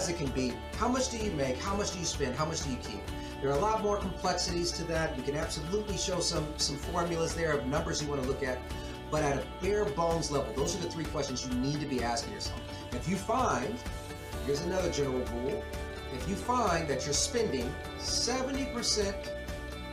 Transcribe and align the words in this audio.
as 0.00 0.08
it 0.08 0.16
can 0.16 0.28
be. 0.28 0.54
How 0.78 0.88
much 0.88 1.10
do 1.10 1.18
you 1.18 1.30
make? 1.32 1.58
How 1.58 1.76
much 1.76 1.92
do 1.92 1.98
you 1.98 2.06
spend? 2.06 2.34
How 2.34 2.46
much 2.46 2.64
do 2.64 2.70
you 2.70 2.78
keep? 2.78 3.02
There 3.42 3.50
are 3.50 3.58
a 3.58 3.60
lot 3.60 3.82
more 3.82 3.98
complexities 3.98 4.72
to 4.72 4.84
that. 4.84 5.14
We 5.14 5.22
can 5.22 5.36
absolutely 5.36 5.98
show 5.98 6.20
some 6.20 6.46
some 6.56 6.76
formulas 6.76 7.34
there 7.34 7.52
of 7.52 7.66
numbers 7.66 8.02
you 8.02 8.08
want 8.08 8.22
to 8.22 8.28
look 8.28 8.42
at. 8.42 8.58
But 9.10 9.22
at 9.22 9.36
a 9.36 9.44
bare 9.60 9.84
bones 9.84 10.30
level, 10.30 10.54
those 10.54 10.74
are 10.74 10.78
the 10.78 10.88
three 10.88 11.04
questions 11.04 11.46
you 11.46 11.52
need 11.60 11.80
to 11.80 11.86
be 11.86 12.02
asking 12.02 12.32
yourself. 12.32 12.60
If 12.92 13.08
you 13.10 13.16
find, 13.16 13.74
here's 14.46 14.62
another 14.62 14.90
general 14.90 15.22
rule, 15.34 15.62
if 16.14 16.28
you 16.28 16.34
find 16.34 16.88
that 16.88 17.04
you're 17.04 17.20
spending 17.30 17.68
70%, 17.98 19.14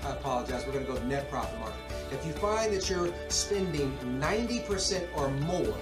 I 0.03 0.11
apologize, 0.11 0.65
we're 0.65 0.73
going 0.73 0.85
to 0.85 0.93
go 0.93 1.03
net 1.03 1.29
profit 1.29 1.59
margin. 1.59 1.79
If 2.11 2.25
you 2.27 2.33
find 2.33 2.73
that 2.73 2.89
you're 2.89 3.11
spending 3.27 3.97
90% 4.19 5.07
or 5.17 5.29
more 5.29 5.77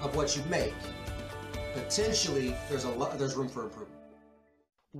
of 0.00 0.16
what 0.16 0.34
you 0.34 0.42
make, 0.48 0.74
potentially 1.72 2.54
there's 2.68 2.84
a 2.84 2.90
lot, 2.90 3.18
there's 3.18 3.34
room 3.34 3.48
for 3.48 3.64
improvement. 3.64 3.98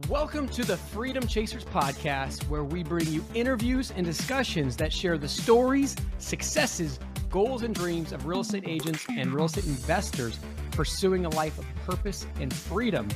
Welcome 0.09 0.49
to 0.51 0.65
the 0.65 0.77
Freedom 0.77 1.27
Chasers 1.27 1.65
podcast, 1.65 2.49
where 2.49 2.65
we 2.65 2.83
bring 2.83 3.07
you 3.09 3.23
interviews 3.35 3.93
and 3.95 4.07
discussions 4.07 4.75
that 4.79 4.91
share 4.91 5.19
the 5.19 5.29
stories, 5.29 5.95
successes, 6.19 6.99
goals, 7.29 7.63
and 7.63 7.75
dreams 7.75 8.13
of 8.13 8.25
real 8.25 8.41
estate 8.41 8.65
agents 8.67 9.05
and 9.11 9.35
real 9.35 9.45
estate 9.45 9.67
investors 9.67 10.39
pursuing 10.71 11.27
a 11.27 11.29
life 11.31 11.59
of 11.59 11.67
purpose 11.87 12.27
and 12.41 12.53
freedom. 12.55 13.07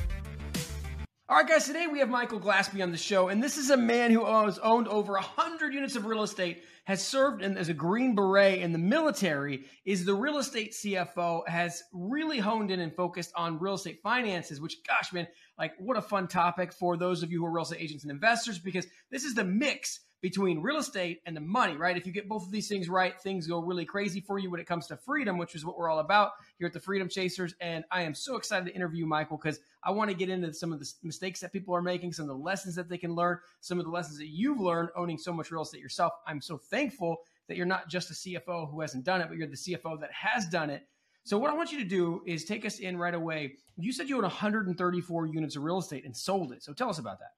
All 1.29 1.35
right, 1.35 1.45
guys, 1.45 1.65
today 1.65 1.87
we 1.87 1.99
have 1.99 2.07
Michael 2.07 2.39
Glaspie 2.39 2.81
on 2.81 2.91
the 2.91 2.97
show, 2.97 3.27
and 3.27 3.43
this 3.43 3.57
is 3.57 3.69
a 3.69 3.75
man 3.75 4.11
who 4.11 4.23
has 4.23 4.59
owned 4.59 4.87
over 4.87 5.11
100 5.11 5.73
units 5.73 5.97
of 5.97 6.05
real 6.05 6.23
estate, 6.23 6.63
has 6.85 7.05
served 7.05 7.41
in, 7.41 7.57
as 7.57 7.67
a 7.67 7.73
Green 7.73 8.15
Beret 8.15 8.61
in 8.61 8.71
the 8.71 8.77
military, 8.77 9.65
is 9.83 10.05
the 10.05 10.13
real 10.13 10.37
estate 10.37 10.71
CFO, 10.71 11.45
has 11.45 11.83
really 11.91 12.39
honed 12.39 12.71
in 12.71 12.79
and 12.79 12.95
focused 12.95 13.33
on 13.35 13.59
real 13.59 13.73
estate 13.73 13.99
finances, 14.01 14.61
which, 14.61 14.77
gosh, 14.87 15.11
man, 15.11 15.27
like 15.59 15.73
what 15.79 15.97
a 15.97 16.01
fun 16.01 16.29
topic 16.29 16.71
for 16.71 16.95
those 16.95 17.23
of 17.23 17.29
you 17.29 17.39
who 17.39 17.45
are 17.45 17.51
real 17.51 17.63
estate 17.63 17.81
agents 17.81 18.05
and 18.05 18.11
investors, 18.11 18.57
because 18.57 18.87
this 19.11 19.25
is 19.25 19.35
the 19.35 19.43
mix 19.43 19.99
between 20.21 20.61
real 20.61 20.77
estate 20.77 21.21
and 21.25 21.35
the 21.35 21.41
money, 21.41 21.77
right? 21.77 21.95
If 21.95 22.07
you 22.07 22.11
get 22.11 22.27
both 22.27 22.43
of 22.43 22.51
these 22.51 22.67
things 22.67 22.89
right, 22.89 23.19
things 23.19 23.47
go 23.47 23.59
really 23.59 23.85
crazy 23.85 24.19
for 24.19 24.39
you 24.39 24.49
when 24.49 24.59
it 24.59 24.65
comes 24.65 24.87
to 24.87 24.97
freedom, 24.97 25.37
which 25.37 25.53
is 25.53 25.63
what 25.63 25.77
we're 25.77 25.89
all 25.89 25.99
about 25.99 26.31
here 26.57 26.67
at 26.67 26.73
the 26.73 26.79
Freedom 26.79 27.07
Chasers. 27.07 27.53
And 27.61 27.85
I 27.91 28.01
am 28.01 28.15
so 28.15 28.35
excited 28.35 28.65
to 28.65 28.75
interview 28.75 29.05
Michael 29.05 29.37
because 29.37 29.59
I 29.83 29.91
want 29.91 30.09
to 30.09 30.15
get 30.15 30.29
into 30.29 30.53
some 30.53 30.73
of 30.73 30.79
the 30.79 30.91
mistakes 31.03 31.39
that 31.41 31.53
people 31.53 31.75
are 31.75 31.81
making, 31.81 32.13
some 32.13 32.23
of 32.23 32.35
the 32.35 32.43
lessons 32.43 32.75
that 32.75 32.89
they 32.89 32.97
can 32.97 33.13
learn, 33.13 33.37
some 33.61 33.79
of 33.79 33.85
the 33.85 33.91
lessons 33.91 34.17
that 34.17 34.27
you've 34.27 34.59
learned 34.59 34.89
owning 34.95 35.17
so 35.17 35.31
much 35.31 35.51
real 35.51 35.61
estate 35.61 35.81
yourself. 35.81 36.13
I'm 36.25 36.41
so 36.41 36.57
thankful 36.57 37.17
that 37.47 37.55
you're 37.55 37.65
not 37.65 37.87
just 37.87 38.09
a 38.09 38.13
CFO 38.13 38.71
who 38.71 38.81
hasn't 38.81 39.03
done 39.03 39.21
it, 39.21 39.29
but 39.29 39.37
you're 39.37 39.47
the 39.47 39.55
CFO 39.55 39.99
that 39.99 40.11
has 40.11 40.47
done 40.47 40.69
it. 40.69 40.87
So 41.23 41.37
what 41.37 41.51
I 41.51 41.53
want 41.53 41.71
you 41.71 41.79
to 41.79 41.85
do 41.85 42.21
is 42.25 42.45
take 42.45 42.65
us 42.65 42.79
in 42.79 42.97
right 42.97 43.13
away. 43.13 43.55
You 43.75 43.91
said 43.91 44.09
you 44.09 44.15
own 44.15 44.23
134 44.23 45.25
units 45.27 45.55
of 45.57 45.63
real 45.63 45.77
estate 45.77 46.05
and 46.05 46.15
sold 46.15 46.53
it. 46.53 46.63
So 46.63 46.73
tell 46.73 46.89
us 46.89 46.99
about 46.99 47.19
that. 47.19 47.31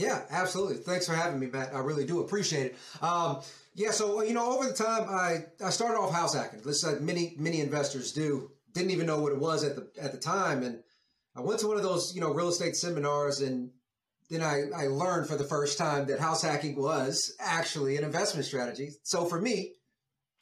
Yeah, 0.00 0.22
absolutely. 0.30 0.76
Thanks 0.76 1.06
for 1.06 1.14
having 1.14 1.38
me, 1.38 1.46
Matt. 1.46 1.74
I 1.74 1.80
really 1.80 2.06
do 2.06 2.20
appreciate 2.20 2.72
it. 2.72 3.02
Um, 3.02 3.40
yeah, 3.74 3.90
so 3.90 4.22
you 4.22 4.32
know, 4.32 4.50
over 4.50 4.66
the 4.66 4.72
time, 4.72 5.06
I 5.08 5.44
I 5.64 5.70
started 5.70 5.98
off 5.98 6.12
house 6.12 6.34
hacking. 6.34 6.62
This 6.62 6.84
like 6.84 7.00
many 7.00 7.34
many 7.38 7.60
investors 7.60 8.12
do. 8.12 8.50
Didn't 8.72 8.92
even 8.92 9.06
know 9.06 9.20
what 9.20 9.32
it 9.32 9.38
was 9.38 9.64
at 9.64 9.76
the 9.76 9.88
at 10.00 10.12
the 10.12 10.18
time, 10.18 10.62
and 10.62 10.82
I 11.36 11.40
went 11.40 11.60
to 11.60 11.66
one 11.66 11.76
of 11.76 11.82
those 11.82 12.14
you 12.14 12.20
know 12.20 12.32
real 12.32 12.48
estate 12.48 12.76
seminars, 12.76 13.40
and 13.40 13.70
then 14.30 14.42
I 14.42 14.70
I 14.74 14.86
learned 14.86 15.28
for 15.28 15.36
the 15.36 15.44
first 15.44 15.76
time 15.76 16.06
that 16.06 16.18
house 16.18 16.42
hacking 16.42 16.76
was 16.76 17.34
actually 17.38 17.96
an 17.96 18.04
investment 18.04 18.46
strategy. 18.46 18.90
So 19.02 19.26
for 19.26 19.40
me, 19.40 19.74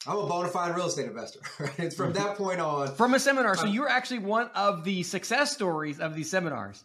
I'm 0.07 0.17
a 0.17 0.27
bona 0.27 0.49
fide 0.49 0.75
real 0.75 0.87
estate 0.87 1.07
investor. 1.07 1.39
Right? 1.59 1.79
It's 1.79 1.95
from 1.95 2.13
that 2.13 2.37
point 2.37 2.61
on. 2.61 2.95
From 2.95 3.13
a 3.13 3.19
seminar, 3.19 3.55
so 3.55 3.65
you 3.65 3.81
were 3.81 3.89
actually 3.89 4.19
one 4.19 4.49
of 4.55 4.83
the 4.83 5.03
success 5.03 5.51
stories 5.51 5.99
of 5.99 6.15
these 6.15 6.29
seminars. 6.29 6.83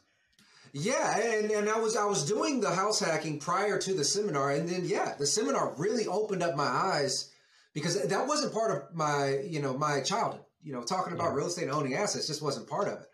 Yeah, 0.77 1.17
and, 1.21 1.53
and 1.53 1.69
I 1.69 1.79
was 1.79 1.97
I 1.97 2.05
was 2.05 2.25
doing 2.25 2.61
the 2.61 2.75
house 2.75 2.99
hacking 2.99 3.39
prior 3.39 3.79
to 3.79 3.95
the 3.95 4.03
seminar, 4.03 4.51
and 4.51 4.69
then 4.69 4.85
yeah, 4.85 5.15
the 5.17 5.27
seminar 5.27 5.73
really 5.79 6.09
opened 6.09 6.43
up 6.43 6.57
my 6.57 6.67
eyes 6.67 7.31
because 7.75 8.03
that 8.09 8.27
wasn't 8.27 8.53
part 8.53 8.73
of 8.73 8.93
my 8.93 9.39
you 9.47 9.63
know 9.63 9.79
my 9.79 10.01
childhood. 10.01 10.43
You 10.65 10.73
know, 10.73 10.83
talking 10.83 11.13
about 11.13 11.29
yeah. 11.29 11.35
real 11.37 11.47
estate 11.47 11.69
and 11.69 11.73
owning 11.73 11.95
assets 11.95 12.27
just 12.27 12.43
wasn't 12.43 12.69
part 12.69 12.89
of 12.89 12.95
it. 12.95 13.07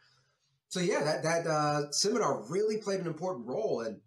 So 0.69 0.81
yeah, 0.81 1.05
that 1.05 1.23
that 1.23 1.47
uh, 1.47 1.91
seminar 1.91 2.43
really 2.49 2.79
played 2.79 3.01
an 3.01 3.07
important 3.07 3.47
role, 3.47 3.83
and 3.83 4.01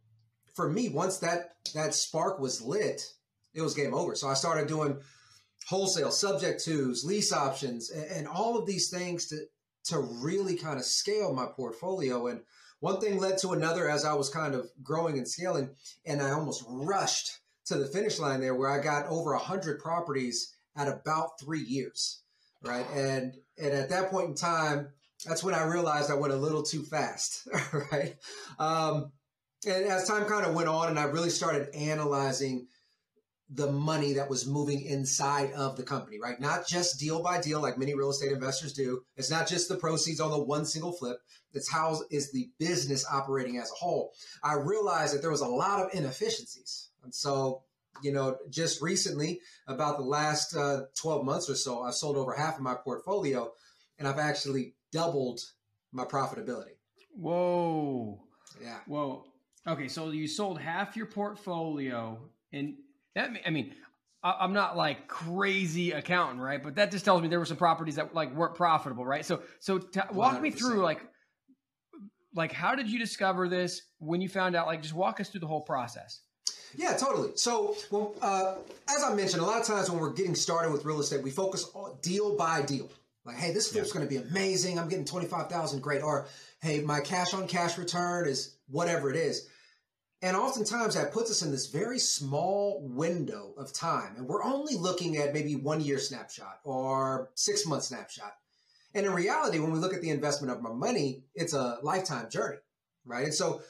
for 0.56 0.67
me, 0.67 0.89
once 0.89 1.19
that 1.19 1.51
that 1.75 1.94
spark 1.94 2.39
was 2.39 2.59
lit, 2.59 3.03
it 3.53 3.61
was 3.61 3.75
game 3.75 3.94
over. 3.94 4.16
So 4.16 4.27
I 4.27 4.33
started 4.33 4.67
doing 4.67 4.97
wholesale, 5.67 6.09
subject 6.09 6.66
twos, 6.66 7.06
lease 7.06 7.31
options, 7.31 7.91
and, 7.91 8.06
and 8.06 8.27
all 8.27 8.57
of 8.57 8.66
these 8.66 8.89
things 8.89 9.27
to 9.27 9.45
to 9.89 10.00
really 10.00 10.57
kind 10.57 10.79
of 10.79 10.85
scale 10.85 11.35
my 11.35 11.45
portfolio 11.45 12.25
and 12.25 12.41
one 12.83 12.99
thing 12.99 13.17
led 13.17 13.38
to 13.38 13.53
another 13.53 13.89
as 13.89 14.03
I 14.03 14.13
was 14.13 14.27
kind 14.27 14.53
of 14.53 14.69
growing 14.83 15.17
and 15.17 15.25
scaling, 15.25 15.69
and 16.05 16.21
I 16.21 16.31
almost 16.31 16.66
rushed 16.67 17.39
to 17.67 17.75
the 17.75 17.85
finish 17.85 18.19
line 18.19 18.41
there 18.41 18.55
where 18.55 18.69
I 18.69 18.83
got 18.83 19.07
over 19.07 19.31
a 19.31 19.39
hundred 19.39 19.79
properties 19.79 20.53
at 20.75 20.89
about 20.89 21.39
three 21.39 21.61
years, 21.61 22.23
right? 22.61 22.85
And 22.94 23.35
and 23.57 23.71
at 23.71 23.88
that 23.88 24.11
point 24.11 24.27
in 24.27 24.35
time, 24.35 24.89
that's 25.25 25.45
when 25.45 25.55
I 25.55 25.63
realized 25.63 26.11
I 26.11 26.16
went 26.16 26.33
a 26.33 26.35
little 26.35 26.61
too 26.61 26.83
fast, 26.83 27.47
right? 27.94 28.17
Um, 28.59 29.13
and 29.65 29.85
as 29.85 30.05
time 30.05 30.25
kind 30.25 30.45
of 30.45 30.53
went 30.53 30.67
on, 30.67 30.89
and 30.89 31.00
I 31.00 31.03
really 31.03 31.29
started 31.29 31.73
analyzing 31.73 32.67
the 33.55 33.71
money 33.71 34.13
that 34.13 34.29
was 34.29 34.47
moving 34.47 34.81
inside 34.81 35.51
of 35.53 35.77
the 35.77 35.83
company, 35.83 36.19
right? 36.19 36.39
Not 36.39 36.67
just 36.67 36.99
deal 36.99 37.21
by 37.21 37.39
deal 37.39 37.61
like 37.61 37.77
many 37.77 37.93
real 37.93 38.09
estate 38.09 38.31
investors 38.31 38.73
do. 38.73 39.03
It's 39.15 39.29
not 39.29 39.47
just 39.47 39.69
the 39.69 39.77
proceeds 39.77 40.19
on 40.19 40.31
the 40.31 40.43
one 40.43 40.65
single 40.65 40.91
flip. 40.91 41.17
It's 41.53 41.71
how 41.71 42.01
is 42.09 42.31
the 42.31 42.49
business 42.57 43.05
operating 43.11 43.57
as 43.57 43.69
a 43.69 43.75
whole. 43.75 44.13
I 44.43 44.55
realized 44.55 45.13
that 45.13 45.21
there 45.21 45.31
was 45.31 45.41
a 45.41 45.47
lot 45.47 45.79
of 45.79 45.93
inefficiencies. 45.93 46.89
And 47.03 47.13
so, 47.13 47.61
you 48.01 48.11
know, 48.11 48.37
just 48.49 48.81
recently, 48.81 49.39
about 49.67 49.97
the 49.97 50.03
last 50.03 50.55
uh, 50.55 50.85
12 50.99 51.23
months 51.23 51.49
or 51.49 51.55
so, 51.55 51.83
I've 51.83 51.93
sold 51.93 52.17
over 52.17 52.33
half 52.33 52.55
of 52.55 52.61
my 52.61 52.75
portfolio 52.75 53.51
and 53.99 54.07
I've 54.07 54.19
actually 54.19 54.73
doubled 54.91 55.41
my 55.91 56.05
profitability. 56.05 56.77
Whoa. 57.15 58.19
Yeah. 58.61 58.79
Whoa. 58.87 59.25
Okay. 59.67 59.87
So 59.87 60.09
you 60.09 60.27
sold 60.27 60.59
half 60.59 60.97
your 60.97 61.05
portfolio 61.05 62.19
and 62.51 62.75
that 63.16 63.31
I 63.46 63.50
mean, 63.50 63.74
I'm 64.24 64.53
not 64.53 64.78
like 64.78 65.07
crazy 65.07 65.91
accountant, 65.91 66.40
right? 66.40 66.63
But 66.63 66.75
that 66.75 66.91
just 66.91 67.03
tells 67.03 67.22
me 67.22 67.28
there 67.28 67.40
were 67.40 67.46
some 67.46 67.57
properties 67.57 67.96
that 67.96 68.16
like 68.16 68.34
weren't 68.34 68.56
profitable, 68.56 69.06
right? 69.06 69.25
So, 69.25 69.41
so 69.59 69.79
t- 69.79 70.00
walk 70.13 70.38
100%. 70.38 70.41
me 70.41 70.51
through 70.51 70.81
like, 70.81 71.01
like 72.34 72.53
how 72.53 72.74
did 72.74 72.90
you 72.90 72.97
discover 72.97 73.50
this 73.50 73.81
when 74.00 74.22
you 74.22 74.29
found 74.29 74.56
out? 74.56 74.66
Like, 74.66 74.81
just 74.81 74.94
walk 74.94 75.19
us 75.19 75.28
through 75.29 75.41
the 75.41 75.47
whole 75.47 75.62
process. 75.62 76.22
Yeah, 76.75 76.96
totally. 76.96 77.31
So, 77.35 77.75
well, 77.91 78.16
uh, 78.22 78.56
as 78.90 79.03
I 79.03 79.13
mentioned, 79.13 79.44
a 79.44 79.45
lot 79.45 79.59
of 79.59 79.68
times 79.68 79.91
when 79.91 80.00
we're 80.00 80.13
getting 80.13 80.35
started 80.35 80.72
with 80.72 80.85
real 80.85 81.01
estate, 81.01 81.22
we 81.22 81.30
focus 81.30 81.69
on 81.74 81.97
deal 82.01 82.35
by 82.38 82.62
deal. 82.62 82.90
Like, 83.25 83.35
hey, 83.35 83.53
this 83.53 83.72
flip's 83.72 83.90
yeah. 83.90 83.94
going 83.94 84.07
to 84.07 84.09
be 84.09 84.30
amazing. 84.30 84.80
I'm 84.80 84.88
getting 84.88 85.06
twenty 85.06 85.28
five 85.28 85.50
thousand, 85.50 85.81
great. 85.81 86.01
Or, 86.01 86.28
hey, 86.62 86.80
my 86.80 87.01
cash 87.01 87.34
on 87.34 87.47
cash 87.47 87.78
return 87.78 88.28
is 88.28 88.56
whatever 88.69 89.09
it 89.09 89.18
is. 89.18 89.50
And 90.23 90.38
oftentimes 90.38 90.95
that 90.95 91.11
puts 91.11 91.29
us 91.29 91.41
in 91.41 91.51
this 91.51 91.67
very 91.67 92.00
small 92.00 92.79
window 92.81 93.53
of 93.57 93.73
time. 93.73 94.16
And 94.16 94.25
we're 94.25 94.41
only 94.41 94.75
looking 94.75 95.17
at 95.17 95.34
maybe 95.34 95.57
one 95.57 95.81
year 95.81 96.00
snapshot 96.00 96.59
or 96.63 97.29
six 97.35 97.66
month 97.66 97.84
snapshot. 97.84 98.31
And 98.94 99.06
in 99.06 99.12
reality, 99.12 99.59
when 99.59 99.73
we 99.73 99.79
look 99.79 99.94
at 99.94 100.01
the 100.01 100.12
investment 100.12 100.53
of 100.53 100.62
my 100.62 100.72
money, 100.72 101.25
it's 101.35 101.53
a 101.53 101.78
lifetime 101.83 102.29
journey, 102.29 102.59
right? 103.03 103.25
And 103.25 103.33
so 103.33 103.63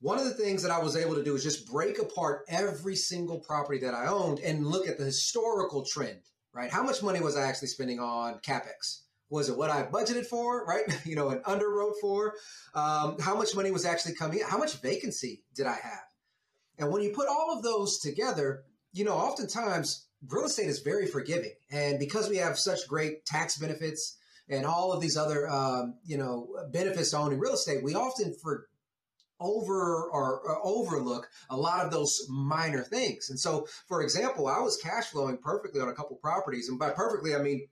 one 0.00 0.18
of 0.18 0.24
the 0.24 0.34
things 0.34 0.64
that 0.64 0.72
I 0.72 0.80
was 0.80 0.96
able 0.96 1.14
to 1.14 1.22
do 1.22 1.36
is 1.36 1.44
just 1.44 1.70
break 1.70 2.00
apart 2.00 2.44
every 2.48 2.96
single 2.96 3.38
property 3.38 3.78
that 3.78 3.94
I 3.94 4.08
owned 4.08 4.40
and 4.40 4.66
look 4.66 4.88
at 4.88 4.98
the 4.98 5.04
historical 5.04 5.84
trend, 5.84 6.22
right? 6.52 6.72
How 6.72 6.82
much 6.82 7.04
money 7.04 7.20
was 7.20 7.36
I 7.36 7.42
actually 7.42 7.68
spending 7.68 8.00
on 8.00 8.40
CapEx? 8.40 9.02
was 9.30 9.48
it 9.48 9.56
what 9.56 9.70
I 9.70 9.84
budgeted 9.84 10.26
for, 10.26 10.66
right? 10.66 10.84
you 11.04 11.16
know, 11.16 11.30
and 11.30 11.42
underwrote 11.44 11.94
for? 12.00 12.34
Um, 12.74 13.16
how 13.20 13.36
much 13.36 13.54
money 13.54 13.70
was 13.70 13.86
actually 13.86 14.14
coming 14.14 14.40
in? 14.40 14.46
How 14.46 14.58
much 14.58 14.76
vacancy 14.80 15.44
did 15.54 15.66
I 15.66 15.74
have? 15.74 16.09
And 16.80 16.90
when 16.90 17.02
you 17.02 17.12
put 17.12 17.28
all 17.28 17.56
of 17.56 17.62
those 17.62 17.98
together, 17.98 18.64
you 18.92 19.04
know, 19.04 19.14
oftentimes 19.14 20.06
real 20.28 20.46
estate 20.46 20.68
is 20.68 20.80
very 20.80 21.06
forgiving. 21.06 21.52
And 21.70 21.98
because 21.98 22.28
we 22.28 22.38
have 22.38 22.58
such 22.58 22.88
great 22.88 23.24
tax 23.26 23.58
benefits 23.58 24.16
and 24.48 24.66
all 24.66 24.92
of 24.92 25.00
these 25.00 25.16
other, 25.16 25.48
um, 25.48 25.94
you 26.04 26.16
know, 26.16 26.48
benefits 26.72 27.10
to 27.10 27.18
owning 27.18 27.38
real 27.38 27.54
estate, 27.54 27.84
we 27.84 27.94
often 27.94 28.34
for 28.42 28.66
over 29.40 30.10
or, 30.10 30.40
or, 30.40 30.66
overlook 30.66 31.26
a 31.48 31.56
lot 31.56 31.84
of 31.84 31.90
those 31.90 32.26
minor 32.28 32.82
things. 32.82 33.30
And 33.30 33.40
so, 33.40 33.66
for 33.88 34.02
example, 34.02 34.46
I 34.46 34.60
was 34.60 34.76
cash 34.76 35.06
flowing 35.06 35.38
perfectly 35.38 35.80
on 35.80 35.88
a 35.88 35.94
couple 35.94 36.16
properties, 36.16 36.68
and 36.68 36.78
by 36.78 36.90
perfectly, 36.90 37.34
I 37.34 37.40
mean 37.40 37.66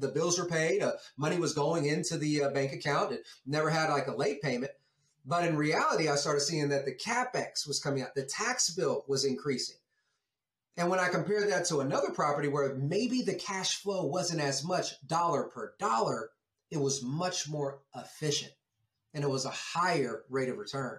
the 0.00 0.08
bills 0.08 0.38
were 0.38 0.46
paid, 0.46 0.82
uh, 0.82 0.92
money 1.16 1.38
was 1.38 1.54
going 1.54 1.86
into 1.86 2.18
the 2.18 2.44
uh, 2.44 2.50
bank 2.50 2.72
account, 2.72 3.12
and 3.12 3.20
never 3.46 3.70
had 3.70 3.90
like 3.90 4.06
a 4.06 4.16
late 4.16 4.42
payment. 4.42 4.72
But 5.24 5.46
in 5.46 5.56
reality, 5.56 6.08
I 6.08 6.16
started 6.16 6.40
seeing 6.40 6.68
that 6.68 6.84
the 6.84 6.94
capex 6.94 7.66
was 7.66 7.80
coming 7.80 8.02
out, 8.02 8.14
the 8.14 8.24
tax 8.24 8.70
bill 8.70 9.04
was 9.08 9.24
increasing. 9.24 9.76
And 10.76 10.90
when 10.90 10.98
I 11.00 11.08
compared 11.08 11.50
that 11.50 11.66
to 11.66 11.80
another 11.80 12.10
property 12.10 12.48
where 12.48 12.74
maybe 12.74 13.22
the 13.22 13.34
cash 13.34 13.76
flow 13.76 14.04
wasn't 14.06 14.40
as 14.40 14.64
much 14.64 14.94
dollar 15.06 15.44
per 15.44 15.74
dollar, 15.78 16.30
it 16.70 16.78
was 16.80 17.02
much 17.02 17.48
more 17.48 17.80
efficient. 17.94 18.52
and 19.14 19.22
it 19.22 19.30
was 19.30 19.44
a 19.44 19.50
higher 19.50 20.24
rate 20.28 20.48
of 20.48 20.58
return. 20.58 20.98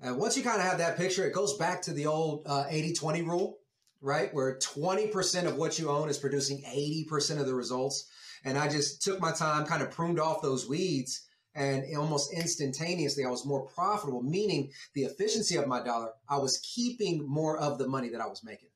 And 0.00 0.16
once 0.16 0.36
you 0.36 0.44
kind 0.44 0.60
of 0.60 0.66
have 0.66 0.78
that 0.78 0.96
picture, 0.96 1.26
it 1.26 1.34
goes 1.34 1.56
back 1.56 1.82
to 1.82 1.92
the 1.92 2.06
old 2.06 2.44
uh, 2.46 2.66
80 2.68 2.94
20 2.94 3.22
rule, 3.22 3.58
right? 4.00 4.32
Where 4.32 4.58
20% 4.58 5.46
of 5.46 5.56
what 5.56 5.78
you 5.78 5.90
own 5.90 6.08
is 6.08 6.18
producing 6.18 6.62
80% 6.62 7.40
of 7.40 7.46
the 7.46 7.54
results. 7.54 8.08
And 8.44 8.56
I 8.56 8.68
just 8.68 9.02
took 9.02 9.20
my 9.20 9.32
time, 9.32 9.66
kind 9.66 9.82
of 9.82 9.90
pruned 9.90 10.20
off 10.20 10.40
those 10.40 10.68
weeds, 10.68 11.26
and 11.60 11.84
almost 11.94 12.32
instantaneously, 12.32 13.24
I 13.24 13.28
was 13.28 13.44
more 13.44 13.66
profitable, 13.66 14.22
meaning 14.22 14.70
the 14.94 15.02
efficiency 15.02 15.56
of 15.56 15.66
my 15.66 15.82
dollar, 15.82 16.08
I 16.26 16.38
was 16.38 16.58
keeping 16.74 17.28
more 17.28 17.58
of 17.58 17.76
the 17.76 17.86
money 17.86 18.08
that 18.08 18.20
I 18.20 18.26
was 18.26 18.42
making. 18.42 18.70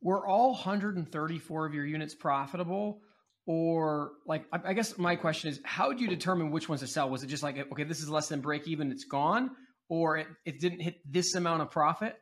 Were 0.00 0.24
all 0.24 0.52
134 0.52 1.66
of 1.66 1.74
your 1.74 1.84
units 1.84 2.14
profitable? 2.14 3.00
Or, 3.46 4.12
like, 4.24 4.44
I 4.52 4.72
guess 4.72 4.96
my 4.96 5.16
question 5.16 5.50
is, 5.50 5.60
how 5.64 5.92
do 5.92 6.00
you 6.04 6.08
determine 6.08 6.52
which 6.52 6.68
ones 6.68 6.82
to 6.82 6.86
sell? 6.86 7.10
Was 7.10 7.24
it 7.24 7.26
just 7.26 7.42
like, 7.42 7.58
okay, 7.72 7.82
this 7.82 8.00
is 8.00 8.08
less 8.08 8.28
than 8.28 8.40
break 8.40 8.68
even, 8.68 8.92
it's 8.92 9.04
gone? 9.04 9.50
Or 9.88 10.16
it, 10.18 10.28
it 10.44 10.60
didn't 10.60 10.80
hit 10.80 10.98
this 11.04 11.34
amount 11.34 11.62
of 11.62 11.72
profit? 11.72 12.14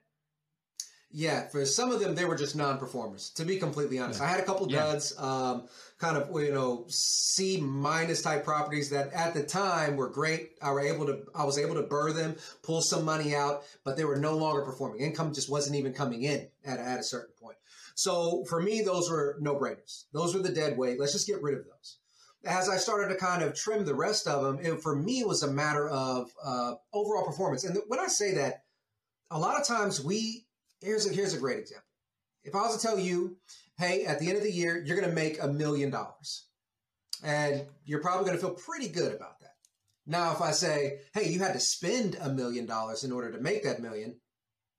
Yeah, 1.12 1.48
for 1.48 1.66
some 1.66 1.90
of 1.90 1.98
them, 1.98 2.14
they 2.14 2.24
were 2.24 2.36
just 2.36 2.54
non-performers. 2.54 3.30
To 3.30 3.44
be 3.44 3.56
completely 3.58 3.98
honest, 3.98 4.20
yeah. 4.20 4.26
I 4.26 4.28
had 4.28 4.38
a 4.38 4.44
couple 4.44 4.66
duds, 4.66 5.12
um, 5.18 5.66
kind 5.98 6.16
of 6.16 6.30
you 6.40 6.52
know 6.52 6.84
C 6.88 7.60
minus 7.60 8.22
type 8.22 8.44
properties 8.44 8.90
that 8.90 9.12
at 9.12 9.34
the 9.34 9.42
time 9.42 9.96
were 9.96 10.08
great. 10.08 10.52
I 10.62 10.70
were 10.70 10.80
able 10.80 11.06
to, 11.06 11.22
I 11.34 11.44
was 11.44 11.58
able 11.58 11.74
to 11.74 11.82
BRRRR 11.82 12.14
them, 12.14 12.36
pull 12.62 12.80
some 12.80 13.04
money 13.04 13.34
out, 13.34 13.64
but 13.84 13.96
they 13.96 14.04
were 14.04 14.16
no 14.16 14.36
longer 14.36 14.62
performing. 14.62 15.00
Income 15.00 15.34
just 15.34 15.50
wasn't 15.50 15.76
even 15.76 15.92
coming 15.92 16.22
in 16.22 16.46
at 16.64 16.78
at 16.78 17.00
a 17.00 17.04
certain 17.04 17.34
point. 17.42 17.56
So 17.96 18.44
for 18.48 18.62
me, 18.62 18.82
those 18.82 19.10
were 19.10 19.36
no 19.40 19.56
brainers. 19.56 20.04
Those 20.12 20.34
were 20.34 20.42
the 20.42 20.52
dead 20.52 20.78
weight. 20.78 21.00
Let's 21.00 21.12
just 21.12 21.26
get 21.26 21.42
rid 21.42 21.58
of 21.58 21.64
those. 21.64 21.98
As 22.46 22.68
I 22.68 22.76
started 22.76 23.12
to 23.12 23.16
kind 23.16 23.42
of 23.42 23.54
trim 23.54 23.84
the 23.84 23.94
rest 23.94 24.28
of 24.28 24.42
them, 24.42 24.64
it, 24.64 24.80
for 24.80 24.94
me, 24.94 25.20
it 25.20 25.28
was 25.28 25.42
a 25.42 25.50
matter 25.50 25.88
of 25.88 26.30
uh, 26.42 26.74
overall 26.94 27.26
performance. 27.26 27.64
And 27.64 27.76
when 27.88 28.00
I 28.00 28.06
say 28.06 28.34
that, 28.34 28.62
a 29.30 29.38
lot 29.38 29.60
of 29.60 29.66
times 29.66 30.02
we 30.02 30.46
here's 30.80 31.06
a, 31.06 31.12
here's 31.12 31.34
a 31.34 31.38
great 31.38 31.58
example. 31.58 31.86
If 32.42 32.54
I 32.54 32.62
was 32.62 32.76
to 32.76 32.86
tell 32.86 32.98
you, 32.98 33.36
hey, 33.78 34.04
at 34.04 34.18
the 34.18 34.28
end 34.28 34.38
of 34.38 34.42
the 34.42 34.52
year, 34.52 34.82
you're 34.84 34.96
going 34.96 35.08
to 35.08 35.14
make 35.14 35.42
a 35.42 35.48
million 35.48 35.90
dollars, 35.90 36.46
and 37.22 37.66
you're 37.84 38.00
probably 38.00 38.24
going 38.26 38.38
to 38.38 38.42
feel 38.42 38.54
pretty 38.54 38.88
good 38.88 39.14
about 39.14 39.40
that. 39.40 39.50
Now, 40.06 40.32
if 40.32 40.40
I 40.40 40.52
say, 40.52 41.00
hey, 41.12 41.28
you 41.28 41.40
had 41.40 41.52
to 41.52 41.60
spend 41.60 42.16
a 42.20 42.30
million 42.30 42.66
dollars 42.66 43.04
in 43.04 43.12
order 43.12 43.30
to 43.30 43.40
make 43.40 43.64
that 43.64 43.82
million, 43.82 44.16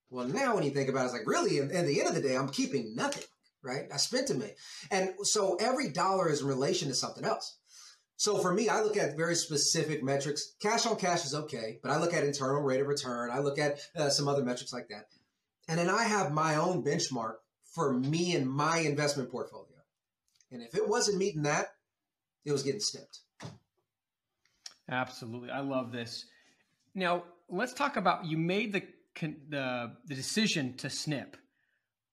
well, 0.09 0.27
now 0.27 0.55
when 0.55 0.63
you 0.63 0.71
think 0.71 0.89
about 0.89 1.03
it, 1.03 1.05
it's 1.05 1.13
like, 1.13 1.27
really, 1.27 1.59
at 1.59 1.69
the 1.69 1.99
end 1.99 2.09
of 2.09 2.15
the 2.15 2.21
day, 2.21 2.35
I'm 2.35 2.49
keeping 2.49 2.95
nothing, 2.95 3.23
right? 3.63 3.83
I 3.93 3.97
spent 3.97 4.29
a 4.29 4.33
million. 4.33 4.55
And 4.89 5.13
so 5.21 5.55
every 5.55 5.89
dollar 5.89 6.29
is 6.29 6.41
in 6.41 6.47
relation 6.47 6.89
to 6.89 6.95
something 6.95 7.23
else. 7.23 7.57
So 8.17 8.37
for 8.39 8.53
me, 8.53 8.69
I 8.69 8.81
look 8.81 8.97
at 8.97 9.15
very 9.15 9.35
specific 9.35 10.03
metrics. 10.03 10.53
Cash 10.61 10.85
on 10.85 10.95
cash 10.97 11.25
is 11.25 11.33
okay, 11.33 11.79
but 11.81 11.91
I 11.91 11.97
look 11.97 12.13
at 12.13 12.23
internal 12.23 12.61
rate 12.61 12.81
of 12.81 12.87
return. 12.87 13.31
I 13.31 13.39
look 13.39 13.57
at 13.57 13.79
uh, 13.95 14.09
some 14.09 14.27
other 14.27 14.43
metrics 14.43 14.73
like 14.73 14.89
that. 14.89 15.05
And 15.67 15.79
then 15.79 15.89
I 15.89 16.03
have 16.03 16.31
my 16.31 16.55
own 16.55 16.83
benchmark 16.83 17.35
for 17.63 17.93
me 17.93 18.35
and 18.35 18.49
my 18.49 18.79
investment 18.79 19.31
portfolio. 19.31 19.67
And 20.51 20.61
if 20.61 20.75
it 20.75 20.87
wasn't 20.87 21.17
meeting 21.17 21.43
that, 21.43 21.67
it 22.45 22.51
was 22.51 22.63
getting 22.63 22.81
snipped. 22.81 23.19
Absolutely. 24.89 25.49
I 25.49 25.61
love 25.61 25.91
this. 25.91 26.25
Now, 26.93 27.23
let's 27.49 27.73
talk 27.73 27.95
about 27.95 28.25
you 28.25 28.37
made 28.37 28.73
the 28.73 28.83
the 29.49 29.93
the 30.05 30.15
decision 30.15 30.75
to 30.77 30.89
snip. 30.89 31.37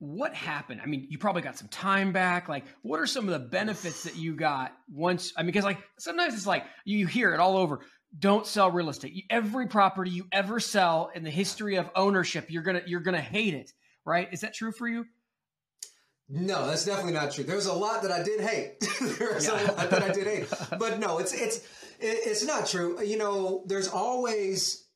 What 0.01 0.33
happened? 0.33 0.81
I 0.81 0.87
mean, 0.87 1.09
you 1.11 1.19
probably 1.19 1.43
got 1.43 1.59
some 1.59 1.67
time 1.67 2.13
back. 2.13 2.49
Like, 2.49 2.67
what 2.83 3.01
are 3.01 3.07
some 3.07 3.29
of 3.29 3.33
the 3.33 3.49
benefits 3.49 4.05
that 4.05 4.15
you 4.15 4.37
got 4.37 4.73
once? 4.89 5.33
I 5.37 5.43
mean, 5.43 5.47
because 5.47 5.65
like 5.65 5.79
sometimes 5.99 6.35
it's 6.35 6.47
like 6.47 6.65
you 6.85 7.09
hear 7.09 7.35
it 7.35 7.41
all 7.41 7.57
over 7.57 7.81
don't 8.17 8.47
sell 8.47 8.71
real 8.71 8.89
estate. 8.89 9.25
Every 9.31 9.67
property 9.67 10.11
you 10.11 10.27
ever 10.33 10.61
sell 10.61 11.11
in 11.15 11.25
the 11.25 11.31
history 11.31 11.77
of 11.77 11.91
ownership, 11.95 12.47
you're 12.51 12.63
gonna 12.63 12.83
you're 12.87 13.01
gonna 13.01 13.21
hate 13.21 13.55
it, 13.55 13.73
right? 14.05 14.29
Is 14.33 14.41
that 14.41 14.55
true 14.55 14.73
for 14.73 14.89
you? 14.89 15.05
No, 16.31 16.67
that's 16.67 16.85
definitely 16.85 17.15
not 17.15 17.33
true. 17.33 17.45
There's 17.45 17.67
a 17.67 17.73
lot 17.73 18.03
that 18.03 18.11
I 18.11 18.23
did 18.23 18.41
hate. 18.41 18.81
there's 19.19 19.47
yeah. 19.47 19.63
a 19.63 19.73
lot 19.73 19.91
that 19.91 20.03
I 20.03 20.13
did 20.13 20.27
hate, 20.27 20.47
but 20.79 20.99
no, 20.99 21.19
it's 21.19 21.33
it's 21.33 21.67
it's 22.01 22.45
not 22.45 22.67
true. 22.67 23.03
You 23.03 23.17
know, 23.17 23.65
there's 23.67 23.89
always 23.89 24.87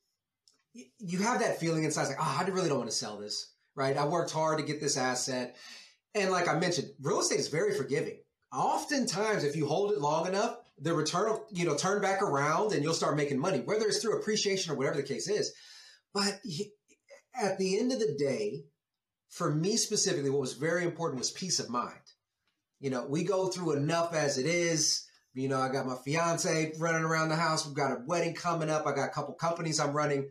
you 0.99 1.19
have 1.19 1.39
that 1.39 1.59
feeling 1.59 1.83
inside, 1.83 2.07
like, 2.07 2.17
oh, 2.19 2.37
I 2.39 2.47
really 2.49 2.69
don't 2.69 2.79
want 2.79 2.89
to 2.89 2.95
sell 2.95 3.17
this, 3.17 3.53
right? 3.75 3.95
I 3.95 4.05
worked 4.05 4.31
hard 4.31 4.59
to 4.59 4.65
get 4.65 4.79
this 4.79 4.97
asset, 4.97 5.55
and 6.13 6.31
like 6.31 6.47
I 6.47 6.59
mentioned, 6.59 6.89
real 7.01 7.19
estate 7.19 7.39
is 7.39 7.47
very 7.47 7.73
forgiving. 7.75 8.19
Oftentimes, 8.51 9.43
if 9.43 9.55
you 9.55 9.67
hold 9.67 9.91
it 9.91 9.99
long 9.99 10.27
enough, 10.27 10.57
the 10.79 10.93
return 10.93 11.29
will, 11.29 11.45
you 11.51 11.65
know, 11.65 11.75
turn 11.75 12.01
back 12.01 12.21
around 12.21 12.73
and 12.73 12.83
you'll 12.83 12.93
start 12.93 13.17
making 13.17 13.39
money, 13.39 13.59
whether 13.59 13.85
it's 13.85 13.99
through 13.99 14.17
appreciation 14.17 14.71
or 14.71 14.75
whatever 14.75 14.97
the 14.97 15.03
case 15.03 15.27
is. 15.27 15.53
But 16.13 16.39
at 17.39 17.57
the 17.57 17.79
end 17.79 17.91
of 17.91 17.99
the 17.99 18.15
day, 18.17 18.63
for 19.29 19.53
me 19.53 19.77
specifically, 19.77 20.29
what 20.29 20.41
was 20.41 20.53
very 20.53 20.83
important 20.83 21.19
was 21.19 21.31
peace 21.31 21.59
of 21.59 21.69
mind. 21.69 21.93
You 22.79 22.89
know, 22.89 23.05
we 23.07 23.23
go 23.23 23.47
through 23.47 23.73
enough 23.73 24.13
as 24.13 24.37
it 24.37 24.45
is. 24.45 25.05
You 25.33 25.47
know, 25.47 25.59
I 25.59 25.69
got 25.69 25.87
my 25.87 25.95
fiance 26.05 26.73
running 26.79 27.03
around 27.03 27.29
the 27.29 27.35
house. 27.35 27.65
We've 27.65 27.75
got 27.75 27.91
a 27.91 28.01
wedding 28.05 28.35
coming 28.35 28.69
up. 28.69 28.85
I 28.85 28.93
got 28.93 29.09
a 29.09 29.11
couple 29.11 29.33
companies 29.33 29.79
I'm 29.79 29.93
running. 29.93 30.29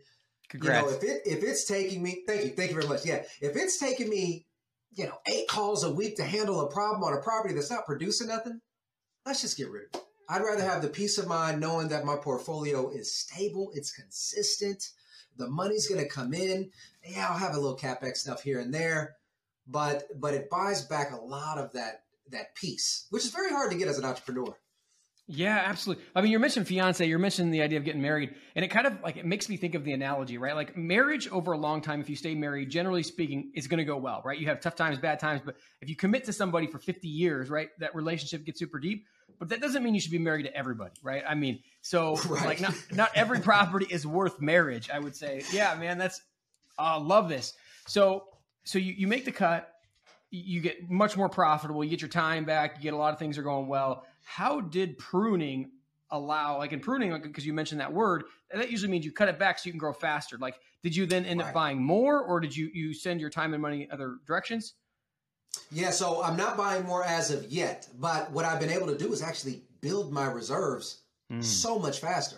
Congrats. 0.48 0.82
You 0.84 0.90
know, 0.90 0.96
if 0.96 1.02
it 1.02 1.22
if 1.24 1.42
it's 1.42 1.64
taking 1.64 2.02
me, 2.02 2.22
thank 2.26 2.44
you, 2.44 2.50
thank 2.50 2.70
you 2.70 2.76
very 2.76 2.86
much. 2.86 3.04
Yeah, 3.04 3.22
if 3.40 3.56
it's 3.56 3.78
taking 3.78 4.08
me, 4.08 4.46
you 4.92 5.06
know, 5.06 5.18
eight 5.26 5.48
calls 5.48 5.82
a 5.82 5.90
week 5.90 6.16
to 6.16 6.24
handle 6.24 6.60
a 6.60 6.70
problem 6.70 7.02
on 7.02 7.14
a 7.14 7.22
property 7.22 7.54
that's 7.54 7.70
not 7.70 7.86
producing 7.86 8.28
nothing, 8.28 8.60
let's 9.26 9.40
just 9.40 9.56
get 9.56 9.70
rid 9.70 9.84
of 9.84 10.00
it. 10.00 10.06
I'd 10.32 10.44
rather 10.44 10.64
have 10.64 10.80
the 10.80 10.88
peace 10.88 11.18
of 11.18 11.28
mind 11.28 11.60
knowing 11.60 11.88
that 11.88 12.06
my 12.06 12.16
portfolio 12.16 12.88
is 12.88 13.14
stable, 13.14 13.70
it's 13.74 13.92
consistent, 13.92 14.88
the 15.36 15.46
money's 15.46 15.86
going 15.86 16.02
to 16.02 16.08
come 16.08 16.32
in. 16.32 16.70
Yeah, 17.06 17.28
I'll 17.28 17.36
have 17.36 17.54
a 17.54 17.60
little 17.60 17.76
capex 17.76 18.16
stuff 18.16 18.42
here 18.42 18.58
and 18.58 18.72
there, 18.72 19.16
but 19.66 20.04
but 20.18 20.32
it 20.32 20.48
buys 20.48 20.86
back 20.86 21.12
a 21.12 21.22
lot 21.22 21.58
of 21.58 21.74
that 21.74 22.04
that 22.30 22.54
peace, 22.54 23.06
which 23.10 23.26
is 23.26 23.30
very 23.30 23.50
hard 23.50 23.72
to 23.72 23.76
get 23.76 23.88
as 23.88 23.98
an 23.98 24.06
entrepreneur. 24.06 24.56
Yeah, 25.28 25.62
absolutely. 25.66 26.04
I 26.16 26.20
mean, 26.20 26.32
you're 26.32 26.40
mentioning 26.40 26.66
fiance, 26.66 27.06
you're 27.06 27.18
mentioning 27.18 27.52
the 27.52 27.62
idea 27.62 27.78
of 27.78 27.84
getting 27.84 28.02
married, 28.02 28.34
and 28.56 28.64
it 28.64 28.68
kind 28.68 28.88
of 28.88 29.00
like 29.02 29.16
it 29.16 29.24
makes 29.24 29.48
me 29.48 29.56
think 29.56 29.76
of 29.76 29.84
the 29.84 29.92
analogy, 29.92 30.36
right? 30.36 30.54
Like 30.54 30.76
marriage 30.76 31.28
over 31.28 31.52
a 31.52 31.58
long 31.58 31.80
time, 31.80 32.00
if 32.00 32.10
you 32.10 32.16
stay 32.16 32.34
married, 32.34 32.70
generally 32.70 33.04
speaking, 33.04 33.52
is 33.54 33.68
going 33.68 33.78
to 33.78 33.84
go 33.84 33.96
well, 33.96 34.20
right? 34.24 34.38
You 34.38 34.46
have 34.48 34.60
tough 34.60 34.74
times, 34.74 34.98
bad 34.98 35.20
times, 35.20 35.40
but 35.44 35.56
if 35.80 35.88
you 35.88 35.94
commit 35.94 36.24
to 36.24 36.32
somebody 36.32 36.66
for 36.66 36.78
50 36.78 37.06
years, 37.06 37.50
right, 37.50 37.68
that 37.78 37.94
relationship 37.94 38.44
gets 38.44 38.58
super 38.58 38.80
deep. 38.80 39.06
But 39.38 39.48
that 39.50 39.60
doesn't 39.60 39.82
mean 39.82 39.94
you 39.94 40.00
should 40.00 40.12
be 40.12 40.18
married 40.18 40.44
to 40.44 40.56
everybody, 40.56 40.94
right? 41.02 41.22
I 41.26 41.36
mean, 41.36 41.60
so 41.82 42.16
right. 42.28 42.44
like 42.44 42.60
not 42.60 42.74
not 42.90 43.10
every 43.14 43.40
property 43.40 43.86
is 43.88 44.04
worth 44.04 44.40
marriage. 44.40 44.90
I 44.90 44.98
would 44.98 45.14
say, 45.14 45.44
yeah, 45.52 45.76
man, 45.76 45.98
that's 45.98 46.20
I 46.78 46.96
uh, 46.96 47.00
love 47.00 47.28
this. 47.28 47.54
So 47.86 48.24
so 48.64 48.78
you 48.78 48.92
you 48.92 49.06
make 49.06 49.24
the 49.24 49.32
cut, 49.32 49.72
you 50.30 50.60
get 50.60 50.90
much 50.90 51.16
more 51.16 51.28
profitable, 51.28 51.84
you 51.84 51.90
get 51.90 52.00
your 52.00 52.08
time 52.08 52.44
back, 52.44 52.76
you 52.78 52.82
get 52.82 52.92
a 52.92 52.96
lot 52.96 53.12
of 53.12 53.20
things 53.20 53.38
are 53.38 53.42
going 53.42 53.68
well 53.68 54.04
how 54.22 54.60
did 54.60 54.98
pruning 54.98 55.70
allow 56.12 56.58
like 56.58 56.72
in 56.72 56.80
pruning 56.80 57.10
like 57.10 57.22
because 57.22 57.44
you 57.44 57.54
mentioned 57.54 57.80
that 57.80 57.92
word 57.92 58.24
that 58.52 58.70
usually 58.70 58.90
means 58.90 59.04
you 59.04 59.10
cut 59.10 59.28
it 59.28 59.38
back 59.38 59.58
so 59.58 59.66
you 59.66 59.72
can 59.72 59.78
grow 59.78 59.94
faster 59.94 60.36
like 60.38 60.60
did 60.82 60.94
you 60.94 61.06
then 61.06 61.24
end 61.24 61.40
right. 61.40 61.48
up 61.48 61.54
buying 61.54 61.82
more 61.82 62.22
or 62.22 62.38
did 62.38 62.54
you 62.54 62.70
you 62.74 62.92
send 62.92 63.20
your 63.20 63.30
time 63.30 63.54
and 63.54 63.62
money 63.62 63.88
other 63.90 64.16
directions 64.26 64.74
yeah 65.70 65.90
so 65.90 66.22
i'm 66.22 66.36
not 66.36 66.56
buying 66.56 66.84
more 66.84 67.02
as 67.02 67.30
of 67.30 67.44
yet 67.46 67.88
but 67.98 68.30
what 68.30 68.44
i've 68.44 68.60
been 68.60 68.70
able 68.70 68.86
to 68.86 68.98
do 68.98 69.10
is 69.10 69.22
actually 69.22 69.62
build 69.80 70.12
my 70.12 70.26
reserves 70.26 71.00
mm. 71.32 71.42
so 71.42 71.78
much 71.78 71.98
faster 71.98 72.36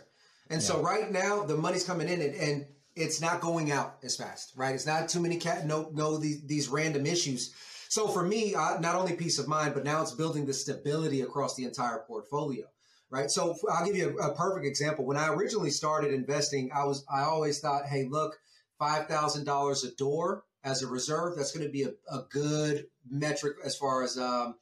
and 0.51 0.63
yeah. 0.63 0.67
so 0.67 0.81
right 0.81 1.11
now 1.11 1.43
the 1.43 1.57
money's 1.57 1.85
coming 1.85 2.09
in 2.09 2.21
and, 2.23 2.35
and 2.37 2.67
it's 2.95 3.21
not 3.21 3.41
going 3.41 3.73
out 3.73 3.97
as 4.05 4.17
fast 4.17 4.53
right 4.55 4.75
it's 4.77 4.87
not 4.87 5.09
too 5.09 5.21
many 5.21 5.37
cat 5.37 5.67
no 5.67 5.91
no 5.93 6.17
these, 6.17 6.47
these 6.47 6.69
random 6.69 7.07
issues 7.07 7.55
so 7.89 8.09
for 8.09 8.25
me, 8.25 8.55
uh, 8.55 8.79
not 8.81 8.95
only 8.95 9.15
peace 9.15 9.39
of 9.39 9.49
mind, 9.49 9.75
but 9.75 9.85
now 9.85 10.03
it's 10.03 10.13
building 10.13 10.47
the 10.47 10.53
stability 10.53 11.21
across 11.23 11.55
the 11.57 11.65
entire 11.65 12.05
portfolio. 12.07 12.67
Right. 13.11 13.31
So 13.31 13.55
I'll 13.71 13.87
give 13.87 13.97
you 13.97 14.19
a, 14.19 14.31
a 14.31 14.35
perfect 14.35 14.67
example. 14.67 15.07
When 15.07 15.17
I 15.17 15.29
originally 15.29 15.71
started 15.71 16.13
investing, 16.13 16.71
I 16.75 16.85
was 16.85 17.05
I 17.13 17.23
always 17.23 17.61
thought, 17.61 17.87
hey, 17.87 18.09
look, 18.11 18.37
five 18.79 19.07
thousand 19.07 19.45
dollars 19.45 19.85
a 19.85 19.95
door 19.95 20.45
as 20.65 20.83
a 20.83 20.89
reserve. 20.89 21.37
That's 21.37 21.53
going 21.53 21.67
to 21.67 21.73
be 21.73 21.85
a, 21.85 21.91
a 22.11 22.25
good 22.31 22.87
metric 23.09 23.57
as 23.65 23.77
far 23.77 24.03
as 24.03 24.19
um, 24.19 24.57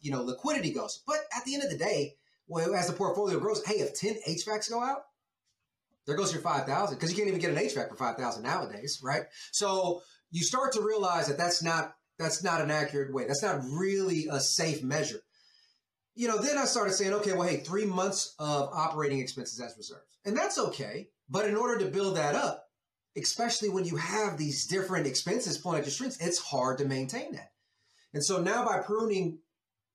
you 0.00 0.10
know 0.10 0.22
liquidity 0.22 0.72
goes. 0.72 1.02
But 1.06 1.18
at 1.36 1.44
the 1.44 1.54
end 1.54 1.64
of 1.64 1.70
the 1.70 1.76
day, 1.76 2.14
well, 2.46 2.74
as 2.74 2.86
the 2.86 2.94
portfolio 2.94 3.38
grows, 3.38 3.64
hey, 3.66 3.74
if 3.74 3.94
ten 3.98 4.16
HVACs 4.26 4.70
go 4.70 4.82
out, 4.82 5.02
there 6.06 6.16
goes 6.16 6.32
your 6.32 6.40
five 6.40 6.64
thousand 6.64 6.96
because 6.96 7.10
you 7.10 7.16
can't 7.16 7.28
even 7.28 7.40
get 7.40 7.50
an 7.50 7.56
HVAC 7.56 7.90
for 7.90 7.96
five 7.96 8.16
thousand 8.16 8.44
nowadays, 8.44 9.00
right? 9.02 9.24
So 9.52 10.02
you 10.30 10.42
start 10.42 10.72
to 10.72 10.82
realize 10.82 11.28
that 11.28 11.36
that's 11.36 11.62
not 11.62 11.94
that's 12.18 12.42
not 12.42 12.60
an 12.60 12.70
accurate 12.70 13.12
way. 13.12 13.26
That's 13.26 13.42
not 13.42 13.62
really 13.64 14.26
a 14.30 14.40
safe 14.40 14.82
measure. 14.82 15.20
You 16.14 16.26
know, 16.26 16.38
then 16.38 16.58
I 16.58 16.64
started 16.64 16.94
saying, 16.94 17.12
okay, 17.14 17.32
well, 17.32 17.46
hey, 17.48 17.58
three 17.58 17.84
months 17.86 18.34
of 18.38 18.70
operating 18.72 19.20
expenses 19.20 19.60
as 19.60 19.76
reserves. 19.76 20.18
And 20.24 20.36
that's 20.36 20.58
okay. 20.58 21.08
But 21.28 21.46
in 21.46 21.56
order 21.56 21.78
to 21.78 21.90
build 21.90 22.16
that 22.16 22.34
up, 22.34 22.64
especially 23.16 23.68
when 23.68 23.84
you 23.84 23.96
have 23.96 24.36
these 24.36 24.66
different 24.66 25.06
expenses 25.06 25.58
pulling 25.58 25.78
at 25.78 25.84
your 25.84 25.92
strings, 25.92 26.18
it's 26.20 26.38
hard 26.38 26.78
to 26.78 26.84
maintain 26.84 27.32
that. 27.32 27.52
And 28.14 28.24
so 28.24 28.42
now 28.42 28.66
by 28.66 28.78
pruning 28.78 29.38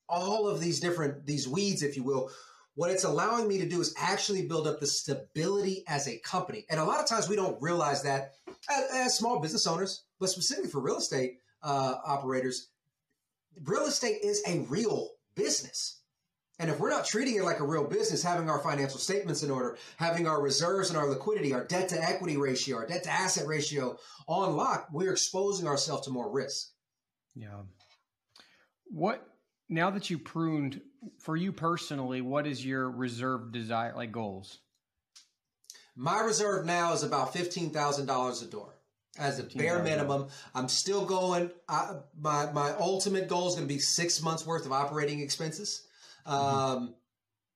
all 0.07 0.47
of 0.47 0.61
these 0.61 0.79
different, 0.79 1.25
these 1.25 1.47
weeds, 1.47 1.83
if 1.83 1.97
you 1.97 2.03
will, 2.03 2.29
what 2.75 2.89
it's 2.89 3.03
allowing 3.03 3.47
me 3.47 3.59
to 3.59 3.69
do 3.69 3.81
is 3.81 3.93
actually 3.97 4.47
build 4.47 4.65
up 4.65 4.79
the 4.79 4.87
stability 4.87 5.83
as 5.87 6.07
a 6.07 6.19
company. 6.19 6.65
And 6.69 6.79
a 6.79 6.85
lot 6.85 7.01
of 7.01 7.07
times 7.07 7.27
we 7.27 7.35
don't 7.35 7.61
realize 7.61 8.03
that 8.03 8.33
as, 8.69 8.89
as 8.93 9.17
small 9.17 9.39
business 9.39 9.67
owners, 9.67 10.05
but 10.19 10.29
specifically 10.29 10.69
for 10.69 10.81
real 10.81 10.97
estate 10.97 11.39
uh, 11.63 11.95
operators, 12.05 12.69
real 13.63 13.85
estate 13.85 14.19
is 14.23 14.43
a 14.47 14.59
real 14.69 15.09
business. 15.35 16.01
And 16.59 16.69
if 16.69 16.79
we're 16.79 16.91
not 16.91 17.05
treating 17.05 17.35
it 17.35 17.43
like 17.43 17.59
a 17.59 17.65
real 17.65 17.85
business, 17.87 18.21
having 18.21 18.49
our 18.49 18.59
financial 18.59 18.99
statements 18.99 19.41
in 19.41 19.49
order, 19.49 19.77
having 19.97 20.27
our 20.27 20.41
reserves 20.41 20.89
and 20.89 20.97
our 20.97 21.09
liquidity, 21.09 21.51
our 21.53 21.65
debt 21.65 21.89
to 21.89 22.01
equity 22.01 22.37
ratio, 22.37 22.77
our 22.77 22.85
debt 22.85 23.03
to 23.03 23.09
asset 23.09 23.47
ratio 23.47 23.97
on 24.27 24.55
lock, 24.55 24.87
we're 24.91 25.11
exposing 25.11 25.67
ourselves 25.67 26.05
to 26.05 26.11
more 26.11 26.31
risk. 26.31 26.67
Yeah. 27.35 27.61
What 28.85 29.27
now 29.67 29.89
that 29.89 30.11
you 30.11 30.19
pruned 30.19 30.79
for 31.19 31.35
you 31.35 31.51
personally, 31.51 32.21
what 32.21 32.45
is 32.45 32.63
your 32.63 32.89
reserve 32.89 33.51
desire 33.51 33.93
like 33.95 34.11
goals? 34.11 34.59
My 35.95 36.21
reserve 36.21 36.65
now 36.65 36.93
is 36.93 37.01
about 37.01 37.33
fifteen 37.33 37.71
thousand 37.71 38.05
dollars 38.05 38.43
a 38.43 38.45
door 38.45 38.75
as 39.17 39.39
a 39.39 39.43
bare 39.43 39.81
minimum. 39.83 40.27
I'm 40.55 40.67
still 40.67 41.05
going. 41.05 41.51
I, 41.67 41.97
my 42.19 42.51
my 42.51 42.71
ultimate 42.79 43.27
goal 43.27 43.47
is 43.47 43.55
going 43.55 43.67
to 43.67 43.73
be 43.73 43.79
six 43.79 44.21
months 44.21 44.45
worth 44.45 44.65
of 44.65 44.71
operating 44.71 45.19
expenses, 45.19 45.85
mm-hmm. 46.27 46.33
um, 46.33 46.95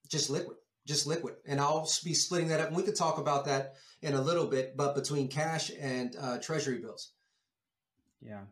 just 0.08 0.30
liquid, 0.30 0.56
just 0.86 1.06
liquid, 1.06 1.34
and 1.46 1.60
I'll 1.60 1.88
be 2.04 2.14
splitting 2.14 2.48
that 2.48 2.60
up. 2.60 2.68
And 2.68 2.76
we 2.76 2.82
could 2.82 2.96
talk 2.96 3.18
about 3.18 3.46
that 3.46 3.74
in 4.02 4.14
a 4.14 4.20
little 4.20 4.46
bit, 4.46 4.76
but 4.76 4.94
between 4.94 5.28
cash 5.28 5.70
and 5.80 6.14
uh, 6.20 6.38
treasury 6.38 6.78
bills. 6.78 7.10
Yeah, 8.20 8.42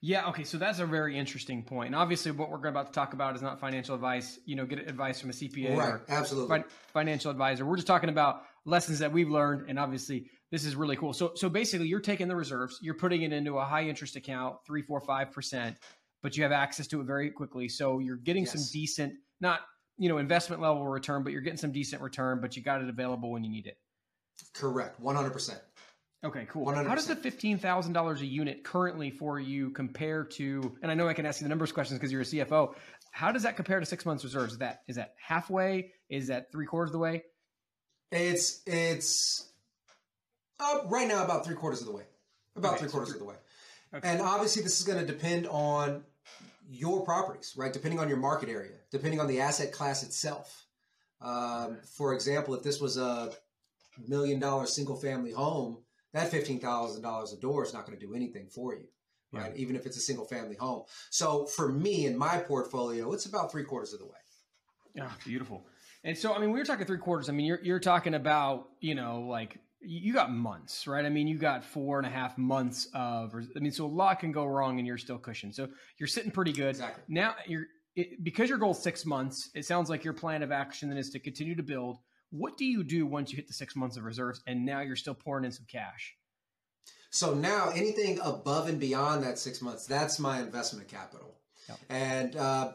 yeah, 0.00 0.28
okay, 0.28 0.44
so 0.44 0.58
that's 0.58 0.78
a 0.78 0.86
very 0.86 1.18
interesting 1.18 1.64
point. 1.64 1.88
And 1.88 1.96
obviously, 1.96 2.30
what 2.30 2.50
we're 2.50 2.68
about 2.68 2.86
to 2.86 2.92
talk 2.92 3.14
about 3.14 3.34
is 3.34 3.42
not 3.42 3.58
financial 3.58 3.96
advice. 3.96 4.38
You 4.44 4.54
know, 4.54 4.64
get 4.64 4.78
advice 4.78 5.20
from 5.20 5.30
a 5.30 5.32
CPA 5.32 5.76
right, 5.76 5.88
or 5.88 6.02
absolutely. 6.08 6.62
Financial 6.92 7.32
advisor. 7.32 7.66
We're 7.66 7.76
just 7.76 7.88
talking 7.88 8.08
about 8.08 8.44
lessons 8.64 9.00
that 9.00 9.12
we've 9.12 9.28
learned, 9.28 9.68
and 9.68 9.76
obviously, 9.76 10.30
this 10.50 10.64
is 10.64 10.76
really 10.76 10.96
cool. 10.96 11.12
So, 11.12 11.32
so 11.34 11.48
basically, 11.48 11.88
you're 11.88 12.00
taking 12.00 12.28
the 12.28 12.36
reserves, 12.36 12.78
you're 12.80 12.94
putting 12.94 13.22
it 13.22 13.32
into 13.32 13.58
a 13.58 13.64
high 13.64 13.84
interest 13.84 14.16
account, 14.16 14.56
three, 14.66 14.82
four, 14.82 15.00
five 15.00 15.32
percent, 15.32 15.76
but 16.22 16.36
you 16.36 16.42
have 16.42 16.52
access 16.52 16.86
to 16.88 17.00
it 17.00 17.04
very 17.04 17.30
quickly. 17.30 17.68
So 17.68 17.98
you're 17.98 18.16
getting 18.16 18.44
yes. 18.44 18.52
some 18.52 18.62
decent, 18.72 19.14
not 19.40 19.60
you 19.98 20.08
know, 20.08 20.18
investment 20.18 20.62
level 20.62 20.86
return, 20.86 21.24
but 21.24 21.32
you're 21.32 21.42
getting 21.42 21.58
some 21.58 21.72
decent 21.72 22.00
return, 22.00 22.40
but 22.40 22.56
you 22.56 22.62
got 22.62 22.80
it 22.80 22.88
available 22.88 23.32
when 23.32 23.42
you 23.44 23.50
need 23.50 23.66
it. 23.66 23.78
Correct, 24.54 24.98
one 25.00 25.16
hundred 25.16 25.32
percent. 25.32 25.60
Okay, 26.24 26.48
cool. 26.50 26.66
100%. 26.66 26.88
How 26.88 26.96
does 26.96 27.06
the 27.06 27.14
fifteen 27.14 27.58
thousand 27.58 27.92
dollars 27.92 28.22
a 28.22 28.26
unit 28.26 28.64
currently 28.64 29.10
for 29.10 29.38
you 29.38 29.70
compare 29.70 30.24
to? 30.24 30.76
And 30.82 30.90
I 30.90 30.94
know 30.94 31.08
I 31.08 31.14
can 31.14 31.26
ask 31.26 31.40
you 31.40 31.44
the 31.44 31.48
numbers 31.48 31.70
questions 31.70 31.98
because 31.98 32.10
you're 32.10 32.22
a 32.22 32.24
CFO. 32.24 32.74
How 33.12 33.30
does 33.30 33.44
that 33.44 33.56
compare 33.56 33.78
to 33.78 33.86
six 33.86 34.04
months 34.04 34.24
reserves? 34.24 34.54
Is 34.54 34.58
that 34.58 34.82
is 34.88 34.96
that 34.96 35.14
halfway? 35.24 35.92
Is 36.08 36.26
that 36.28 36.50
three 36.50 36.66
quarters 36.66 36.90
of 36.90 36.94
the 36.94 36.98
way? 36.98 37.22
It's 38.10 38.62
it's 38.66 39.52
uh, 40.60 40.78
right 40.86 41.08
now 41.08 41.24
about 41.24 41.44
three 41.44 41.54
quarters 41.54 41.80
of 41.80 41.86
the 41.86 41.92
way. 41.92 42.04
About 42.56 42.74
okay, 42.74 42.82
three 42.82 42.90
quarters 42.90 43.10
so 43.10 43.14
of 43.14 43.20
the 43.20 43.26
way. 43.26 43.36
Okay. 43.94 44.08
And 44.08 44.20
obviously, 44.20 44.62
this 44.62 44.80
is 44.80 44.86
going 44.86 44.98
to 44.98 45.06
depend 45.06 45.46
on 45.46 46.04
your 46.68 47.04
properties, 47.04 47.54
right? 47.56 47.72
Depending 47.72 48.00
on 48.00 48.08
your 48.08 48.18
market 48.18 48.48
area, 48.48 48.76
depending 48.90 49.20
on 49.20 49.26
the 49.28 49.40
asset 49.40 49.72
class 49.72 50.02
itself. 50.02 50.66
Um, 51.20 51.78
for 51.96 52.14
example, 52.14 52.54
if 52.54 52.62
this 52.62 52.80
was 52.80 52.96
a 52.96 53.32
million 54.06 54.38
dollar 54.38 54.66
single 54.66 54.96
family 54.96 55.32
home 55.32 55.78
that 56.12 56.30
$15,000 56.30 57.32
a 57.32 57.36
door 57.40 57.64
is 57.64 57.74
not 57.74 57.86
going 57.86 57.98
to 57.98 58.06
do 58.06 58.14
anything 58.14 58.48
for 58.48 58.74
you, 58.74 58.86
right? 59.32 59.52
Yeah. 59.54 59.60
Even 59.60 59.76
if 59.76 59.86
it's 59.86 59.96
a 59.96 60.00
single 60.00 60.24
family 60.24 60.56
home. 60.56 60.84
So 61.10 61.46
for 61.46 61.68
me 61.68 62.06
in 62.06 62.16
my 62.16 62.38
portfolio, 62.38 63.12
it's 63.12 63.26
about 63.26 63.52
three 63.52 63.64
quarters 63.64 63.92
of 63.92 64.00
the 64.00 64.06
way. 64.06 64.12
Yeah, 64.94 65.10
beautiful. 65.24 65.66
And 66.04 66.16
so, 66.16 66.32
I 66.32 66.38
mean, 66.38 66.50
we 66.50 66.58
were 66.58 66.64
talking 66.64 66.86
three 66.86 66.98
quarters. 66.98 67.28
I 67.28 67.32
mean, 67.32 67.46
you're, 67.46 67.60
you're 67.62 67.80
talking 67.80 68.14
about, 68.14 68.68
you 68.80 68.94
know, 68.94 69.20
like 69.28 69.58
you 69.80 70.12
got 70.12 70.32
months, 70.32 70.86
right? 70.86 71.04
I 71.04 71.08
mean, 71.08 71.28
you 71.28 71.38
got 71.38 71.64
four 71.64 71.98
and 71.98 72.06
a 72.06 72.10
half 72.10 72.36
months 72.36 72.88
of, 72.94 73.34
I 73.34 73.60
mean, 73.60 73.72
so 73.72 73.84
a 73.84 73.86
lot 73.86 74.18
can 74.20 74.32
go 74.32 74.44
wrong 74.44 74.78
and 74.78 74.86
you're 74.86 74.98
still 74.98 75.18
cushioned. 75.18 75.54
So 75.54 75.68
you're 75.98 76.08
sitting 76.08 76.30
pretty 76.30 76.52
good. 76.52 76.70
Exactly. 76.70 77.04
Now 77.08 77.34
you're, 77.46 77.66
it, 77.94 78.22
because 78.22 78.48
your 78.48 78.58
goal 78.58 78.72
is 78.72 78.78
six 78.78 79.06
months, 79.06 79.50
it 79.54 79.64
sounds 79.64 79.88
like 79.88 80.04
your 80.04 80.14
plan 80.14 80.42
of 80.42 80.52
action 80.52 80.88
then 80.88 80.98
is 80.98 81.10
to 81.10 81.18
continue 81.18 81.54
to 81.54 81.62
build 81.62 81.98
what 82.30 82.56
do 82.56 82.64
you 82.64 82.84
do 82.84 83.06
once 83.06 83.30
you 83.30 83.36
hit 83.36 83.46
the 83.46 83.54
six 83.54 83.74
months 83.74 83.96
of 83.96 84.04
reserves 84.04 84.42
and 84.46 84.66
now 84.66 84.80
you're 84.80 84.96
still 84.96 85.14
pouring 85.14 85.44
in 85.44 85.52
some 85.52 85.66
cash? 85.70 86.14
So 87.10 87.34
now 87.34 87.70
anything 87.70 88.18
above 88.22 88.68
and 88.68 88.78
beyond 88.78 89.22
that 89.22 89.38
six 89.38 89.62
months, 89.62 89.86
that's 89.86 90.18
my 90.18 90.40
investment 90.40 90.88
capital. 90.88 91.36
Yep. 91.68 91.78
And, 91.88 92.36
uh, 92.36 92.72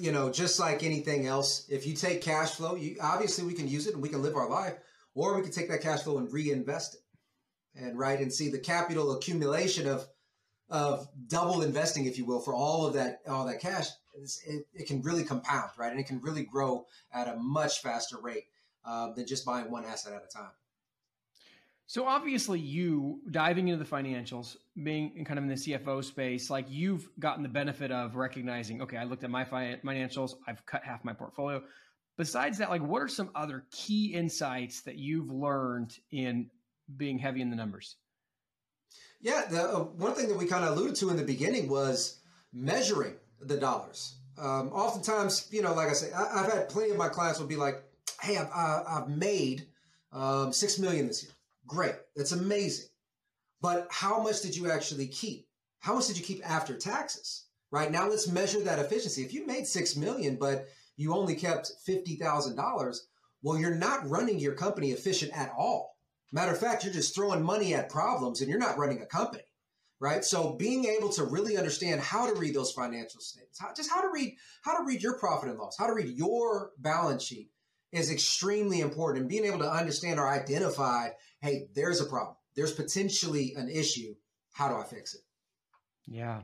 you 0.00 0.12
know, 0.12 0.30
just 0.30 0.58
like 0.58 0.82
anything 0.82 1.26
else, 1.26 1.66
if 1.68 1.86
you 1.86 1.94
take 1.94 2.22
cash 2.22 2.50
flow, 2.50 2.74
you 2.74 2.96
obviously 3.00 3.44
we 3.44 3.54
can 3.54 3.68
use 3.68 3.86
it 3.86 3.94
and 3.94 4.02
we 4.02 4.08
can 4.08 4.22
live 4.22 4.34
our 4.34 4.48
life, 4.48 4.74
or 5.14 5.36
we 5.36 5.42
can 5.42 5.52
take 5.52 5.68
that 5.68 5.82
cash 5.82 6.02
flow 6.02 6.18
and 6.18 6.32
reinvest 6.32 6.94
it. 6.94 7.00
And 7.72 7.96
right 7.96 8.18
and 8.18 8.32
see 8.32 8.50
the 8.50 8.58
capital 8.58 9.12
accumulation 9.12 9.86
of 9.86 10.06
of 10.70 11.08
double 11.28 11.62
investing, 11.62 12.04
if 12.04 12.18
you 12.18 12.24
will, 12.24 12.40
for 12.40 12.54
all 12.54 12.86
of 12.86 12.94
that 12.94 13.20
all 13.28 13.46
that 13.46 13.60
cash, 13.60 13.86
it, 14.14 14.66
it 14.74 14.86
can 14.86 15.02
really 15.02 15.24
compound, 15.24 15.70
right? 15.78 15.90
And 15.90 16.00
it 16.00 16.06
can 16.06 16.20
really 16.20 16.42
grow 16.42 16.86
at 17.12 17.28
a 17.28 17.36
much 17.36 17.80
faster 17.80 18.16
rate 18.20 18.44
uh, 18.84 19.12
than 19.12 19.26
just 19.26 19.44
buying 19.44 19.70
one 19.70 19.84
asset 19.84 20.12
at 20.14 20.24
a 20.24 20.28
time. 20.28 20.50
So 21.86 22.06
obviously, 22.06 22.60
you 22.60 23.20
diving 23.32 23.66
into 23.66 23.82
the 23.82 23.90
financials, 23.90 24.56
being 24.80 25.24
kind 25.24 25.38
of 25.38 25.44
in 25.44 25.48
the 25.48 25.56
CFO 25.56 26.04
space, 26.04 26.48
like 26.48 26.66
you've 26.68 27.08
gotten 27.18 27.42
the 27.42 27.48
benefit 27.48 27.90
of 27.90 28.14
recognizing, 28.14 28.80
okay, 28.82 28.96
I 28.96 29.02
looked 29.02 29.24
at 29.24 29.30
my 29.30 29.44
financials, 29.44 30.34
I've 30.46 30.64
cut 30.66 30.84
half 30.84 31.04
my 31.04 31.12
portfolio. 31.12 31.60
Besides 32.20 32.58
that, 32.58 32.68
like, 32.68 32.82
what 32.82 33.00
are 33.00 33.08
some 33.08 33.30
other 33.34 33.64
key 33.70 34.12
insights 34.12 34.82
that 34.82 34.96
you've 34.96 35.30
learned 35.30 35.98
in 36.10 36.50
being 36.94 37.18
heavy 37.18 37.40
in 37.40 37.48
the 37.48 37.56
numbers? 37.56 37.96
Yeah, 39.22 39.46
the 39.50 39.62
uh, 39.62 39.78
one 39.84 40.12
thing 40.12 40.28
that 40.28 40.36
we 40.36 40.44
kind 40.44 40.62
of 40.62 40.76
alluded 40.76 40.96
to 40.96 41.08
in 41.08 41.16
the 41.16 41.24
beginning 41.24 41.70
was 41.70 42.18
measuring 42.52 43.14
the 43.40 43.56
dollars. 43.56 44.16
Um, 44.38 44.68
oftentimes, 44.68 45.48
you 45.50 45.62
know, 45.62 45.72
like 45.72 45.88
I 45.88 45.92
say, 45.94 46.12
I, 46.12 46.42
have 46.42 46.52
had 46.52 46.68
plenty 46.68 46.90
of 46.90 46.98
my 46.98 47.08
clients 47.08 47.40
will 47.40 47.46
be 47.46 47.56
like, 47.56 47.82
hey, 48.20 48.36
I've, 48.36 48.50
I've 48.54 49.08
made 49.08 49.66
um, 50.12 50.52
six 50.52 50.78
million 50.78 51.06
this 51.06 51.22
year. 51.22 51.32
Great, 51.66 51.94
that's 52.14 52.32
amazing. 52.32 52.90
But 53.62 53.88
how 53.90 54.22
much 54.22 54.42
did 54.42 54.54
you 54.54 54.70
actually 54.70 55.06
keep? 55.06 55.48
How 55.78 55.94
much 55.94 56.08
did 56.08 56.18
you 56.18 56.24
keep 56.24 56.46
after 56.46 56.74
taxes? 56.74 57.46
Right 57.70 57.90
now, 57.90 58.10
let's 58.10 58.28
measure 58.28 58.60
that 58.60 58.78
efficiency. 58.78 59.22
If 59.22 59.32
you 59.32 59.46
made 59.46 59.66
six 59.66 59.96
million, 59.96 60.36
but 60.36 60.68
you 61.00 61.14
only 61.14 61.34
kept 61.34 61.72
fifty 61.84 62.16
thousand 62.16 62.56
dollars, 62.56 63.06
well, 63.42 63.58
you're 63.58 63.74
not 63.74 64.08
running 64.08 64.38
your 64.38 64.54
company 64.54 64.92
efficient 64.92 65.32
at 65.36 65.52
all. 65.56 65.96
Matter 66.32 66.52
of 66.52 66.58
fact, 66.58 66.84
you're 66.84 66.92
just 66.92 67.14
throwing 67.14 67.42
money 67.42 67.74
at 67.74 67.90
problems, 67.90 68.40
and 68.40 68.48
you're 68.48 68.58
not 68.58 68.78
running 68.78 69.00
a 69.02 69.06
company 69.06 69.42
right? 70.00 70.24
So 70.24 70.54
being 70.54 70.86
able 70.86 71.10
to 71.10 71.24
really 71.24 71.56
understand 71.56 72.00
how 72.00 72.26
to 72.26 72.38
read 72.38 72.54
those 72.54 72.72
financial 72.72 73.20
statements, 73.20 73.60
how, 73.60 73.72
just 73.76 73.90
how 73.90 74.00
to 74.00 74.08
read 74.08 74.34
how 74.62 74.78
to 74.78 74.84
read 74.84 75.02
your 75.02 75.18
profit 75.18 75.50
and 75.50 75.58
loss, 75.58 75.76
how 75.78 75.86
to 75.86 75.94
read 75.94 76.16
your 76.16 76.70
balance 76.78 77.22
sheet, 77.22 77.50
is 77.92 78.10
extremely 78.10 78.80
important. 78.80 79.20
And 79.20 79.28
being 79.28 79.44
able 79.44 79.58
to 79.58 79.70
understand 79.70 80.18
or 80.18 80.26
identify, 80.26 81.10
hey, 81.40 81.68
there's 81.74 82.00
a 82.00 82.06
problem. 82.06 82.36
There's 82.56 82.72
potentially 82.72 83.54
an 83.56 83.68
issue. 83.68 84.14
How 84.52 84.68
do 84.68 84.74
I 84.74 84.84
fix 84.84 85.14
it? 85.14 85.20
Yeah. 86.06 86.40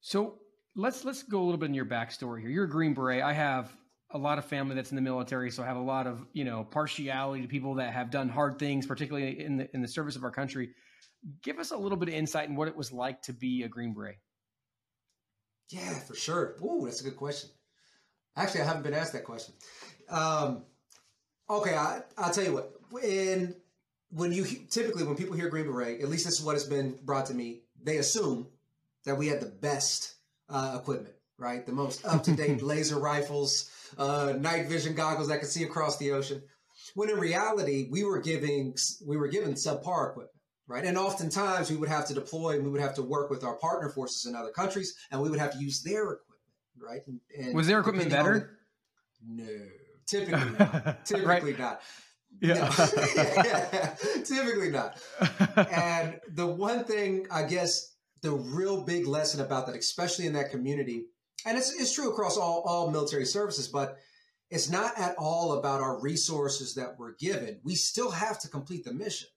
So 0.00 0.38
let's 0.76 1.04
let's 1.04 1.22
go 1.22 1.40
a 1.40 1.44
little 1.44 1.58
bit 1.58 1.66
in 1.66 1.74
your 1.74 1.86
backstory 1.86 2.40
here. 2.40 2.50
You're 2.50 2.64
a 2.64 2.70
Green 2.70 2.94
Beret. 2.94 3.22
I 3.22 3.32
have 3.32 3.74
a 4.12 4.18
lot 4.18 4.38
of 4.38 4.44
family 4.44 4.74
that's 4.74 4.90
in 4.90 4.96
the 4.96 5.02
military, 5.02 5.50
so 5.50 5.62
I 5.62 5.66
have 5.66 5.76
a 5.76 5.82
lot 5.82 6.06
of 6.06 6.24
you 6.32 6.44
know 6.44 6.64
partiality 6.64 7.42
to 7.42 7.48
people 7.48 7.76
that 7.76 7.92
have 7.92 8.10
done 8.10 8.28
hard 8.28 8.58
things, 8.58 8.86
particularly 8.86 9.44
in 9.44 9.56
the 9.56 9.68
in 9.74 9.82
the 9.82 9.88
service 9.88 10.16
of 10.16 10.24
our 10.24 10.30
country. 10.30 10.70
Give 11.42 11.58
us 11.58 11.70
a 11.70 11.76
little 11.76 11.98
bit 11.98 12.08
of 12.08 12.14
insight 12.14 12.48
in 12.48 12.56
what 12.56 12.68
it 12.68 12.76
was 12.76 12.92
like 12.92 13.22
to 13.22 13.32
be 13.32 13.62
a 13.62 13.68
Green 13.68 13.92
Beret. 13.92 14.16
Yeah, 15.70 15.94
for 16.00 16.14
sure. 16.14 16.56
Ooh, 16.62 16.82
that's 16.84 17.00
a 17.00 17.04
good 17.04 17.16
question. 17.16 17.50
Actually, 18.36 18.62
I 18.62 18.64
haven't 18.64 18.82
been 18.82 18.94
asked 18.94 19.12
that 19.12 19.24
question. 19.24 19.54
Um, 20.08 20.64
okay, 21.48 21.74
I, 21.74 22.00
I'll 22.16 22.32
tell 22.32 22.44
you 22.44 22.54
what. 22.54 22.72
When 22.90 23.54
when 24.10 24.32
you 24.32 24.44
typically 24.68 25.04
when 25.04 25.16
people 25.16 25.36
hear 25.36 25.48
Green 25.48 25.66
Beret, 25.66 26.00
at 26.00 26.08
least 26.08 26.24
this 26.24 26.38
is 26.38 26.44
what 26.44 26.54
has 26.54 26.64
been 26.64 26.98
brought 27.04 27.26
to 27.26 27.34
me. 27.34 27.62
They 27.82 27.98
assume 27.98 28.48
that 29.04 29.16
we 29.16 29.28
had 29.28 29.40
the 29.40 29.46
best 29.46 30.14
uh, 30.50 30.78
equipment, 30.80 31.14
right? 31.38 31.64
The 31.64 31.72
most 31.72 32.04
up 32.04 32.22
to 32.24 32.32
date 32.32 32.62
laser 32.62 32.98
rifles, 32.98 33.70
uh, 33.98 34.34
night 34.38 34.68
vision 34.68 34.94
goggles 34.94 35.28
that 35.28 35.40
could 35.40 35.48
see 35.48 35.64
across 35.64 35.96
the 35.98 36.12
ocean. 36.12 36.42
When 36.94 37.10
in 37.10 37.18
reality, 37.18 37.88
we 37.90 38.04
were 38.04 38.20
giving 38.20 38.76
we 39.06 39.16
were 39.16 39.28
given 39.28 39.54
subpar 39.54 40.10
equipment, 40.10 40.30
right? 40.66 40.84
And 40.84 40.98
oftentimes 40.98 41.70
we 41.70 41.76
would 41.76 41.88
have 41.88 42.06
to 42.08 42.14
deploy 42.14 42.56
and 42.56 42.64
we 42.64 42.70
would 42.70 42.80
have 42.80 42.94
to 42.94 43.02
work 43.02 43.30
with 43.30 43.44
our 43.44 43.54
partner 43.56 43.88
forces 43.88 44.26
in 44.26 44.34
other 44.34 44.50
countries, 44.50 44.94
and 45.10 45.20
we 45.20 45.30
would 45.30 45.38
have 45.38 45.52
to 45.52 45.58
use 45.58 45.82
their 45.82 46.02
equipment, 46.02 46.40
right? 46.80 47.00
And, 47.06 47.20
and 47.38 47.54
was 47.54 47.66
their 47.66 47.80
equipment 47.80 48.10
better? 48.10 48.58
The, 49.24 49.42
no. 49.42 49.66
Typically 50.06 50.50
not. 50.58 51.04
Typically 51.06 51.56
not. 51.56 51.80
Yeah. 52.40 52.54
No. 52.54 52.88
yeah. 53.16 53.94
Typically 54.24 54.70
not. 54.70 54.96
And 55.70 56.20
the 56.32 56.46
one 56.46 56.84
thing, 56.84 57.26
I 57.30 57.44
guess, 57.44 57.89
the 58.22 58.32
real 58.32 58.82
big 58.82 59.06
lesson 59.06 59.40
about 59.40 59.66
that, 59.66 59.76
especially 59.76 60.26
in 60.26 60.34
that 60.34 60.50
community, 60.50 61.06
and 61.46 61.56
it's, 61.56 61.72
it's 61.80 61.94
true 61.94 62.10
across 62.10 62.36
all, 62.36 62.62
all 62.66 62.90
military 62.90 63.24
services, 63.24 63.68
but 63.68 63.96
it's 64.50 64.68
not 64.68 64.98
at 64.98 65.14
all 65.16 65.58
about 65.58 65.80
our 65.80 66.00
resources 66.00 66.74
that 66.74 66.98
we're 66.98 67.14
given. 67.14 67.60
We 67.64 67.76
still 67.76 68.10
have 68.10 68.38
to 68.40 68.48
complete 68.48 68.84
the 68.84 68.92
mission. 68.92 69.28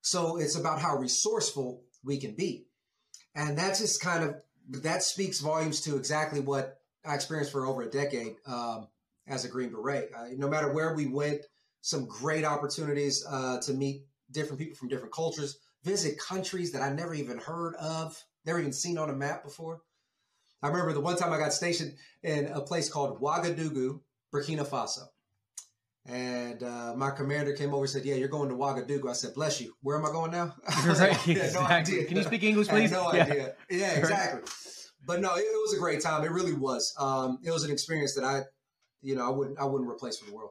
So 0.00 0.36
it's 0.38 0.56
about 0.56 0.80
how 0.80 0.96
resourceful 0.96 1.82
we 2.02 2.18
can 2.18 2.34
be. 2.34 2.66
And 3.34 3.56
that's 3.56 3.80
just 3.80 4.00
kind 4.00 4.24
of, 4.24 4.36
that 4.82 5.02
speaks 5.02 5.40
volumes 5.40 5.82
to 5.82 5.96
exactly 5.96 6.40
what 6.40 6.78
I 7.04 7.14
experienced 7.14 7.52
for 7.52 7.66
over 7.66 7.82
a 7.82 7.90
decade 7.90 8.36
um, 8.46 8.88
as 9.26 9.44
a 9.44 9.48
Green 9.48 9.70
Beret. 9.70 10.10
Uh, 10.16 10.28
no 10.36 10.48
matter 10.48 10.72
where 10.72 10.94
we 10.94 11.06
went, 11.06 11.42
some 11.82 12.06
great 12.06 12.44
opportunities 12.44 13.24
uh, 13.28 13.60
to 13.60 13.74
meet 13.74 14.06
different 14.30 14.58
people 14.58 14.76
from 14.76 14.88
different 14.88 15.12
cultures, 15.12 15.58
visit 15.84 16.18
countries 16.18 16.72
that 16.72 16.82
I 16.82 16.90
never 16.92 17.14
even 17.14 17.38
heard 17.38 17.74
of, 17.76 18.20
never 18.44 18.58
even 18.58 18.72
seen 18.72 18.98
on 18.98 19.10
a 19.10 19.12
map 19.12 19.44
before. 19.44 19.82
I 20.62 20.68
remember 20.68 20.94
the 20.94 21.00
one 21.00 21.16
time 21.16 21.32
I 21.32 21.38
got 21.38 21.52
stationed 21.52 21.94
in 22.22 22.46
a 22.46 22.60
place 22.60 22.88
called 22.88 23.20
Ouagadougou, 23.20 24.00
Burkina 24.32 24.66
Faso. 24.66 25.02
And 26.06 26.62
uh, 26.62 26.94
my 26.96 27.10
commander 27.10 27.54
came 27.54 27.72
over 27.72 27.84
and 27.84 27.90
said, 27.90 28.04
"Yeah, 28.04 28.16
you're 28.16 28.28
going 28.28 28.50
to 28.50 28.54
Ouagadougou." 28.54 29.08
I 29.08 29.14
said, 29.14 29.32
"Bless 29.34 29.60
you. 29.60 29.74
Where 29.80 29.96
am 29.96 30.04
I 30.04 30.10
going 30.10 30.32
now?" 30.32 30.54
Right. 30.86 31.26
Yeah, 31.26 31.34
no 31.34 31.42
exactly. 31.42 31.74
idea. 31.74 32.04
Can 32.04 32.16
you 32.18 32.22
speak 32.24 32.42
English, 32.42 32.68
please? 32.74 32.92
no 32.92 33.10
yeah. 33.12 33.24
idea. 33.24 33.54
Yeah, 33.70 33.92
exactly. 33.92 34.42
But 35.06 35.20
no, 35.20 35.34
it, 35.34 35.40
it, 35.40 35.60
was 35.62 35.74
a 35.74 35.78
great 35.78 36.02
time. 36.02 36.24
It 36.24 36.30
really 36.30 36.52
was. 36.52 36.94
Um, 36.98 37.38
it 37.42 37.50
was 37.50 37.64
an 37.64 37.70
experience 37.70 38.14
that 38.14 38.24
I, 38.24 38.42
you 39.02 39.14
know, 39.14 39.26
I 39.26 39.30
wouldn't, 39.30 39.58
I 39.58 39.64
wouldn't 39.64 39.90
replace 39.90 40.18
for 40.18 40.26
the 40.26 40.34
world. 40.34 40.50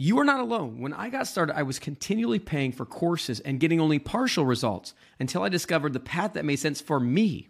You 0.00 0.20
are 0.20 0.24
not 0.24 0.38
alone. 0.38 0.78
When 0.78 0.92
I 0.92 1.08
got 1.08 1.26
started, 1.26 1.58
I 1.58 1.64
was 1.64 1.80
continually 1.80 2.38
paying 2.38 2.70
for 2.70 2.86
courses 2.86 3.40
and 3.40 3.58
getting 3.58 3.80
only 3.80 3.98
partial 3.98 4.46
results 4.46 4.94
until 5.18 5.42
I 5.42 5.48
discovered 5.48 5.92
the 5.92 5.98
path 5.98 6.34
that 6.34 6.44
made 6.44 6.60
sense 6.60 6.80
for 6.80 7.00
me. 7.00 7.48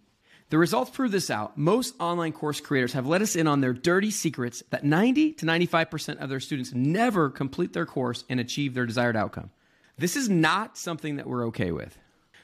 The 0.49 0.57
results 0.57 0.91
prove 0.91 1.11
this 1.13 1.29
out. 1.29 1.59
Most 1.59 1.95
online 2.01 2.33
course 2.33 2.59
creators 2.63 2.95
have 2.95 3.07
let 3.07 3.21
us 3.21 3.37
in 3.37 3.47
on 3.47 3.61
their 3.61 3.75
dirty 3.75 4.11
secrets 4.11 4.63
that 4.71 4.83
90 4.83 5.35
to 5.35 5.45
95% 5.45 6.23
of 6.23 6.31
their 6.31 6.41
students 6.41 6.73
never 6.73 7.29
complete 7.29 7.75
their 7.75 7.85
course 7.85 8.25
and 8.31 8.41
achieve 8.41 8.73
their 8.73 8.87
desired 8.87 9.15
outcome. 9.15 9.51
This 9.99 10.17
is 10.17 10.31
not 10.31 10.79
something 10.79 11.17
that 11.17 11.27
we're 11.27 11.49
okay 11.49 11.71
with. 11.71 11.99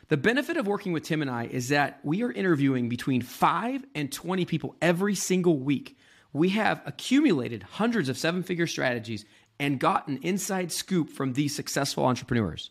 The 0.08 0.18
benefit 0.18 0.58
of 0.58 0.66
working 0.66 0.92
with 0.92 1.04
Tim 1.04 1.22
and 1.22 1.30
I 1.30 1.44
is 1.46 1.70
that 1.70 2.00
we 2.02 2.22
are 2.22 2.30
interviewing 2.30 2.90
between 2.90 3.22
5 3.22 3.86
and 3.94 4.12
20 4.12 4.44
people 4.44 4.76
every 4.82 5.14
single 5.14 5.56
week. 5.56 5.96
We 6.34 6.50
have 6.50 6.82
accumulated 6.84 7.62
hundreds 7.62 8.10
of 8.10 8.18
seven 8.18 8.42
figure 8.42 8.66
strategies 8.66 9.24
and 9.58 9.78
got 9.78 10.08
an 10.08 10.18
inside 10.22 10.72
scoop 10.72 11.10
from 11.10 11.32
these 11.32 11.54
successful 11.54 12.04
entrepreneurs. 12.04 12.70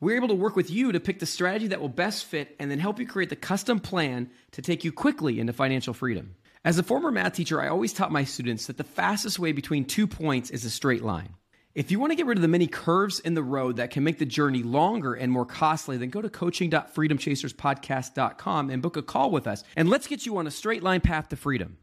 We're 0.00 0.16
able 0.16 0.28
to 0.28 0.34
work 0.34 0.56
with 0.56 0.70
you 0.70 0.92
to 0.92 1.00
pick 1.00 1.18
the 1.18 1.26
strategy 1.26 1.68
that 1.68 1.80
will 1.80 1.88
best 1.88 2.24
fit 2.24 2.54
and 2.58 2.70
then 2.70 2.78
help 2.78 2.98
you 2.98 3.06
create 3.06 3.30
the 3.30 3.36
custom 3.36 3.80
plan 3.80 4.30
to 4.52 4.62
take 4.62 4.84
you 4.84 4.92
quickly 4.92 5.40
into 5.40 5.52
financial 5.52 5.94
freedom. 5.94 6.34
As 6.64 6.78
a 6.78 6.82
former 6.82 7.10
math 7.10 7.34
teacher, 7.34 7.60
I 7.60 7.68
always 7.68 7.92
taught 7.92 8.12
my 8.12 8.24
students 8.24 8.66
that 8.66 8.76
the 8.76 8.84
fastest 8.84 9.38
way 9.38 9.52
between 9.52 9.84
two 9.84 10.06
points 10.06 10.50
is 10.50 10.64
a 10.64 10.70
straight 10.70 11.02
line. 11.02 11.34
If 11.74 11.90
you 11.90 11.98
want 11.98 12.12
to 12.12 12.16
get 12.16 12.26
rid 12.26 12.38
of 12.38 12.42
the 12.42 12.48
many 12.48 12.68
curves 12.68 13.18
in 13.18 13.34
the 13.34 13.42
road 13.42 13.76
that 13.76 13.90
can 13.90 14.04
make 14.04 14.18
the 14.18 14.26
journey 14.26 14.62
longer 14.62 15.14
and 15.14 15.32
more 15.32 15.44
costly, 15.44 15.96
then 15.96 16.08
go 16.08 16.22
to 16.22 16.30
coaching.freedomchaserspodcast.com 16.30 18.70
and 18.70 18.80
book 18.80 18.96
a 18.96 19.02
call 19.02 19.30
with 19.30 19.46
us. 19.46 19.64
And 19.74 19.88
let's 19.88 20.06
get 20.06 20.24
you 20.24 20.36
on 20.36 20.46
a 20.46 20.52
straight 20.52 20.84
line 20.84 21.00
path 21.00 21.30
to 21.30 21.36
freedom. 21.36 21.78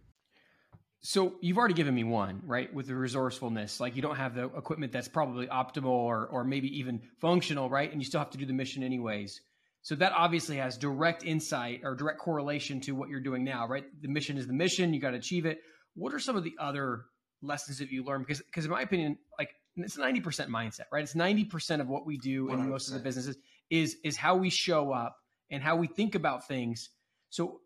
So 1.03 1.33
you've 1.41 1.57
already 1.57 1.73
given 1.73 1.95
me 1.95 2.03
one, 2.03 2.41
right? 2.45 2.71
With 2.71 2.87
the 2.87 2.95
resourcefulness, 2.95 3.79
like 3.79 3.95
you 3.95 4.03
don't 4.03 4.17
have 4.17 4.35
the 4.35 4.45
equipment 4.45 4.91
that's 4.91 5.07
probably 5.07 5.47
optimal 5.47 5.85
or 5.85 6.27
or 6.27 6.43
maybe 6.43 6.67
even 6.79 7.01
functional, 7.19 7.69
right? 7.69 7.91
And 7.91 7.99
you 7.99 8.05
still 8.05 8.19
have 8.19 8.29
to 8.31 8.37
do 8.37 8.45
the 8.45 8.53
mission 8.53 8.83
anyways. 8.83 9.41
So 9.81 9.95
that 9.95 10.13
obviously 10.15 10.57
has 10.57 10.77
direct 10.77 11.23
insight 11.23 11.81
or 11.83 11.95
direct 11.95 12.19
correlation 12.19 12.79
to 12.81 12.91
what 12.91 13.09
you're 13.09 13.19
doing 13.19 13.43
now, 13.43 13.67
right? 13.67 13.83
The 14.01 14.09
mission 14.09 14.37
is 14.37 14.45
the 14.45 14.53
mission, 14.53 14.93
you 14.93 14.99
got 14.99 15.11
to 15.11 15.17
achieve 15.17 15.47
it. 15.47 15.59
What 15.95 16.13
are 16.13 16.19
some 16.19 16.35
of 16.35 16.43
the 16.43 16.53
other 16.59 17.05
lessons 17.41 17.79
that 17.79 17.89
you 17.89 18.03
learned 18.03 18.27
Because 18.27 18.41
because 18.41 18.65
in 18.65 18.71
my 18.71 18.81
opinion, 18.81 19.17
like 19.39 19.49
it's 19.77 19.97
90% 19.97 20.21
mindset, 20.49 20.85
right? 20.91 21.03
It's 21.03 21.15
90% 21.15 21.81
of 21.81 21.87
what 21.87 22.05
we 22.05 22.17
do 22.17 22.47
100%. 22.47 22.53
in 22.53 22.69
most 22.69 22.87
of 22.89 22.93
the 22.93 22.99
businesses 22.99 23.37
is 23.71 23.97
is 24.03 24.17
how 24.17 24.35
we 24.35 24.51
show 24.51 24.91
up 24.91 25.17
and 25.49 25.63
how 25.63 25.77
we 25.77 25.87
think 25.87 26.13
about 26.13 26.47
things. 26.47 26.89
So 27.29 27.61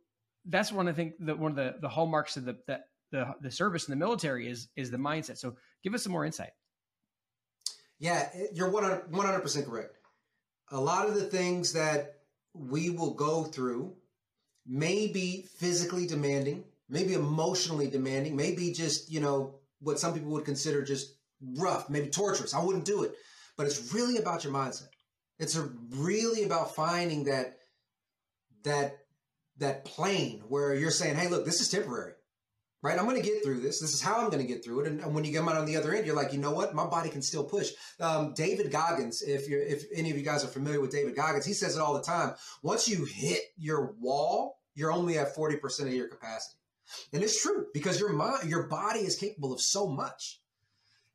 that's 0.45 0.71
one 0.71 0.87
I 0.87 0.93
think 0.93 1.13
that 1.19 1.37
one 1.37 1.51
of 1.51 1.57
the 1.57 1.75
the 1.81 1.89
hallmarks 1.89 2.37
of 2.37 2.45
the 2.45 2.57
that 2.67 2.83
the 3.15 3.35
the 3.41 3.51
service 3.51 3.87
in 3.87 3.91
the 3.91 3.95
military 3.95 4.47
is 4.47 4.67
is 4.75 4.91
the 4.91 4.97
mindset. 4.97 5.37
So 5.37 5.55
give 5.83 5.93
us 5.93 6.03
some 6.03 6.11
more 6.11 6.25
insight. 6.25 6.51
Yeah, 7.97 8.27
you're 8.53 8.69
100 8.69 9.41
percent 9.41 9.65
correct. 9.65 9.97
A 10.71 10.79
lot 10.79 11.07
of 11.07 11.15
the 11.15 11.23
things 11.23 11.73
that 11.73 12.15
we 12.53 12.89
will 12.89 13.13
go 13.13 13.43
through 13.43 13.95
may 14.65 15.07
be 15.07 15.45
physically 15.57 16.07
demanding, 16.07 16.63
maybe 16.89 17.13
emotionally 17.13 17.87
demanding, 17.87 18.35
maybe 18.35 18.71
just 18.71 19.11
you 19.11 19.21
know 19.21 19.55
what 19.79 19.99
some 19.99 20.13
people 20.13 20.31
would 20.31 20.45
consider 20.45 20.83
just 20.83 21.15
rough, 21.57 21.89
maybe 21.89 22.09
torturous. 22.09 22.53
I 22.53 22.63
wouldn't 22.63 22.85
do 22.85 23.03
it, 23.03 23.15
but 23.55 23.65
it's 23.65 23.93
really 23.93 24.17
about 24.17 24.43
your 24.43 24.53
mindset. 24.53 24.89
It's 25.39 25.57
really 25.91 26.43
about 26.43 26.75
finding 26.75 27.25
that 27.25 27.59
that 28.63 28.97
that 29.57 29.85
plane 29.85 30.43
where 30.49 30.75
you're 30.75 30.91
saying, 30.91 31.15
"Hey, 31.15 31.29
look, 31.29 31.45
this 31.45 31.61
is 31.61 31.69
temporary 31.69 32.14
right? 32.85 32.99
I'm 32.99 33.05
going 33.05 33.19
to 33.19 33.27
get 33.27 33.43
through 33.43 33.61
this. 33.61 33.79
This 33.79 33.95
is 33.95 34.01
how 34.01 34.17
I'm 34.17 34.29
going 34.29 34.45
to 34.45 34.47
get 34.47 34.63
through 34.63 34.81
it. 34.81 34.87
And, 34.87 34.99
and, 34.99 35.15
when 35.15 35.23
you 35.23 35.33
come 35.33 35.49
out 35.49 35.57
on 35.57 35.65
the 35.65 35.75
other 35.75 35.95
end, 35.95 36.05
you're 36.05 36.15
like, 36.15 36.31
you 36.33 36.39
know 36.39 36.51
what? 36.51 36.75
My 36.75 36.85
body 36.85 37.09
can 37.09 37.23
still 37.23 37.43
push. 37.43 37.71
Um, 37.99 38.35
David 38.35 38.71
Goggins, 38.71 39.23
if 39.23 39.49
you're, 39.49 39.63
if 39.63 39.85
any 39.93 40.11
of 40.11 40.17
you 40.17 40.23
guys 40.23 40.43
are 40.43 40.49
familiar 40.49 40.79
with 40.79 40.91
David 40.91 41.15
Goggins, 41.15 41.47
he 41.47 41.53
says 41.53 41.75
it 41.75 41.81
all 41.81 41.95
the 41.95 42.03
time. 42.03 42.35
Once 42.61 42.87
you 42.87 43.05
hit 43.05 43.41
your 43.57 43.95
wall, 43.99 44.59
you're 44.75 44.91
only 44.91 45.17
at 45.17 45.35
40% 45.35 45.81
of 45.81 45.93
your 45.93 46.07
capacity. 46.07 46.59
And 47.11 47.23
it's 47.23 47.41
true 47.41 47.65
because 47.73 47.99
your 47.99 48.13
mind, 48.13 48.47
your 48.47 48.67
body 48.67 48.99
is 48.99 49.17
capable 49.17 49.51
of 49.51 49.61
so 49.61 49.87
much. 49.87 50.39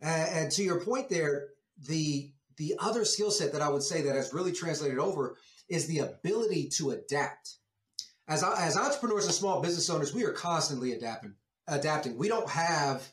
And, 0.00 0.38
and 0.38 0.52
to 0.52 0.64
your 0.64 0.80
point 0.80 1.08
there, 1.08 1.50
the, 1.86 2.32
the 2.56 2.74
other 2.80 3.04
skill 3.04 3.30
set 3.30 3.52
that 3.52 3.62
I 3.62 3.68
would 3.68 3.84
say 3.84 4.02
that 4.02 4.16
has 4.16 4.34
really 4.34 4.50
translated 4.50 4.98
over 4.98 5.36
is 5.68 5.86
the 5.86 6.00
ability 6.00 6.70
to 6.78 6.90
adapt. 6.90 7.58
As, 8.26 8.42
as 8.42 8.76
entrepreneurs 8.76 9.26
and 9.26 9.34
small 9.34 9.60
business 9.60 9.88
owners, 9.88 10.12
we 10.12 10.24
are 10.24 10.32
constantly 10.32 10.92
adapting 10.94 11.34
adapting. 11.70 12.18
We 12.18 12.28
don't 12.28 12.48
have 12.48 13.08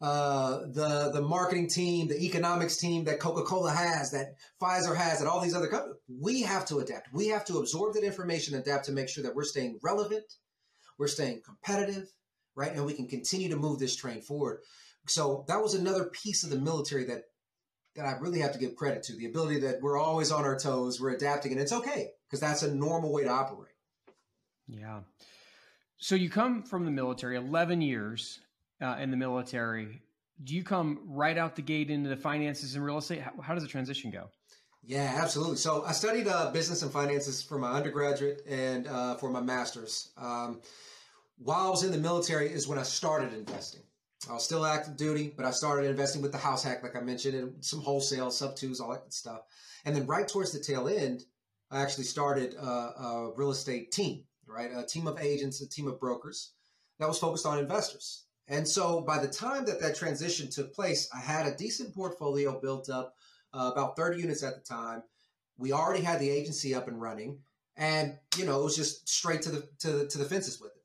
uh, 0.00 0.60
the 0.66 1.10
the 1.12 1.22
marketing 1.22 1.68
team, 1.68 2.08
the 2.08 2.24
economics 2.24 2.76
team 2.76 3.04
that 3.04 3.20
Coca 3.20 3.42
Cola 3.42 3.72
has, 3.72 4.12
that 4.12 4.34
Pfizer 4.60 4.96
has, 4.96 5.20
that 5.20 5.28
all 5.28 5.40
these 5.40 5.54
other 5.54 5.68
companies. 5.68 5.96
We 6.08 6.42
have 6.42 6.66
to 6.66 6.78
adapt. 6.78 7.12
We 7.12 7.28
have 7.28 7.44
to 7.46 7.58
absorb 7.58 7.94
that 7.94 8.04
information, 8.04 8.54
adapt 8.54 8.86
to 8.86 8.92
make 8.92 9.08
sure 9.08 9.24
that 9.24 9.34
we're 9.34 9.44
staying 9.44 9.80
relevant, 9.82 10.24
we're 10.98 11.08
staying 11.08 11.42
competitive, 11.44 12.08
right, 12.54 12.72
and 12.72 12.86
we 12.86 12.94
can 12.94 13.08
continue 13.08 13.48
to 13.50 13.56
move 13.56 13.78
this 13.78 13.96
train 13.96 14.20
forward. 14.20 14.60
So 15.06 15.44
that 15.48 15.62
was 15.62 15.74
another 15.74 16.04
piece 16.04 16.44
of 16.44 16.50
the 16.50 16.58
military 16.58 17.04
that 17.04 17.24
that 17.96 18.06
I 18.06 18.12
really 18.20 18.38
have 18.38 18.52
to 18.52 18.58
give 18.58 18.76
credit 18.76 19.02
to. 19.04 19.16
The 19.16 19.26
ability 19.26 19.60
that 19.60 19.80
we're 19.80 19.98
always 19.98 20.30
on 20.30 20.44
our 20.44 20.56
toes, 20.56 21.00
we're 21.00 21.10
adapting, 21.10 21.50
and 21.50 21.60
it's 21.60 21.72
okay 21.72 22.10
because 22.26 22.40
that's 22.40 22.62
a 22.62 22.72
normal 22.72 23.12
way 23.12 23.24
to 23.24 23.30
operate. 23.30 23.74
Yeah. 24.68 25.00
So 25.98 26.14
you 26.14 26.30
come 26.30 26.62
from 26.62 26.84
the 26.84 26.92
military, 26.92 27.36
11 27.36 27.80
years 27.80 28.38
uh, 28.80 28.96
in 29.00 29.10
the 29.10 29.16
military. 29.16 30.00
Do 30.44 30.54
you 30.54 30.62
come 30.62 31.00
right 31.04 31.36
out 31.36 31.56
the 31.56 31.62
gate 31.62 31.90
into 31.90 32.08
the 32.08 32.16
finances 32.16 32.76
and 32.76 32.84
real 32.84 32.98
estate? 32.98 33.20
How, 33.20 33.32
how 33.42 33.54
does 33.54 33.64
the 33.64 33.68
transition 33.68 34.12
go? 34.12 34.28
Yeah, 34.84 35.18
absolutely. 35.20 35.56
So 35.56 35.84
I 35.84 35.90
studied 35.90 36.28
uh, 36.28 36.52
business 36.52 36.82
and 36.82 36.92
finances 36.92 37.42
for 37.42 37.58
my 37.58 37.72
undergraduate 37.72 38.42
and 38.48 38.86
uh, 38.86 39.16
for 39.16 39.28
my 39.28 39.40
master's. 39.40 40.10
Um, 40.16 40.60
while 41.38 41.66
I 41.66 41.70
was 41.70 41.82
in 41.82 41.90
the 41.90 41.98
military 41.98 42.48
is 42.48 42.68
when 42.68 42.78
I 42.78 42.84
started 42.84 43.34
investing. 43.34 43.82
I 44.30 44.34
was 44.34 44.44
still 44.44 44.64
active 44.64 44.96
duty, 44.96 45.32
but 45.36 45.44
I 45.44 45.50
started 45.50 45.90
investing 45.90 46.22
with 46.22 46.30
the 46.30 46.38
house 46.38 46.62
hack, 46.62 46.84
like 46.84 46.96
I 46.96 47.00
mentioned, 47.00 47.34
and 47.34 47.64
some 47.64 47.80
wholesale, 47.80 48.30
sub 48.30 48.54
twos, 48.54 48.80
all 48.80 48.92
that 48.92 49.12
stuff. 49.12 49.40
And 49.84 49.96
then 49.96 50.06
right 50.06 50.26
towards 50.28 50.52
the 50.52 50.60
tail 50.60 50.88
end, 50.88 51.24
I 51.72 51.82
actually 51.82 52.04
started 52.04 52.54
a, 52.54 52.66
a 52.66 53.32
real 53.36 53.50
estate 53.50 53.90
team 53.90 54.24
right? 54.48 54.70
A 54.74 54.84
team 54.84 55.06
of 55.06 55.20
agents, 55.20 55.60
a 55.60 55.68
team 55.68 55.88
of 55.88 56.00
brokers 56.00 56.52
that 56.98 57.08
was 57.08 57.18
focused 57.18 57.46
on 57.46 57.58
investors. 57.58 58.24
And 58.48 58.66
so 58.66 59.02
by 59.02 59.18
the 59.18 59.28
time 59.28 59.66
that 59.66 59.80
that 59.80 59.96
transition 59.96 60.50
took 60.50 60.74
place, 60.74 61.08
I 61.14 61.20
had 61.20 61.46
a 61.46 61.56
decent 61.56 61.94
portfolio 61.94 62.58
built 62.60 62.88
up, 62.88 63.14
uh, 63.52 63.70
about 63.72 63.96
30 63.96 64.20
units 64.20 64.42
at 64.42 64.54
the 64.54 64.62
time. 64.62 65.02
We 65.58 65.72
already 65.72 66.02
had 66.02 66.20
the 66.20 66.30
agency 66.30 66.74
up 66.74 66.88
and 66.88 67.00
running, 67.00 67.40
and 67.76 68.16
you 68.36 68.46
know 68.46 68.60
it 68.60 68.64
was 68.64 68.76
just 68.76 69.08
straight 69.08 69.42
to 69.42 69.50
the 69.50 69.68
to 69.80 69.90
the, 69.90 70.06
to 70.06 70.18
the 70.18 70.24
fences 70.24 70.60
with 70.60 70.70
it. 70.70 70.82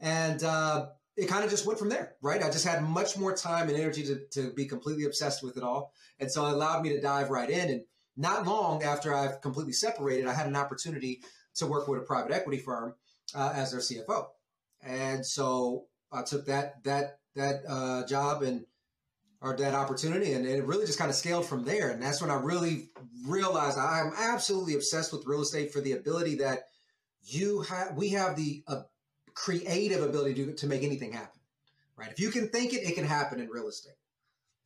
And 0.00 0.42
uh, 0.42 0.86
it 1.16 1.28
kind 1.28 1.44
of 1.44 1.50
just 1.50 1.66
went 1.66 1.78
from 1.78 1.88
there, 1.88 2.14
right? 2.20 2.42
I 2.42 2.50
just 2.50 2.66
had 2.66 2.82
much 2.82 3.16
more 3.16 3.34
time 3.34 3.68
and 3.68 3.78
energy 3.78 4.04
to, 4.04 4.20
to 4.32 4.52
be 4.52 4.66
completely 4.66 5.04
obsessed 5.04 5.42
with 5.42 5.56
it 5.56 5.62
all. 5.62 5.92
And 6.20 6.30
so 6.30 6.46
it 6.46 6.52
allowed 6.52 6.82
me 6.82 6.90
to 6.90 7.00
dive 7.00 7.30
right 7.30 7.48
in. 7.48 7.70
And 7.70 7.82
not 8.16 8.46
long 8.46 8.82
after 8.82 9.14
I've 9.14 9.40
completely 9.40 9.72
separated, 9.72 10.26
I 10.26 10.34
had 10.34 10.46
an 10.46 10.56
opportunity 10.56 11.22
to 11.56 11.66
work 11.66 11.88
with 11.88 12.00
a 12.00 12.04
private 12.04 12.32
equity 12.32 12.58
firm 12.58 12.94
uh, 13.34 13.52
as 13.54 13.72
their 13.72 13.80
CFO. 13.80 14.26
And 14.82 15.24
so 15.24 15.86
I 16.12 16.22
took 16.22 16.46
that, 16.46 16.82
that, 16.84 17.18
that 17.34 17.62
uh, 17.68 18.06
job 18.06 18.42
and, 18.42 18.64
or 19.40 19.56
that 19.56 19.74
opportunity. 19.74 20.32
And 20.32 20.46
it 20.46 20.64
really 20.64 20.86
just 20.86 20.98
kind 20.98 21.10
of 21.10 21.16
scaled 21.16 21.46
from 21.46 21.64
there. 21.64 21.90
And 21.90 22.02
that's 22.02 22.20
when 22.20 22.30
I 22.30 22.34
really 22.34 22.88
realized 23.26 23.78
I'm 23.78 24.12
absolutely 24.16 24.74
obsessed 24.74 25.12
with 25.12 25.26
real 25.26 25.42
estate 25.42 25.72
for 25.72 25.80
the 25.80 25.92
ability 25.92 26.36
that 26.36 26.68
you 27.24 27.62
have, 27.62 27.96
we 27.96 28.10
have 28.10 28.36
the 28.36 28.62
uh, 28.68 28.82
creative 29.34 30.02
ability 30.02 30.34
to, 30.34 30.52
to 30.54 30.66
make 30.66 30.82
anything 30.82 31.12
happen, 31.12 31.40
right? 31.96 32.10
If 32.10 32.20
you 32.20 32.30
can 32.30 32.48
think 32.48 32.72
it, 32.72 32.82
it 32.82 32.94
can 32.94 33.04
happen 33.04 33.40
in 33.40 33.48
real 33.48 33.68
estate. 33.68 33.94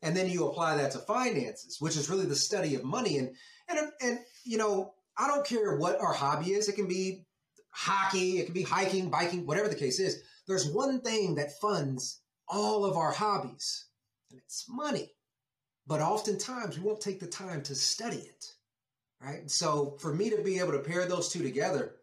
And 0.02 0.16
then 0.16 0.30
you 0.30 0.46
apply 0.46 0.76
that 0.76 0.92
to 0.92 0.98
finances, 0.98 1.78
which 1.80 1.96
is 1.96 2.08
really 2.08 2.26
the 2.26 2.36
study 2.36 2.74
of 2.74 2.84
money. 2.84 3.18
And, 3.18 3.34
and, 3.68 3.78
and, 4.00 4.18
you 4.44 4.56
know, 4.56 4.94
I 5.20 5.26
don't 5.26 5.46
care 5.46 5.76
what 5.76 6.00
our 6.00 6.14
hobby 6.14 6.52
is. 6.52 6.68
It 6.68 6.76
can 6.76 6.88
be 6.88 7.26
hockey, 7.68 8.38
it 8.38 8.46
can 8.46 8.54
be 8.54 8.62
hiking, 8.62 9.10
biking, 9.10 9.44
whatever 9.44 9.68
the 9.68 9.74
case 9.74 10.00
is. 10.00 10.22
There's 10.48 10.70
one 10.70 11.02
thing 11.02 11.34
that 11.34 11.60
funds 11.60 12.22
all 12.48 12.86
of 12.86 12.96
our 12.96 13.12
hobbies, 13.12 13.84
and 14.30 14.40
it's 14.40 14.64
money. 14.66 15.12
But 15.86 16.00
oftentimes 16.00 16.78
we 16.78 16.84
won't 16.84 17.02
take 17.02 17.20
the 17.20 17.26
time 17.26 17.62
to 17.64 17.74
study 17.74 18.16
it, 18.16 18.46
right? 19.20 19.50
So 19.50 19.96
for 20.00 20.14
me 20.14 20.30
to 20.30 20.42
be 20.42 20.58
able 20.58 20.72
to 20.72 20.78
pair 20.78 21.06
those 21.06 21.28
two 21.28 21.42
together, 21.42 21.96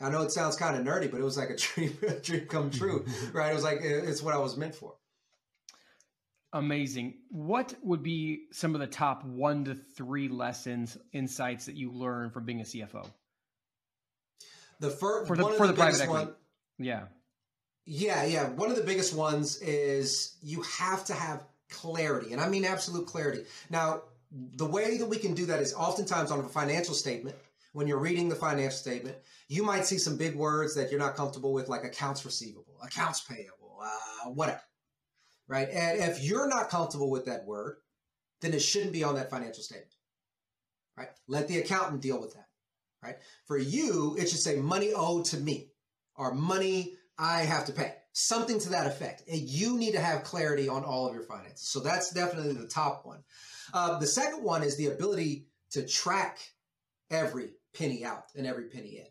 I 0.00 0.10
know 0.10 0.22
it 0.22 0.32
sounds 0.32 0.56
kind 0.56 0.76
of 0.76 0.84
nerdy, 0.84 1.08
but 1.10 1.20
it 1.20 1.24
was 1.24 1.38
like 1.38 1.50
a 1.50 1.56
dream, 1.56 1.96
a 2.08 2.14
dream 2.14 2.46
come 2.46 2.70
true, 2.70 3.06
right? 3.32 3.52
It 3.52 3.54
was 3.54 3.64
like 3.64 3.78
it's 3.82 4.22
what 4.22 4.34
I 4.34 4.38
was 4.38 4.56
meant 4.56 4.74
for. 4.74 4.94
Amazing. 6.52 7.14
What 7.30 7.74
would 7.82 8.02
be 8.02 8.46
some 8.52 8.74
of 8.74 8.80
the 8.80 8.86
top 8.86 9.24
one 9.24 9.64
to 9.64 9.74
three 9.74 10.28
lessons, 10.28 10.96
insights 11.12 11.66
that 11.66 11.74
you 11.74 11.90
learned 11.90 12.32
from 12.32 12.44
being 12.44 12.60
a 12.60 12.64
CFO? 12.64 13.06
The 14.80 14.90
first 14.90 15.26
for 15.26 15.36
the, 15.36 15.44
for 15.50 15.66
the, 15.66 15.72
the 15.72 15.78
private 15.78 16.00
equity. 16.00 16.26
One, 16.26 16.34
yeah. 16.78 17.04
Yeah, 17.84 18.24
yeah. 18.24 18.48
One 18.50 18.70
of 18.70 18.76
the 18.76 18.82
biggest 18.82 19.14
ones 19.14 19.60
is 19.60 20.36
you 20.42 20.62
have 20.78 21.04
to 21.06 21.14
have 21.14 21.44
clarity, 21.68 22.32
and 22.32 22.40
I 22.40 22.48
mean 22.48 22.64
absolute 22.64 23.06
clarity. 23.06 23.44
Now, 23.70 24.02
the 24.30 24.66
way 24.66 24.98
that 24.98 25.06
we 25.06 25.18
can 25.18 25.34
do 25.34 25.46
that 25.46 25.60
is 25.60 25.74
oftentimes 25.74 26.30
on 26.30 26.40
a 26.40 26.48
financial 26.48 26.94
statement. 26.94 27.36
When 27.72 27.86
you're 27.86 27.98
reading 27.98 28.30
the 28.30 28.34
financial 28.34 28.78
statement, 28.78 29.16
you 29.48 29.62
might 29.62 29.84
see 29.84 29.98
some 29.98 30.16
big 30.16 30.34
words 30.34 30.74
that 30.76 30.90
you're 30.90 30.98
not 31.00 31.14
comfortable 31.14 31.52
with, 31.52 31.68
like 31.68 31.84
accounts 31.84 32.24
receivable, 32.24 32.78
accounts 32.82 33.20
payable, 33.20 33.78
uh, 33.82 34.30
whatever 34.30 34.62
right? 35.48 35.68
And 35.68 36.00
if 36.00 36.22
you're 36.22 36.48
not 36.48 36.70
comfortable 36.70 37.10
with 37.10 37.26
that 37.26 37.44
word, 37.44 37.76
then 38.40 38.52
it 38.52 38.60
shouldn't 38.60 38.92
be 38.92 39.04
on 39.04 39.14
that 39.14 39.30
financial 39.30 39.62
statement, 39.62 39.94
right? 40.96 41.08
Let 41.28 41.48
the 41.48 41.58
accountant 41.58 42.02
deal 42.02 42.20
with 42.20 42.34
that, 42.34 42.48
right? 43.02 43.16
For 43.46 43.56
you, 43.56 44.16
it 44.18 44.28
should 44.28 44.40
say 44.40 44.56
money 44.56 44.92
owed 44.94 45.26
to 45.26 45.38
me 45.38 45.70
or 46.16 46.34
money 46.34 46.94
I 47.18 47.40
have 47.40 47.66
to 47.66 47.72
pay, 47.72 47.94
something 48.12 48.58
to 48.60 48.70
that 48.70 48.86
effect. 48.86 49.22
And 49.30 49.40
you 49.40 49.78
need 49.78 49.92
to 49.92 50.00
have 50.00 50.24
clarity 50.24 50.68
on 50.68 50.84
all 50.84 51.06
of 51.08 51.14
your 51.14 51.22
finances. 51.22 51.68
So 51.68 51.80
that's 51.80 52.10
definitely 52.10 52.52
the 52.52 52.66
top 52.66 53.06
one. 53.06 53.22
Uh, 53.72 53.98
the 53.98 54.06
second 54.06 54.42
one 54.42 54.62
is 54.62 54.76
the 54.76 54.86
ability 54.86 55.46
to 55.70 55.86
track 55.86 56.38
every 57.10 57.50
penny 57.74 58.04
out 58.04 58.24
and 58.36 58.46
every 58.46 58.68
penny 58.68 58.98
in. 58.98 59.06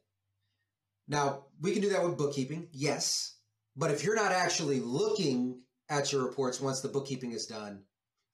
Now, 1.07 1.45
we 1.61 1.71
can 1.71 1.81
do 1.81 1.89
that 1.89 2.03
with 2.03 2.17
bookkeeping, 2.17 2.67
yes. 2.71 3.35
But 3.75 3.91
if 3.91 4.03
you're 4.03 4.15
not 4.15 4.31
actually 4.31 4.79
looking 4.79 5.61
at 5.89 6.11
your 6.11 6.25
reports 6.25 6.59
once 6.59 6.81
the 6.81 6.89
bookkeeping 6.89 7.31
is 7.31 7.45
done, 7.45 7.83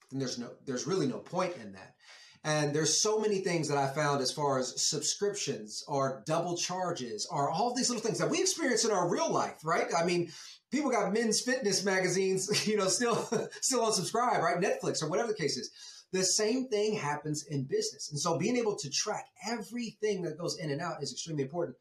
then 0.10 0.20
there's 0.20 0.38
no 0.38 0.50
there's 0.66 0.88
really 0.88 1.08
no 1.08 1.20
point 1.20 1.56
in 1.58 1.74
that. 1.74 1.96
And 2.44 2.74
there's 2.74 3.00
so 3.00 3.20
many 3.20 3.40
things 3.40 3.68
that 3.68 3.78
I 3.78 3.88
found 3.88 4.20
as 4.20 4.32
far 4.32 4.58
as 4.58 4.82
subscriptions 4.82 5.84
or 5.88 6.24
double 6.26 6.58
charges 6.58 7.28
or 7.30 7.52
all 7.52 7.76
these 7.76 7.90
little 7.90 8.04
things 8.04 8.18
that 8.18 8.32
we 8.32 8.42
experience 8.42 8.84
in 8.84 8.90
our 8.90 9.08
real 9.08 9.32
life, 9.32 9.60
right? 9.64 9.86
I 9.96 10.06
mean, 10.06 10.32
people 10.72 10.90
got 10.90 11.14
men's 11.14 11.42
fitness 11.42 11.86
magazines, 11.86 12.68
you 12.68 12.78
know, 12.78 12.88
still 12.88 13.16
still 13.62 13.86
unsubscribe, 13.86 14.42
right? 14.42 14.60
Netflix 14.60 15.04
or 15.04 15.10
whatever 15.10 15.28
the 15.28 15.36
case 15.36 15.58
is. 15.58 15.72
The 16.14 16.24
same 16.24 16.68
thing 16.68 16.96
happens 16.96 17.46
in 17.46 17.64
business. 17.64 18.10
And 18.12 18.20
so 18.20 18.38
being 18.38 18.58
able 18.58 18.76
to 18.78 18.90
track 18.90 19.28
everything 19.48 20.24
that 20.24 20.38
goes 20.38 20.58
in 20.58 20.70
and 20.70 20.82
out 20.82 21.02
is 21.02 21.12
extremely 21.12 21.44
important. 21.44 21.78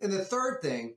And 0.00 0.12
the 0.12 0.24
third 0.24 0.62
thing 0.62 0.96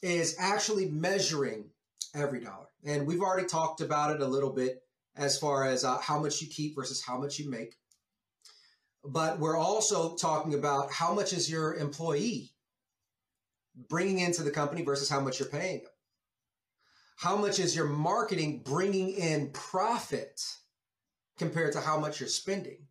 is 0.00 0.36
actually 0.38 0.86
measuring 0.86 1.70
every 2.14 2.40
dollar. 2.40 2.66
And 2.84 3.06
we've 3.06 3.22
already 3.22 3.46
talked 3.46 3.80
about 3.80 4.14
it 4.14 4.20
a 4.20 4.26
little 4.26 4.52
bit 4.52 4.82
as 5.16 5.38
far 5.38 5.64
as 5.64 5.84
uh, 5.84 5.98
how 5.98 6.18
much 6.18 6.40
you 6.40 6.48
keep 6.48 6.76
versus 6.76 7.02
how 7.02 7.18
much 7.18 7.38
you 7.38 7.50
make. 7.50 7.76
But 9.04 9.38
we're 9.38 9.56
also 9.56 10.16
talking 10.16 10.54
about 10.54 10.92
how 10.92 11.14
much 11.14 11.32
is 11.32 11.50
your 11.50 11.74
employee 11.74 12.52
bringing 13.88 14.18
into 14.18 14.42
the 14.42 14.50
company 14.50 14.82
versus 14.82 15.08
how 15.08 15.20
much 15.20 15.38
you're 15.38 15.48
paying 15.48 15.82
them. 15.82 15.92
How 17.16 17.36
much 17.36 17.58
is 17.58 17.74
your 17.74 17.86
marketing 17.86 18.62
bringing 18.64 19.10
in 19.10 19.50
profit 19.50 20.40
compared 21.36 21.72
to 21.72 21.80
how 21.80 21.98
much 21.98 22.20
you're 22.20 22.28
spending? 22.28 22.86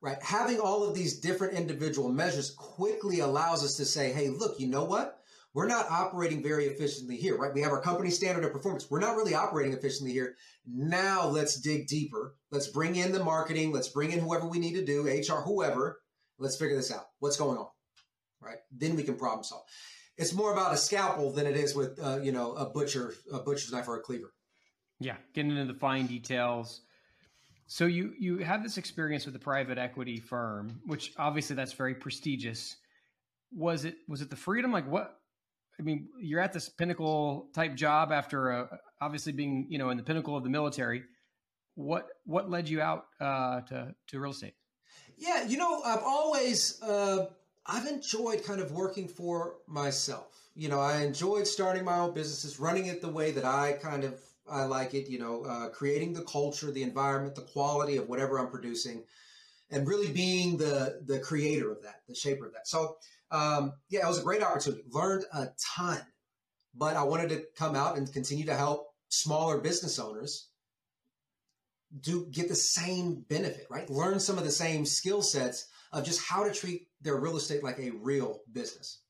Right? 0.00 0.22
Having 0.22 0.60
all 0.60 0.84
of 0.84 0.94
these 0.94 1.18
different 1.18 1.54
individual 1.54 2.08
measures 2.08 2.50
quickly 2.50 3.20
allows 3.20 3.64
us 3.64 3.76
to 3.76 3.84
say, 3.84 4.12
hey, 4.12 4.28
look, 4.28 4.60
you 4.60 4.68
know 4.68 4.84
what? 4.84 5.23
We're 5.54 5.68
not 5.68 5.88
operating 5.88 6.42
very 6.42 6.66
efficiently 6.66 7.16
here, 7.16 7.38
right? 7.38 7.54
We 7.54 7.62
have 7.62 7.70
our 7.70 7.80
company 7.80 8.10
standard 8.10 8.44
of 8.44 8.52
performance. 8.52 8.90
We're 8.90 9.00
not 9.00 9.16
really 9.16 9.34
operating 9.34 9.72
efficiently 9.72 10.12
here. 10.12 10.34
Now 10.66 11.28
let's 11.28 11.60
dig 11.60 11.86
deeper. 11.86 12.34
Let's 12.50 12.66
bring 12.66 12.96
in 12.96 13.12
the 13.12 13.22
marketing. 13.22 13.72
Let's 13.72 13.88
bring 13.88 14.10
in 14.10 14.18
whoever 14.18 14.48
we 14.48 14.58
need 14.58 14.74
to 14.74 14.84
do, 14.84 15.06
HR, 15.06 15.40
whoever. 15.42 16.00
Let's 16.38 16.56
figure 16.56 16.76
this 16.76 16.92
out. 16.92 17.04
What's 17.20 17.36
going 17.36 17.56
on, 17.56 17.68
right? 18.40 18.58
Then 18.76 18.96
we 18.96 19.04
can 19.04 19.14
problem 19.14 19.44
solve. 19.44 19.62
It's 20.18 20.32
more 20.32 20.52
about 20.52 20.74
a 20.74 20.76
scalpel 20.76 21.32
than 21.32 21.46
it 21.46 21.56
is 21.56 21.74
with, 21.74 22.00
uh, 22.02 22.18
you 22.20 22.32
know, 22.32 22.54
a 22.54 22.68
butcher, 22.68 23.14
a 23.32 23.38
butcher's 23.38 23.72
knife 23.72 23.86
or 23.86 23.96
a 23.96 24.00
cleaver. 24.00 24.32
Yeah, 24.98 25.16
getting 25.34 25.52
into 25.52 25.72
the 25.72 25.78
fine 25.78 26.06
details. 26.06 26.82
So 27.66 27.86
you 27.86 28.12
you 28.18 28.38
have 28.38 28.62
this 28.62 28.76
experience 28.76 29.24
with 29.24 29.36
a 29.36 29.40
private 29.40 29.78
equity 29.78 30.18
firm, 30.18 30.80
which 30.84 31.12
obviously 31.16 31.54
that's 31.56 31.72
very 31.72 31.94
prestigious. 31.94 32.76
Was 33.52 33.84
it 33.84 33.96
was 34.08 34.20
it 34.20 34.30
the 34.30 34.36
freedom? 34.36 34.72
Like 34.72 34.88
what 34.90 35.20
I 35.78 35.82
mean, 35.82 36.08
you're 36.20 36.40
at 36.40 36.52
this 36.52 36.68
pinnacle 36.68 37.48
type 37.54 37.74
job 37.74 38.12
after 38.12 38.52
uh, 38.52 38.66
obviously 39.00 39.32
being, 39.32 39.66
you 39.68 39.78
know, 39.78 39.90
in 39.90 39.96
the 39.96 40.02
pinnacle 40.02 40.36
of 40.36 40.44
the 40.44 40.50
military. 40.50 41.04
What 41.74 42.06
what 42.24 42.48
led 42.48 42.68
you 42.68 42.80
out 42.80 43.06
uh, 43.20 43.62
to 43.62 43.94
to 44.08 44.20
real 44.20 44.30
estate? 44.30 44.54
Yeah, 45.16 45.44
you 45.44 45.56
know, 45.56 45.82
I've 45.82 46.02
always 46.04 46.80
uh, 46.82 47.26
I've 47.66 47.86
enjoyed 47.86 48.44
kind 48.44 48.60
of 48.60 48.72
working 48.72 49.08
for 49.08 49.56
myself. 49.66 50.50
You 50.54 50.68
know, 50.68 50.80
I 50.80 51.02
enjoyed 51.02 51.46
starting 51.48 51.84
my 51.84 51.98
own 51.98 52.14
businesses, 52.14 52.60
running 52.60 52.86
it 52.86 53.00
the 53.00 53.08
way 53.08 53.32
that 53.32 53.44
I 53.44 53.72
kind 53.72 54.04
of 54.04 54.20
I 54.48 54.64
like 54.64 54.94
it. 54.94 55.08
You 55.08 55.18
know, 55.18 55.44
uh, 55.44 55.68
creating 55.70 56.12
the 56.12 56.22
culture, 56.22 56.70
the 56.70 56.84
environment, 56.84 57.34
the 57.34 57.42
quality 57.42 57.96
of 57.96 58.08
whatever 58.08 58.38
I'm 58.38 58.50
producing, 58.50 59.02
and 59.70 59.88
really 59.88 60.12
being 60.12 60.56
the 60.56 61.00
the 61.04 61.18
creator 61.18 61.72
of 61.72 61.82
that, 61.82 62.02
the 62.06 62.14
shaper 62.14 62.46
of 62.46 62.52
that. 62.52 62.68
So 62.68 62.98
um, 63.34 63.72
yeah, 63.88 64.04
it 64.04 64.08
was 64.08 64.20
a 64.20 64.22
great 64.22 64.42
opportunity. 64.42 64.84
Learned 64.90 65.24
a 65.32 65.48
ton, 65.76 66.00
but 66.72 66.96
I 66.96 67.02
wanted 67.02 67.30
to 67.30 67.42
come 67.58 67.74
out 67.74 67.98
and 67.98 68.10
continue 68.12 68.46
to 68.46 68.54
help 68.54 68.86
smaller 69.08 69.58
business 69.58 69.98
owners 69.98 70.48
do 72.00 72.26
get 72.30 72.48
the 72.48 72.54
same 72.54 73.24
benefit, 73.28 73.66
right? 73.68 73.90
Learn 73.90 74.20
some 74.20 74.38
of 74.38 74.44
the 74.44 74.52
same 74.52 74.86
skill 74.86 75.20
sets 75.20 75.66
of 75.92 76.04
just 76.04 76.24
how 76.24 76.44
to 76.44 76.52
treat 76.52 76.86
their 77.02 77.16
real 77.16 77.36
estate 77.36 77.64
like 77.64 77.78
a 77.80 77.90
real 77.90 78.38
business. 78.52 79.00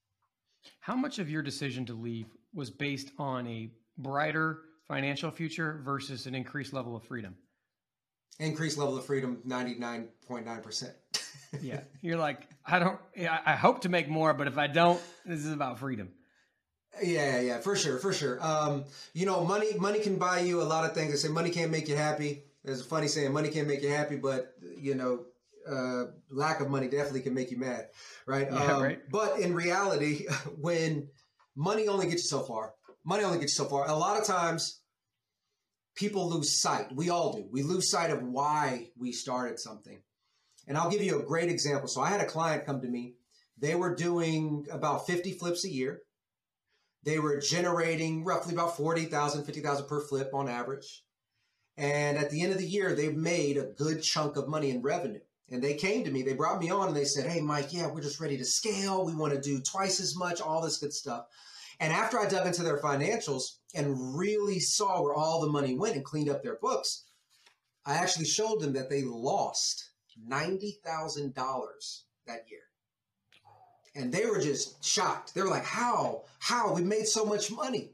How 0.81 0.97
much 0.97 1.19
of 1.19 1.29
your 1.29 1.43
decision 1.43 1.85
to 1.87 1.93
leave 1.93 2.27
was 2.55 2.71
based 2.71 3.11
on 3.19 3.47
a 3.47 3.71
brighter 3.99 4.61
financial 4.89 5.31
future 5.31 5.83
versus 5.85 6.27
an 6.27 6.35
increased 6.35 6.73
level 6.73 6.97
of 6.97 7.03
freedom? 7.05 7.37
Increased 8.39 8.79
level 8.79 8.97
of 8.97 9.05
freedom, 9.05 9.43
99.9% 9.47 10.93
yeah, 11.63 11.81
you're 12.01 12.19
like, 12.19 12.47
I 12.65 12.79
don't. 12.79 12.99
Yeah, 13.17 13.39
I 13.45 13.55
hope 13.55 13.83
to 13.83 13.89
make 13.89 14.09
more, 14.09 14.35
but 14.35 14.47
if 14.47 14.59
I 14.59 14.67
don't, 14.67 15.01
this 15.25 15.45
is 15.45 15.53
about 15.53 15.79
freedom. 15.79 16.11
Yeah, 17.03 17.41
yeah, 17.41 17.59
for 17.59 17.75
sure, 17.75 17.99
for 17.99 18.13
sure. 18.13 18.39
Um, 18.41 18.85
you 19.13 19.27
know, 19.27 19.45
money 19.45 19.77
money 19.79 20.01
can 20.01 20.17
buy 20.17 20.41
you 20.41 20.63
a 20.63 20.65
lot 20.65 20.85
of 20.85 20.95
things. 20.95 21.11
They 21.11 21.17
say 21.17 21.29
money 21.29 21.51
can't 21.51 21.71
make 21.71 21.89
you 21.89 21.97
happy. 21.97 22.45
There's 22.65 22.81
a 22.81 22.85
funny 22.85 23.09
saying, 23.09 23.33
money 23.33 23.51
can't 23.51 23.69
make 23.69 23.83
you 23.83 23.91
happy, 23.91 24.17
but 24.17 24.55
you 24.79 24.95
know, 24.95 25.27
uh, 25.69 26.05
lack 26.31 26.61
of 26.61 26.71
money 26.71 26.89
definitely 26.89 27.21
can 27.21 27.35
make 27.35 27.51
you 27.51 27.59
mad, 27.59 27.89
right? 28.27 28.49
Yeah, 28.51 28.73
um, 28.77 28.83
right. 28.83 28.99
But 29.11 29.41
in 29.41 29.55
reality, 29.55 30.27
when 30.59 31.09
money 31.57 31.89
only 31.89 32.07
gets 32.07 32.25
you 32.25 32.29
so 32.29 32.41
far, 32.41 32.73
money 33.05 33.25
only 33.25 33.39
gets 33.39 33.59
you 33.59 33.65
so 33.65 33.69
far. 33.69 33.89
A 33.89 33.95
lot 33.95 34.21
of 34.21 34.27
times, 34.27 34.81
people 35.95 36.29
lose 36.31 36.61
sight. 36.61 36.95
We 36.95 37.11
all 37.11 37.33
do. 37.33 37.47
We 37.51 37.63
lose 37.63 37.91
sight 37.91 38.11
of 38.11 38.23
why 38.23 38.91
we 38.97 39.13
started 39.13 39.59
something. 39.59 40.01
And 40.67 40.79
I'll 40.79 40.91
give 40.91 41.03
you 41.03 41.21
a 41.21 41.25
great 41.25 41.51
example. 41.51 41.89
So 41.89 42.01
I 42.01 42.09
had 42.09 42.21
a 42.21 42.27
client 42.27 42.67
come 42.67 42.81
to 42.81 42.89
me. 42.89 43.15
They 43.59 43.75
were 43.75 43.95
doing 43.95 44.67
about 44.71 45.07
50 45.07 45.33
flips 45.33 45.65
a 45.65 45.71
year. 45.71 46.03
They 47.03 47.19
were 47.19 47.39
generating 47.39 48.25
roughly 48.25 48.55
about 48.55 48.77
40,000, 48.77 49.45
50,000 49.45 49.87
per 49.87 50.01
flip 50.01 50.31
on 50.33 50.49
average. 50.49 51.05
And 51.77 52.17
at 52.17 52.31
the 52.31 52.43
end 52.43 52.53
of 52.53 52.59
the 52.59 52.67
year, 52.67 52.95
they 52.95 53.11
made 53.11 53.57
a 53.57 53.67
good 53.67 54.03
chunk 54.03 54.37
of 54.37 54.49
money 54.49 54.71
in 54.71 54.81
revenue. 54.81 55.21
And 55.51 55.63
they 55.63 55.75
came 55.75 56.05
to 56.05 56.11
me, 56.11 56.23
they 56.23 56.33
brought 56.33 56.61
me 56.61 56.71
on 56.71 56.89
and 56.89 56.97
they 56.97 57.05
said, 57.05 57.31
Hey, 57.31 57.41
Mike, 57.41 57.73
yeah, 57.73 57.87
we're 57.89 58.01
just 58.01 58.21
ready 58.21 58.39
to 58.39 58.45
scale. 58.45 59.05
We 59.05 59.15
want 59.15 59.35
to 59.35 59.41
do 59.41 59.61
twice 59.61 60.01
as 60.01 60.17
much, 60.17 60.41
all 60.41 60.63
this 60.63 60.79
good 60.79 60.93
stuff. 60.93 61.27
And 61.81 61.93
after 61.93 62.19
I 62.19 62.29
dug 62.29 62.47
into 62.47 62.63
their 62.63 62.79
financials 62.79 63.57
and 63.75 64.17
really 64.17 64.61
saw 64.61 65.03
where 65.03 65.15
all 65.15 65.41
the 65.41 65.51
money 65.51 65.77
went 65.77 65.97
and 65.97 66.05
cleaned 66.05 66.31
up 66.31 66.43
their 66.43 66.57
books, 66.57 67.05
I 67.85 67.95
actually 67.95 68.27
showed 68.27 68.61
them 68.61 68.73
that 68.75 68.89
they 68.89 69.03
lost 69.03 69.91
$90,000 70.29 72.01
that 72.27 72.45
year. 72.49 72.61
And 73.95 74.13
they 74.13 74.27
were 74.27 74.41
just 74.41 74.85
shocked. 74.85 75.35
They 75.35 75.43
were 75.43 75.49
like, 75.49 75.65
How? 75.65 76.25
How? 76.39 76.73
We 76.75 76.83
made 76.83 77.07
so 77.07 77.25
much 77.25 77.51
money. 77.51 77.93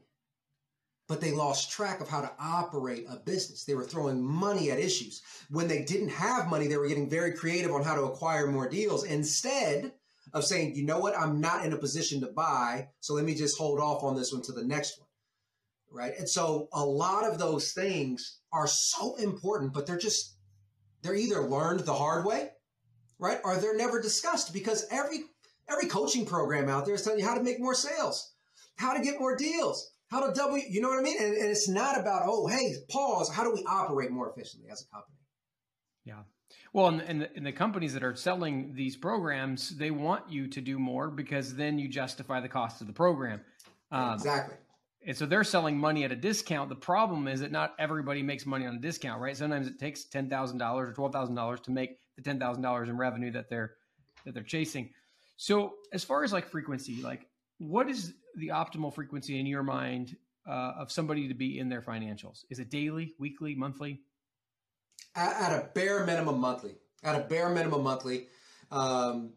But 1.07 1.19
they 1.19 1.31
lost 1.31 1.71
track 1.71 1.99
of 1.99 2.07
how 2.07 2.21
to 2.21 2.31
operate 2.39 3.05
a 3.09 3.17
business. 3.17 3.65
They 3.65 3.75
were 3.75 3.83
throwing 3.83 4.23
money 4.23 4.71
at 4.71 4.79
issues. 4.79 5.21
When 5.49 5.67
they 5.67 5.83
didn't 5.83 6.09
have 6.09 6.49
money, 6.49 6.67
they 6.67 6.77
were 6.77 6.87
getting 6.87 7.09
very 7.09 7.33
creative 7.33 7.71
on 7.71 7.83
how 7.83 7.95
to 7.95 8.03
acquire 8.03 8.47
more 8.47 8.69
deals 8.69 9.03
instead 9.03 9.91
of 10.33 10.45
saying, 10.45 10.75
you 10.75 10.85
know 10.85 10.99
what, 10.99 11.17
I'm 11.17 11.41
not 11.41 11.65
in 11.65 11.73
a 11.73 11.77
position 11.77 12.21
to 12.21 12.27
buy, 12.27 12.87
so 13.01 13.13
let 13.13 13.25
me 13.25 13.35
just 13.35 13.57
hold 13.57 13.79
off 13.79 14.03
on 14.03 14.15
this 14.15 14.31
one 14.31 14.41
to 14.43 14.51
the 14.51 14.63
next 14.63 14.99
one. 14.99 15.07
Right. 15.93 16.13
And 16.17 16.29
so 16.29 16.69
a 16.71 16.85
lot 16.85 17.25
of 17.25 17.37
those 17.37 17.73
things 17.73 18.37
are 18.53 18.67
so 18.67 19.15
important, 19.15 19.73
but 19.73 19.85
they're 19.85 19.97
just, 19.97 20.35
they're 21.01 21.15
either 21.15 21.41
learned 21.41 21.81
the 21.81 21.93
hard 21.93 22.25
way, 22.25 22.49
right? 23.19 23.39
Or 23.43 23.57
they're 23.57 23.77
never 23.77 24.01
discussed 24.01 24.53
because 24.53 24.85
every 24.91 25.21
every 25.69 25.87
coaching 25.87 26.25
program 26.25 26.69
out 26.69 26.85
there 26.85 26.95
is 26.95 27.03
telling 27.03 27.19
you 27.19 27.25
how 27.25 27.35
to 27.35 27.43
make 27.43 27.59
more 27.59 27.75
sales, 27.75 28.33
how 28.75 28.93
to 28.93 29.03
get 29.03 29.19
more 29.19 29.35
deals, 29.35 29.91
how 30.09 30.27
to 30.27 30.33
double, 30.33 30.57
you 30.57 30.81
know 30.81 30.89
what 30.89 30.99
I 30.99 31.03
mean? 31.03 31.17
And, 31.19 31.33
and 31.33 31.49
it's 31.49 31.69
not 31.69 31.99
about, 31.99 32.23
oh, 32.25 32.47
hey, 32.47 32.75
pause. 32.89 33.33
How 33.33 33.43
do 33.43 33.51
we 33.51 33.63
operate 33.67 34.11
more 34.11 34.29
efficiently 34.29 34.69
as 34.69 34.81
a 34.81 34.93
company? 34.93 35.15
Yeah. 36.03 36.23
Well, 36.73 36.87
and, 36.87 37.01
and, 37.01 37.21
the, 37.21 37.29
and, 37.35 37.45
the, 37.45 37.51
companies 37.53 37.93
that 37.93 38.03
are 38.03 38.15
selling 38.15 38.73
these 38.73 38.97
programs, 38.97 39.69
they 39.69 39.91
want 39.91 40.29
you 40.29 40.47
to 40.47 40.61
do 40.61 40.79
more 40.79 41.09
because 41.09 41.55
then 41.55 41.79
you 41.79 41.87
justify 41.87 42.41
the 42.41 42.49
cost 42.49 42.81
of 42.81 42.87
the 42.87 42.93
program. 42.93 43.41
Um, 43.91 44.13
exactly. 44.13 44.55
And 45.05 45.17
so 45.17 45.25
they're 45.25 45.43
selling 45.43 45.77
money 45.77 46.03
at 46.03 46.11
a 46.11 46.15
discount. 46.15 46.69
The 46.69 46.75
problem 46.75 47.27
is 47.27 47.39
that 47.39 47.51
not 47.51 47.73
everybody 47.79 48.21
makes 48.21 48.45
money 48.45 48.67
on 48.67 48.75
a 48.75 48.79
discount, 48.79 49.19
right? 49.19 49.35
Sometimes 49.35 49.67
it 49.67 49.79
takes 49.79 50.05
ten 50.05 50.29
thousand 50.29 50.59
dollars 50.59 50.89
or 50.89 50.93
twelve 50.93 51.11
thousand 51.11 51.35
dollars 51.35 51.59
to 51.61 51.71
make 51.71 51.97
the 52.15 52.21
ten 52.21 52.39
thousand 52.39 52.61
dollars 52.61 52.87
in 52.87 52.97
revenue 52.97 53.31
that 53.31 53.49
they're 53.49 53.73
that 54.25 54.33
they're 54.33 54.43
chasing. 54.43 54.91
So 55.37 55.73
as 55.91 56.03
far 56.03 56.23
as 56.23 56.31
like 56.31 56.47
frequency, 56.49 57.01
like 57.01 57.25
what 57.57 57.89
is 57.89 58.13
the 58.35 58.49
optimal 58.49 58.93
frequency 58.93 59.39
in 59.39 59.45
your 59.45 59.63
mind 59.63 60.15
uh, 60.47 60.73
of 60.79 60.91
somebody 60.91 61.27
to 61.27 61.33
be 61.33 61.59
in 61.59 61.69
their 61.69 61.81
financials? 61.81 62.43
Is 62.49 62.59
it 62.59 62.69
daily, 62.69 63.13
weekly, 63.19 63.55
monthly? 63.55 64.01
At, 65.15 65.51
a 65.51 65.69
bare 65.73 66.05
minimum, 66.05 66.39
monthly. 66.39 66.75
At 67.03 67.15
a 67.15 67.23
bare 67.23 67.49
minimum, 67.49 67.83
monthly. 67.83 68.27
Um, 68.71 69.33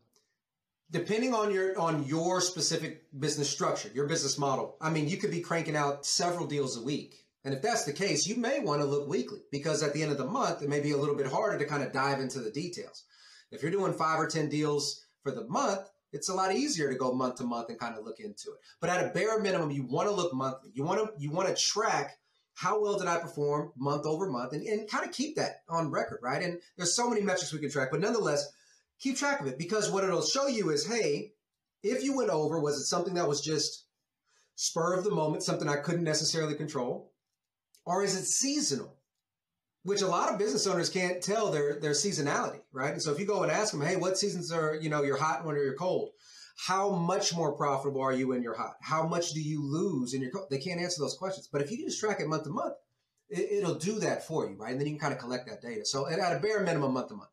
depending 0.95 1.35
on 1.35 1.53
your 1.53 1.77
on 1.77 2.05
your 2.05 2.41
specific 2.41 3.03
business 3.19 3.51
structure, 3.51 3.91
your 3.93 4.07
business 4.07 4.39
model. 4.39 4.77
I 4.81 4.91
mean, 4.91 5.09
you 5.09 5.17
could 5.17 5.33
be 5.33 5.41
cranking 5.41 5.75
out 5.75 6.07
several 6.07 6.47
deals 6.47 6.79
a 6.79 6.83
week. 6.83 7.17
And 7.45 7.53
if 7.53 7.61
that's 7.61 7.85
the 7.85 7.93
case, 7.93 8.27
you 8.29 8.37
may 8.37 8.61
want 8.61 8.81
to 8.81 8.87
look 8.87 9.09
weekly 9.09 9.41
because 9.51 9.83
at 9.83 9.93
the 9.93 10.03
end 10.03 10.13
of 10.13 10.19
the 10.19 10.25
month, 10.25 10.63
it 10.63 10.69
may 10.69 10.81
be 10.81 10.93
a 10.93 10.97
little 10.97 11.17
bit 11.17 11.27
harder 11.27 11.59
to 11.59 11.67
kind 11.67 11.83
of 11.83 11.93
dive 11.93 12.21
into 12.21 12.39
the 12.39 12.51
details. 12.51 13.05
If 13.51 13.61
you're 13.61 13.73
doing 13.73 13.93
five 13.93 14.21
or 14.21 14.29
10 14.29 14.49
deals 14.49 15.05
for 15.23 15.33
the 15.33 15.45
month, 15.49 15.81
it's 16.13 16.29
a 16.29 16.35
lot 16.35 16.55
easier 16.55 16.89
to 16.91 16.97
go 16.97 17.13
month 17.13 17.35
to 17.37 17.45
month 17.45 17.71
and 17.71 17.79
kind 17.79 17.99
of 17.99 18.05
look 18.05 18.21
into 18.21 18.53
it. 18.53 18.61
But 18.81 18.89
at 18.89 19.05
a 19.05 19.11
bare 19.11 19.41
minimum, 19.41 19.73
you 19.73 19.83
want 19.83 20.09
to 20.09 20.15
look 20.15 20.33
monthly. 20.33 20.71
You 20.75 20.85
want 20.85 21.01
to 21.01 21.21
you 21.21 21.33
want 21.33 21.49
to 21.49 21.61
track 21.61 22.19
how 22.55 22.81
well 22.81 22.97
did 22.97 23.09
I 23.09 23.19
perform 23.19 23.73
month 23.77 24.07
over 24.07 24.31
month 24.31 24.53
and, 24.53 24.65
and 24.65 24.89
kind 24.89 25.05
of 25.05 25.13
keep 25.13 25.35
that 25.37 25.63
on 25.69 25.91
record, 25.91 26.21
right? 26.23 26.41
And 26.41 26.61
there's 26.77 26.95
so 26.95 27.11
many 27.11 27.21
metrics 27.21 27.53
we 27.53 27.59
can 27.59 27.69
track, 27.69 27.89
but 27.91 28.01
nonetheless, 28.01 28.49
keep 29.01 29.17
track 29.17 29.41
of 29.41 29.47
it 29.47 29.59
because 29.59 29.91
what 29.91 30.05
it'll 30.05 30.23
show 30.23 30.47
you 30.47 30.71
is, 30.71 30.87
hey, 30.87 31.33
if 31.83 32.03
you 32.03 32.17
went 32.17 32.31
over, 32.31 32.61
was 32.61 32.77
it 32.77 32.85
something 32.85 33.15
that 33.15 33.29
was 33.29 33.41
just 33.41 33.85
spur 34.55 34.95
of 34.95 35.05
the 35.05 35.11
moment, 35.11 35.43
something 35.43 35.69
I 35.69 35.77
couldn't 35.77 36.05
necessarily 36.05 36.55
control? 36.55 37.13
Or 37.85 38.03
is 38.03 38.17
it 38.17 38.25
seasonal? 38.25 38.97
which 39.85 40.01
a 40.01 40.07
lot 40.07 40.33
of 40.33 40.39
business 40.39 40.67
owners 40.67 40.89
can't 40.89 41.23
tell 41.23 41.51
their 41.51 41.79
their 41.79 41.93
seasonality, 41.93 42.61
right? 42.73 42.93
And 42.93 43.03
so 43.03 43.13
if 43.13 43.21
you 43.21 43.27
go 43.27 43.43
and 43.43 43.53
ask 43.53 43.71
them, 43.71 43.83
hey, 43.83 43.97
what 43.97 44.19
seasons 44.19 44.51
are 44.51 44.75
you 44.75 44.89
know 44.89 45.03
you're 45.03 45.19
hot 45.19 45.39
and 45.39 45.47
when 45.47 45.57
are 45.57 45.63
you 45.63 45.75
cold? 45.79 46.11
How 46.57 46.91
much 46.91 47.35
more 47.35 47.53
profitable 47.53 48.01
are 48.01 48.13
you 48.13 48.29
when 48.29 48.43
you're 48.43 48.57
hot? 48.57 48.77
How 48.81 49.07
much 49.07 49.33
do 49.33 49.41
you 49.41 49.63
lose 49.63 50.15
in 50.15 50.23
your 50.23 50.31
cold? 50.31 50.47
They 50.51 50.59
can't 50.59 50.81
answer 50.81 51.03
those 51.03 51.17
questions. 51.17 51.49
But 51.51 51.63
if 51.63 51.71
you 51.71 51.85
just 51.85 52.01
track 52.01 52.21
it 52.21 52.29
month 52.29 52.45
to 52.45 52.51
month, 52.51 52.75
it, 53.29 53.65
will 53.65 53.75
do 53.75 53.99
that 54.01 54.27
for 54.27 54.49
you, 54.49 54.57
right? 54.57 54.71
And 54.71 54.81
then 54.81 54.87
you 54.87 54.93
can 54.93 55.01
kind 55.01 55.13
of 55.13 55.19
collect 55.19 55.49
that 55.49 55.61
data. 55.61 55.85
So 55.85 56.07
at 56.07 56.19
a 56.19 56.39
bare 56.39 56.61
minimum, 56.61 56.93
month 56.93 57.09
to 57.09 57.15
month. 57.15 57.31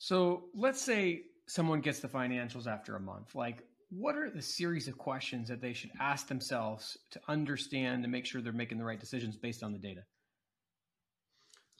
So 0.00 0.44
let's 0.54 0.80
say 0.80 1.24
someone 1.46 1.82
gets 1.82 2.00
the 2.00 2.08
financials 2.08 2.66
after 2.66 2.96
a 2.96 3.00
month. 3.00 3.34
Like, 3.34 3.64
what 3.90 4.16
are 4.16 4.30
the 4.30 4.40
series 4.40 4.88
of 4.88 4.96
questions 4.96 5.46
that 5.48 5.60
they 5.60 5.74
should 5.74 5.90
ask 6.00 6.26
themselves 6.26 6.96
to 7.10 7.20
understand 7.28 8.02
and 8.02 8.10
make 8.10 8.24
sure 8.24 8.40
they're 8.40 8.52
making 8.52 8.78
the 8.78 8.84
right 8.84 8.98
decisions 8.98 9.36
based 9.36 9.62
on 9.62 9.72
the 9.72 9.78
data? 9.78 10.00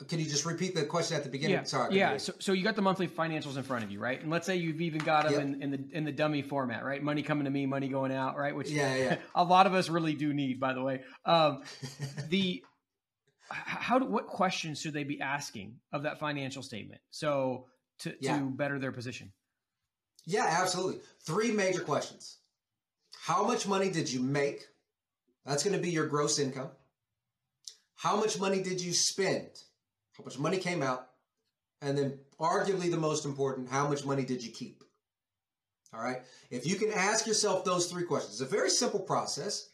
Can 0.07 0.19
you 0.19 0.27
just 0.27 0.45
repeat 0.45 0.75
the 0.75 0.85
question 0.85 1.17
at 1.17 1.25
the 1.25 1.31
beginning? 1.31 1.57
Yeah. 1.57 1.63
Sorry. 1.63 1.97
Yeah. 1.97 2.19
So, 2.19 2.35
so 2.39 2.53
you 2.53 2.63
got 2.63 2.77
the 2.77 2.83
monthly 2.83 3.09
financials 3.09 3.57
in 3.57 3.63
front 3.63 3.85
of 3.85 3.91
you, 3.91 3.99
right? 4.01 4.21
And 4.21 4.31
let's 4.31 4.45
say 4.47 4.57
you've 4.57 4.83
even 4.83 5.01
got 5.01 5.25
them 5.25 5.33
yep. 5.33 5.43
in, 5.43 5.63
in, 5.63 5.71
the 5.71 5.89
in 5.93 6.05
the 6.05 6.13
dummy 6.13 6.43
format, 6.43 6.85
right? 6.85 7.03
Money 7.03 7.23
coming 7.23 7.45
to 7.45 7.51
me, 7.51 7.65
money 7.65 7.89
going 7.89 8.13
out, 8.13 8.37
right? 8.37 8.55
Which 8.55 8.69
yeah, 8.69 8.97
yeah. 8.97 9.17
a 9.35 9.45
lot 9.45 9.67
of 9.67 9.73
us 9.73 9.89
really 9.89 10.15
do 10.15 10.35
need, 10.35 10.61
by 10.61 10.75
the 10.75 10.83
way. 10.83 11.03
Um, 11.25 11.63
the 12.29 12.63
how 13.51 13.99
do 13.99 14.05
what 14.05 14.27
questions 14.27 14.81
should 14.81 14.93
they 14.93 15.05
be 15.05 15.21
asking 15.21 15.77
of 15.93 16.05
that 16.05 16.21
financial 16.21 16.63
statement 16.63 17.01
so 17.11 17.67
to, 18.01 18.15
yeah. 18.21 18.39
to 18.39 18.45
better 18.45 18.79
their 18.79 18.93
position? 18.93 19.33
Yeah, 20.27 20.47
absolutely. 20.49 21.01
Three 21.25 21.51
major 21.53 21.81
questions. 21.81 22.39
How 23.23 23.47
much 23.47 23.67
money 23.67 23.91
did 23.91 24.13
you 24.13 24.21
make? 24.21 24.67
That's 25.47 25.63
going 25.63 25.77
to 25.77 25.83
be 25.83 25.91
your 25.91 26.07
gross 26.07 26.39
income. 26.39 26.71
How 27.97 28.17
much 28.17 28.39
money 28.39 28.63
did 28.63 28.81
you 28.81 28.93
spend? 28.93 29.51
how 30.21 30.25
much 30.25 30.39
money 30.39 30.59
came 30.59 30.83
out, 30.83 31.09
and 31.81 31.97
then 31.97 32.19
arguably 32.39 32.91
the 32.91 32.97
most 32.99 33.25
important, 33.25 33.69
how 33.69 33.89
much 33.89 34.05
money 34.05 34.25
did 34.25 34.45
you 34.45 34.51
keep? 34.51 34.85
All 35.95 36.03
right. 36.03 36.23
If 36.51 36.67
you 36.67 36.77
can 36.77 36.93
ask 36.93 37.27
yourself 37.27 37.65
those 37.65 37.87
three 37.87 38.05
questions, 38.05 38.41
it's 38.41 38.53
a 38.53 38.57
very 38.57 38.71
simple 38.71 39.01
process, 39.01 39.69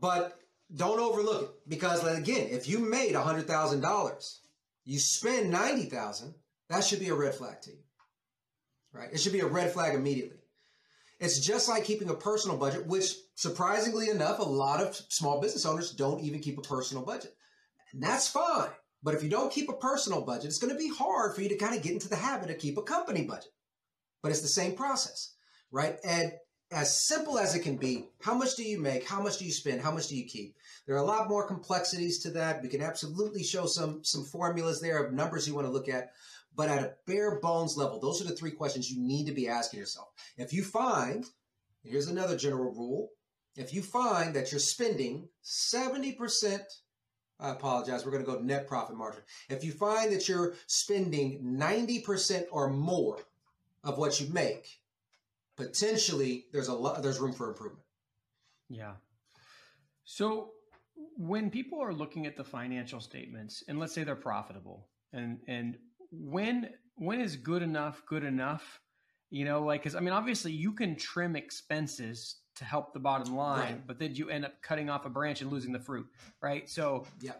but 0.00 0.38
don't 0.74 1.00
overlook 1.00 1.42
it 1.42 1.68
because 1.68 2.04
again, 2.06 2.48
if 2.50 2.68
you 2.68 2.78
made 2.78 3.14
$100,000, 3.14 4.38
you 4.84 4.98
spend 4.98 5.50
90,000, 5.50 6.34
that 6.70 6.84
should 6.84 7.00
be 7.00 7.08
a 7.08 7.14
red 7.14 7.34
flag 7.34 7.60
to 7.62 7.70
you. 7.70 7.78
Right? 8.92 9.10
It 9.12 9.20
should 9.20 9.32
be 9.32 9.40
a 9.40 9.46
red 9.46 9.72
flag 9.72 9.94
immediately. 9.94 10.38
It's 11.18 11.38
just 11.38 11.68
like 11.68 11.84
keeping 11.84 12.08
a 12.08 12.14
personal 12.14 12.56
budget, 12.56 12.86
which 12.86 13.14
surprisingly 13.34 14.08
enough, 14.08 14.38
a 14.38 14.42
lot 14.42 14.80
of 14.80 14.96
small 15.10 15.40
business 15.40 15.66
owners 15.66 15.92
don't 15.92 16.22
even 16.22 16.40
keep 16.40 16.56
a 16.56 16.62
personal 16.62 17.04
budget. 17.04 17.34
And 17.92 18.02
that's 18.02 18.28
fine. 18.28 18.70
But 19.02 19.14
if 19.14 19.22
you 19.22 19.28
don't 19.28 19.52
keep 19.52 19.68
a 19.68 19.74
personal 19.74 20.22
budget, 20.22 20.46
it's 20.46 20.58
going 20.58 20.72
to 20.72 20.78
be 20.78 20.88
hard 20.88 21.34
for 21.34 21.42
you 21.42 21.48
to 21.50 21.56
kind 21.56 21.76
of 21.76 21.82
get 21.82 21.92
into 21.92 22.08
the 22.08 22.16
habit 22.16 22.50
of 22.50 22.58
keep 22.58 22.78
a 22.78 22.82
company 22.82 23.24
budget. 23.24 23.52
But 24.22 24.30
it's 24.30 24.42
the 24.42 24.48
same 24.48 24.76
process, 24.76 25.34
right? 25.70 25.96
And 26.04 26.32
as 26.72 27.04
simple 27.04 27.38
as 27.38 27.54
it 27.54 27.60
can 27.60 27.76
be, 27.76 28.06
how 28.22 28.34
much 28.34 28.54
do 28.56 28.62
you 28.62 28.80
make? 28.80 29.06
How 29.06 29.20
much 29.20 29.38
do 29.38 29.44
you 29.44 29.52
spend? 29.52 29.80
How 29.80 29.90
much 29.90 30.08
do 30.08 30.16
you 30.16 30.24
keep? 30.26 30.54
There 30.86 30.94
are 30.94 31.02
a 31.02 31.06
lot 31.06 31.28
more 31.28 31.46
complexities 31.46 32.20
to 32.20 32.30
that. 32.30 32.62
We 32.62 32.68
can 32.68 32.82
absolutely 32.82 33.42
show 33.42 33.66
some 33.66 34.04
some 34.04 34.24
formulas 34.24 34.80
there 34.80 35.02
of 35.02 35.12
numbers 35.12 35.48
you 35.48 35.54
want 35.54 35.66
to 35.66 35.72
look 35.72 35.88
at. 35.88 36.12
But 36.60 36.68
at 36.68 36.82
a 36.82 36.92
bare 37.06 37.40
bones 37.40 37.78
level, 37.78 37.98
those 37.98 38.20
are 38.20 38.28
the 38.28 38.36
three 38.36 38.50
questions 38.50 38.90
you 38.90 39.00
need 39.00 39.24
to 39.24 39.32
be 39.32 39.48
asking 39.48 39.80
yourself. 39.80 40.08
If 40.36 40.52
you 40.52 40.62
find, 40.62 41.24
here's 41.82 42.08
another 42.08 42.36
general 42.36 42.70
rule, 42.74 43.08
if 43.56 43.72
you 43.72 43.80
find 43.80 44.34
that 44.34 44.52
you're 44.52 44.58
spending 44.58 45.30
70% 45.42 46.60
I 47.38 47.52
apologize. 47.52 48.04
We're 48.04 48.10
going 48.10 48.26
to 48.26 48.30
go 48.30 48.38
net 48.40 48.68
profit 48.68 48.94
margin. 48.94 49.22
If 49.48 49.64
you 49.64 49.72
find 49.72 50.12
that 50.12 50.28
you're 50.28 50.52
spending 50.66 51.40
90% 51.42 52.44
or 52.52 52.68
more 52.68 53.16
of 53.82 53.96
what 53.96 54.20
you 54.20 54.30
make, 54.30 54.68
potentially 55.56 56.44
there's 56.52 56.68
a 56.68 56.74
lot, 56.74 57.02
there's 57.02 57.20
room 57.20 57.32
for 57.32 57.48
improvement. 57.48 57.86
Yeah. 58.68 58.96
So 60.04 60.50
when 61.16 61.48
people 61.48 61.80
are 61.80 61.94
looking 61.94 62.26
at 62.26 62.36
the 62.36 62.44
financial 62.44 63.00
statements 63.00 63.64
and 63.66 63.78
let's 63.78 63.94
say 63.94 64.04
they're 64.04 64.16
profitable 64.16 64.90
and, 65.14 65.38
and 65.48 65.78
when, 66.10 66.70
when 66.96 67.20
is 67.20 67.36
good 67.36 67.62
enough, 67.62 68.02
good 68.06 68.24
enough, 68.24 68.80
you 69.30 69.44
know, 69.44 69.62
like, 69.62 69.82
cause 69.82 69.94
I 69.94 70.00
mean, 70.00 70.12
obviously 70.12 70.52
you 70.52 70.72
can 70.72 70.96
trim 70.96 71.36
expenses 71.36 72.36
to 72.56 72.64
help 72.64 72.92
the 72.92 73.00
bottom 73.00 73.34
line, 73.34 73.60
right. 73.60 73.86
but 73.86 73.98
then 73.98 74.14
you 74.14 74.28
end 74.28 74.44
up 74.44 74.60
cutting 74.62 74.90
off 74.90 75.06
a 75.06 75.08
branch 75.08 75.40
and 75.40 75.50
losing 75.50 75.72
the 75.72 75.78
fruit, 75.78 76.06
right? 76.42 76.68
So 76.68 77.06
yeah, 77.20 77.32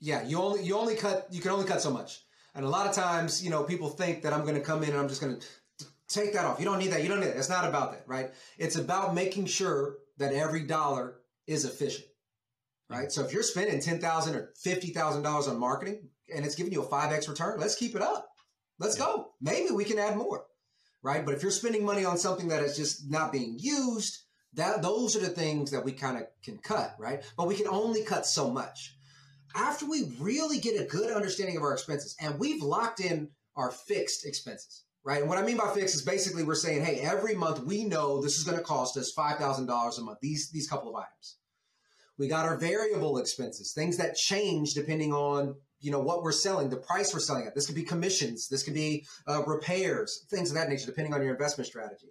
yeah, 0.00 0.26
you 0.26 0.38
only 0.38 0.62
you 0.62 0.76
only 0.76 0.94
cut 0.94 1.28
you 1.30 1.40
can 1.40 1.52
only 1.52 1.64
cut 1.64 1.80
so 1.80 1.90
much, 1.90 2.20
and 2.54 2.64
a 2.64 2.68
lot 2.68 2.86
of 2.86 2.94
times 2.94 3.42
you 3.42 3.50
know 3.50 3.62
people 3.62 3.88
think 3.88 4.22
that 4.22 4.32
I'm 4.32 4.42
going 4.42 4.56
to 4.56 4.60
come 4.60 4.82
in 4.82 4.90
and 4.90 4.98
I'm 4.98 5.08
just 5.08 5.20
going 5.20 5.38
to 5.38 5.86
take 6.08 6.34
that 6.34 6.44
off. 6.44 6.58
You 6.58 6.64
don't 6.64 6.78
need 6.78 6.92
that. 6.92 7.02
You 7.02 7.08
don't 7.08 7.20
need 7.20 7.28
that. 7.28 7.36
It's 7.36 7.48
not 7.48 7.66
about 7.66 7.92
that, 7.92 8.04
right? 8.06 8.30
It's 8.58 8.76
about 8.76 9.14
making 9.14 9.46
sure 9.46 9.96
that 10.18 10.32
every 10.34 10.64
dollar 10.64 11.20
is 11.46 11.64
efficient, 11.64 12.06
right? 12.90 13.10
So 13.10 13.24
if 13.24 13.32
you're 13.32 13.42
spending 13.42 13.80
ten 13.80 14.00
thousand 14.00 14.34
or 14.34 14.50
fifty 14.60 14.88
thousand 14.88 15.22
dollars 15.22 15.48
on 15.48 15.58
marketing 15.58 16.08
and 16.34 16.44
it's 16.44 16.54
giving 16.54 16.72
you 16.72 16.82
a 16.82 16.88
five 16.88 17.12
x 17.12 17.28
return, 17.28 17.58
let's 17.58 17.76
keep 17.76 17.94
it 17.94 18.02
up. 18.02 18.28
Let's 18.78 18.98
yeah. 18.98 19.04
go. 19.04 19.32
Maybe 19.40 19.70
we 19.70 19.84
can 19.84 19.98
add 19.98 20.16
more, 20.16 20.44
right? 21.02 21.24
But 21.24 21.34
if 21.34 21.42
you're 21.42 21.50
spending 21.50 21.84
money 21.84 22.04
on 22.04 22.18
something 22.18 22.48
that 22.48 22.62
is 22.62 22.76
just 22.76 23.10
not 23.10 23.32
being 23.32 23.56
used, 23.58 24.18
that 24.54 24.82
those 24.82 25.16
are 25.16 25.20
the 25.20 25.28
things 25.28 25.70
that 25.70 25.84
we 25.84 25.92
kind 25.92 26.18
of 26.18 26.24
can 26.44 26.58
cut, 26.58 26.94
right? 26.98 27.22
But 27.36 27.48
we 27.48 27.54
can 27.54 27.68
only 27.68 28.04
cut 28.04 28.26
so 28.26 28.50
much. 28.50 28.96
After 29.54 29.86
we 29.86 30.12
really 30.18 30.58
get 30.58 30.80
a 30.80 30.84
good 30.84 31.12
understanding 31.12 31.56
of 31.56 31.62
our 31.62 31.72
expenses 31.72 32.16
and 32.20 32.38
we've 32.38 32.62
locked 32.62 33.00
in 33.00 33.30
our 33.56 33.70
fixed 33.70 34.26
expenses, 34.26 34.84
right? 35.04 35.20
And 35.20 35.28
what 35.28 35.38
I 35.38 35.42
mean 35.42 35.58
by 35.58 35.72
fixed 35.74 35.94
is 35.94 36.02
basically 36.02 36.42
we're 36.42 36.54
saying, 36.54 36.84
hey, 36.84 37.00
every 37.00 37.34
month 37.34 37.60
we 37.60 37.84
know 37.84 38.20
this 38.22 38.38
is 38.38 38.44
going 38.44 38.56
to 38.56 38.64
cost 38.64 38.96
us 38.96 39.14
$5,000 39.16 39.98
a 39.98 40.00
month, 40.02 40.18
these, 40.20 40.50
these 40.50 40.68
couple 40.68 40.88
of 40.88 40.96
items. 40.96 41.36
We 42.18 42.28
got 42.28 42.46
our 42.46 42.56
variable 42.56 43.18
expenses, 43.18 43.72
things 43.72 43.96
that 43.96 44.16
change 44.16 44.74
depending 44.74 45.12
on 45.12 45.56
you 45.82 45.90
know 45.90 46.00
what 46.00 46.22
we're 46.22 46.32
selling, 46.32 46.70
the 46.70 46.76
price 46.76 47.12
we're 47.12 47.20
selling 47.20 47.46
at. 47.46 47.54
This 47.54 47.66
could 47.66 47.74
be 47.74 47.82
commissions, 47.82 48.48
this 48.48 48.62
could 48.62 48.74
be 48.74 49.04
uh, 49.28 49.42
repairs, 49.44 50.24
things 50.30 50.50
of 50.50 50.56
that 50.56 50.68
nature, 50.68 50.86
depending 50.86 51.12
on 51.12 51.22
your 51.22 51.32
investment 51.32 51.66
strategy. 51.66 52.08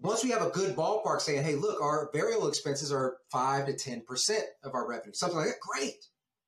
Once 0.00 0.22
we 0.22 0.30
have 0.30 0.42
a 0.42 0.50
good 0.50 0.76
ballpark 0.76 1.20
saying, 1.20 1.42
hey, 1.42 1.54
look, 1.54 1.80
our 1.80 2.10
variable 2.12 2.48
expenses 2.48 2.92
are 2.92 3.16
five 3.30 3.66
to 3.66 3.72
ten 3.72 4.02
percent 4.02 4.44
of 4.62 4.74
our 4.74 4.88
revenue, 4.88 5.12
something 5.14 5.38
like 5.38 5.48
that. 5.48 5.60
Great. 5.60 6.06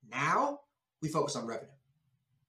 Now 0.08 0.60
we 1.02 1.08
focus 1.08 1.34
on 1.34 1.46
revenue. 1.46 1.70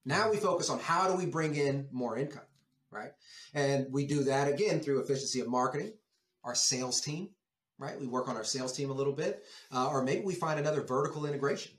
Now 0.04 0.30
we 0.30 0.36
focus 0.36 0.70
on 0.70 0.78
how 0.78 1.08
do 1.08 1.16
we 1.16 1.26
bring 1.26 1.54
in 1.56 1.88
more 1.90 2.16
income 2.16 2.42
right? 2.90 3.10
And 3.54 3.86
we 3.90 4.06
do 4.06 4.24
that 4.24 4.48
again 4.48 4.80
through 4.80 5.00
efficiency 5.00 5.40
of 5.40 5.48
marketing, 5.48 5.92
our 6.44 6.54
sales 6.54 7.00
team, 7.00 7.30
right? 7.78 7.98
We 7.98 8.06
work 8.06 8.28
on 8.28 8.36
our 8.36 8.44
sales 8.44 8.72
team 8.72 8.90
a 8.90 8.94
little 8.94 9.12
bit, 9.12 9.44
uh, 9.72 9.88
or 9.88 10.02
maybe 10.02 10.24
we 10.24 10.34
find 10.34 10.58
another 10.58 10.82
vertical 10.82 11.26
integration. 11.26 11.72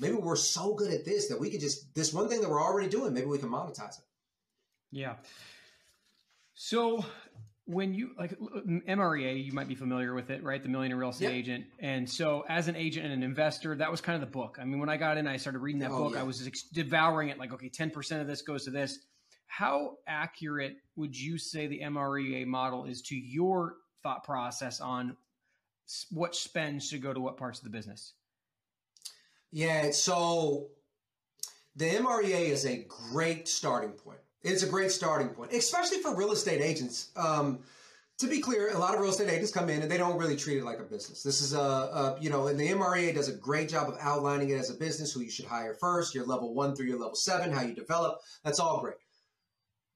Maybe 0.00 0.14
we're 0.14 0.36
so 0.36 0.74
good 0.74 0.92
at 0.92 1.04
this 1.04 1.28
that 1.28 1.38
we 1.38 1.50
could 1.50 1.60
just 1.60 1.94
this 1.94 2.12
one 2.12 2.28
thing 2.28 2.40
that 2.40 2.50
we're 2.50 2.62
already 2.62 2.88
doing. 2.88 3.12
Maybe 3.12 3.26
we 3.26 3.38
can 3.38 3.50
monetize 3.50 3.98
it. 3.98 4.04
Yeah. 4.90 5.14
So 6.54 7.04
when 7.66 7.94
you 7.94 8.10
like 8.18 8.38
MREA, 8.38 9.44
you 9.44 9.52
might 9.52 9.68
be 9.68 9.74
familiar 9.74 10.14
with 10.14 10.30
it, 10.30 10.42
right? 10.42 10.62
The 10.62 10.68
Millionaire 10.68 10.98
Real 10.98 11.10
Estate 11.10 11.26
yep. 11.26 11.34
Agent. 11.34 11.64
And 11.78 12.08
so, 12.08 12.44
as 12.48 12.68
an 12.68 12.76
agent 12.76 13.04
and 13.04 13.14
an 13.14 13.22
investor, 13.22 13.76
that 13.76 13.90
was 13.90 14.00
kind 14.00 14.20
of 14.20 14.20
the 14.20 14.32
book. 14.32 14.58
I 14.60 14.64
mean, 14.64 14.80
when 14.80 14.88
I 14.88 14.96
got 14.96 15.16
in, 15.16 15.26
I 15.26 15.36
started 15.36 15.60
reading 15.60 15.80
that 15.80 15.90
oh, 15.90 16.04
book. 16.04 16.14
Yeah. 16.14 16.20
I 16.20 16.24
was 16.24 16.40
devouring 16.72 17.28
it. 17.28 17.38
Like, 17.38 17.52
okay, 17.52 17.68
ten 17.68 17.90
percent 17.90 18.20
of 18.20 18.26
this 18.26 18.42
goes 18.42 18.64
to 18.64 18.70
this. 18.70 18.98
How 19.46 19.98
accurate 20.06 20.76
would 20.96 21.18
you 21.18 21.38
say 21.38 21.66
the 21.66 21.80
MREA 21.80 22.46
model 22.46 22.84
is 22.84 23.02
to 23.02 23.16
your 23.16 23.76
thought 24.02 24.24
process 24.24 24.80
on 24.80 25.16
what 26.10 26.34
spend 26.34 26.82
should 26.82 27.02
go 27.02 27.12
to 27.12 27.20
what 27.20 27.36
parts 27.36 27.58
of 27.58 27.64
the 27.64 27.70
business? 27.70 28.14
Yeah, 29.52 29.90
so 29.90 30.68
the 31.76 31.84
MREA 31.84 32.48
is 32.48 32.64
a 32.64 32.86
great 32.88 33.48
starting 33.48 33.92
point. 33.92 34.18
It's 34.42 34.62
a 34.62 34.68
great 34.68 34.90
starting 34.90 35.28
point, 35.28 35.52
especially 35.52 35.98
for 35.98 36.16
real 36.16 36.32
estate 36.32 36.60
agents. 36.60 37.10
Um, 37.16 37.60
to 38.18 38.26
be 38.26 38.40
clear, 38.40 38.70
a 38.72 38.78
lot 38.78 38.94
of 38.94 39.00
real 39.00 39.10
estate 39.10 39.28
agents 39.28 39.52
come 39.52 39.68
in 39.68 39.82
and 39.82 39.90
they 39.90 39.98
don't 39.98 40.18
really 40.18 40.36
treat 40.36 40.58
it 40.58 40.64
like 40.64 40.78
a 40.78 40.84
business. 40.84 41.22
This 41.22 41.40
is 41.40 41.54
a, 41.54 41.60
a, 41.60 42.16
you 42.20 42.30
know, 42.30 42.46
and 42.46 42.58
the 42.58 42.68
MREA 42.68 43.14
does 43.14 43.28
a 43.28 43.34
great 43.34 43.68
job 43.68 43.88
of 43.88 43.96
outlining 44.00 44.50
it 44.50 44.58
as 44.58 44.70
a 44.70 44.74
business, 44.74 45.12
who 45.12 45.20
you 45.20 45.30
should 45.30 45.44
hire 45.44 45.74
first, 45.74 46.14
your 46.14 46.26
level 46.26 46.54
one 46.54 46.74
through 46.74 46.86
your 46.86 46.98
level 46.98 47.14
seven, 47.14 47.52
how 47.52 47.62
you 47.62 47.74
develop. 47.74 48.18
That's 48.44 48.58
all 48.60 48.80
great. 48.80 48.96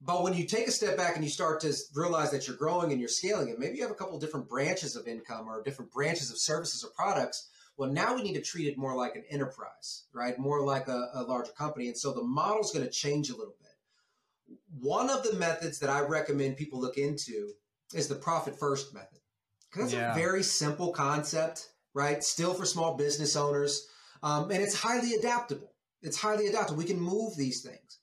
But 0.01 0.23
when 0.23 0.35
you 0.35 0.45
take 0.45 0.69
a 0.69 0.73
step 0.73 0.97
back 0.97 1.17
and 1.17 1.25
you 1.25 1.31
start 1.31 1.61
to 1.61 1.75
realize 1.95 2.31
that 2.31 2.47
you're 2.47 2.57
growing 2.57 2.93
and 2.93 3.01
you're 3.01 3.09
scaling 3.09 3.49
and 3.51 3.59
maybe 3.59 3.77
you 3.77 3.83
have 3.83 3.91
a 3.91 3.95
couple 3.95 4.19
different 4.19 4.49
branches 4.49 4.97
of 4.97 5.09
income 5.09 5.49
or 5.49 5.63
different 5.63 5.91
branches 5.91 6.31
of 6.31 6.39
services 6.39 6.85
or 6.85 6.91
products. 6.97 7.49
Well, 7.77 7.91
now 7.91 8.15
we 8.15 8.23
need 8.23 8.35
to 8.35 8.43
treat 8.43 8.69
it 8.69 8.79
more 8.79 8.97
like 8.97 9.17
an 9.17 9.25
enterprise, 9.31 10.05
right? 10.15 10.39
More 10.39 10.65
like 10.65 10.89
a, 10.89 11.11
a 11.15 11.23
larger 11.23 11.53
company. 11.53 11.89
And 11.89 11.97
so 11.97 12.13
the 12.13 12.23
model's 12.23 12.73
going 12.73 12.85
to 12.85 12.91
change 12.91 13.29
a 13.29 13.37
little 13.37 13.55
bit. 13.61 14.57
One 14.81 15.11
of 15.11 15.23
the 15.23 15.35
methods 15.35 15.79
that 15.81 15.91
I 15.91 16.01
recommend 16.01 16.57
people 16.57 16.81
look 16.81 16.97
into 16.97 17.53
is 17.95 18.09
the 18.09 18.15
profit 18.15 18.59
first 18.59 18.95
method. 18.95 19.19
Because 19.71 19.91
that's 19.91 20.01
yeah. 20.01 20.13
a 20.13 20.15
very 20.15 20.43
simple 20.43 20.93
concept, 20.93 21.69
right? 21.93 22.23
Still 22.23 22.55
for 22.55 22.65
small 22.65 22.97
business 22.97 23.37
owners. 23.37 23.87
Um, 24.23 24.51
and 24.51 24.63
it's 24.63 24.75
highly 24.75 25.15
adaptable. 25.15 25.75
It's 26.03 26.19
highly 26.19 26.47
adaptable. 26.47 26.79
We 26.79 26.85
can 26.85 27.01
move 27.01 27.37
these 27.37 27.63
things. 27.63 27.99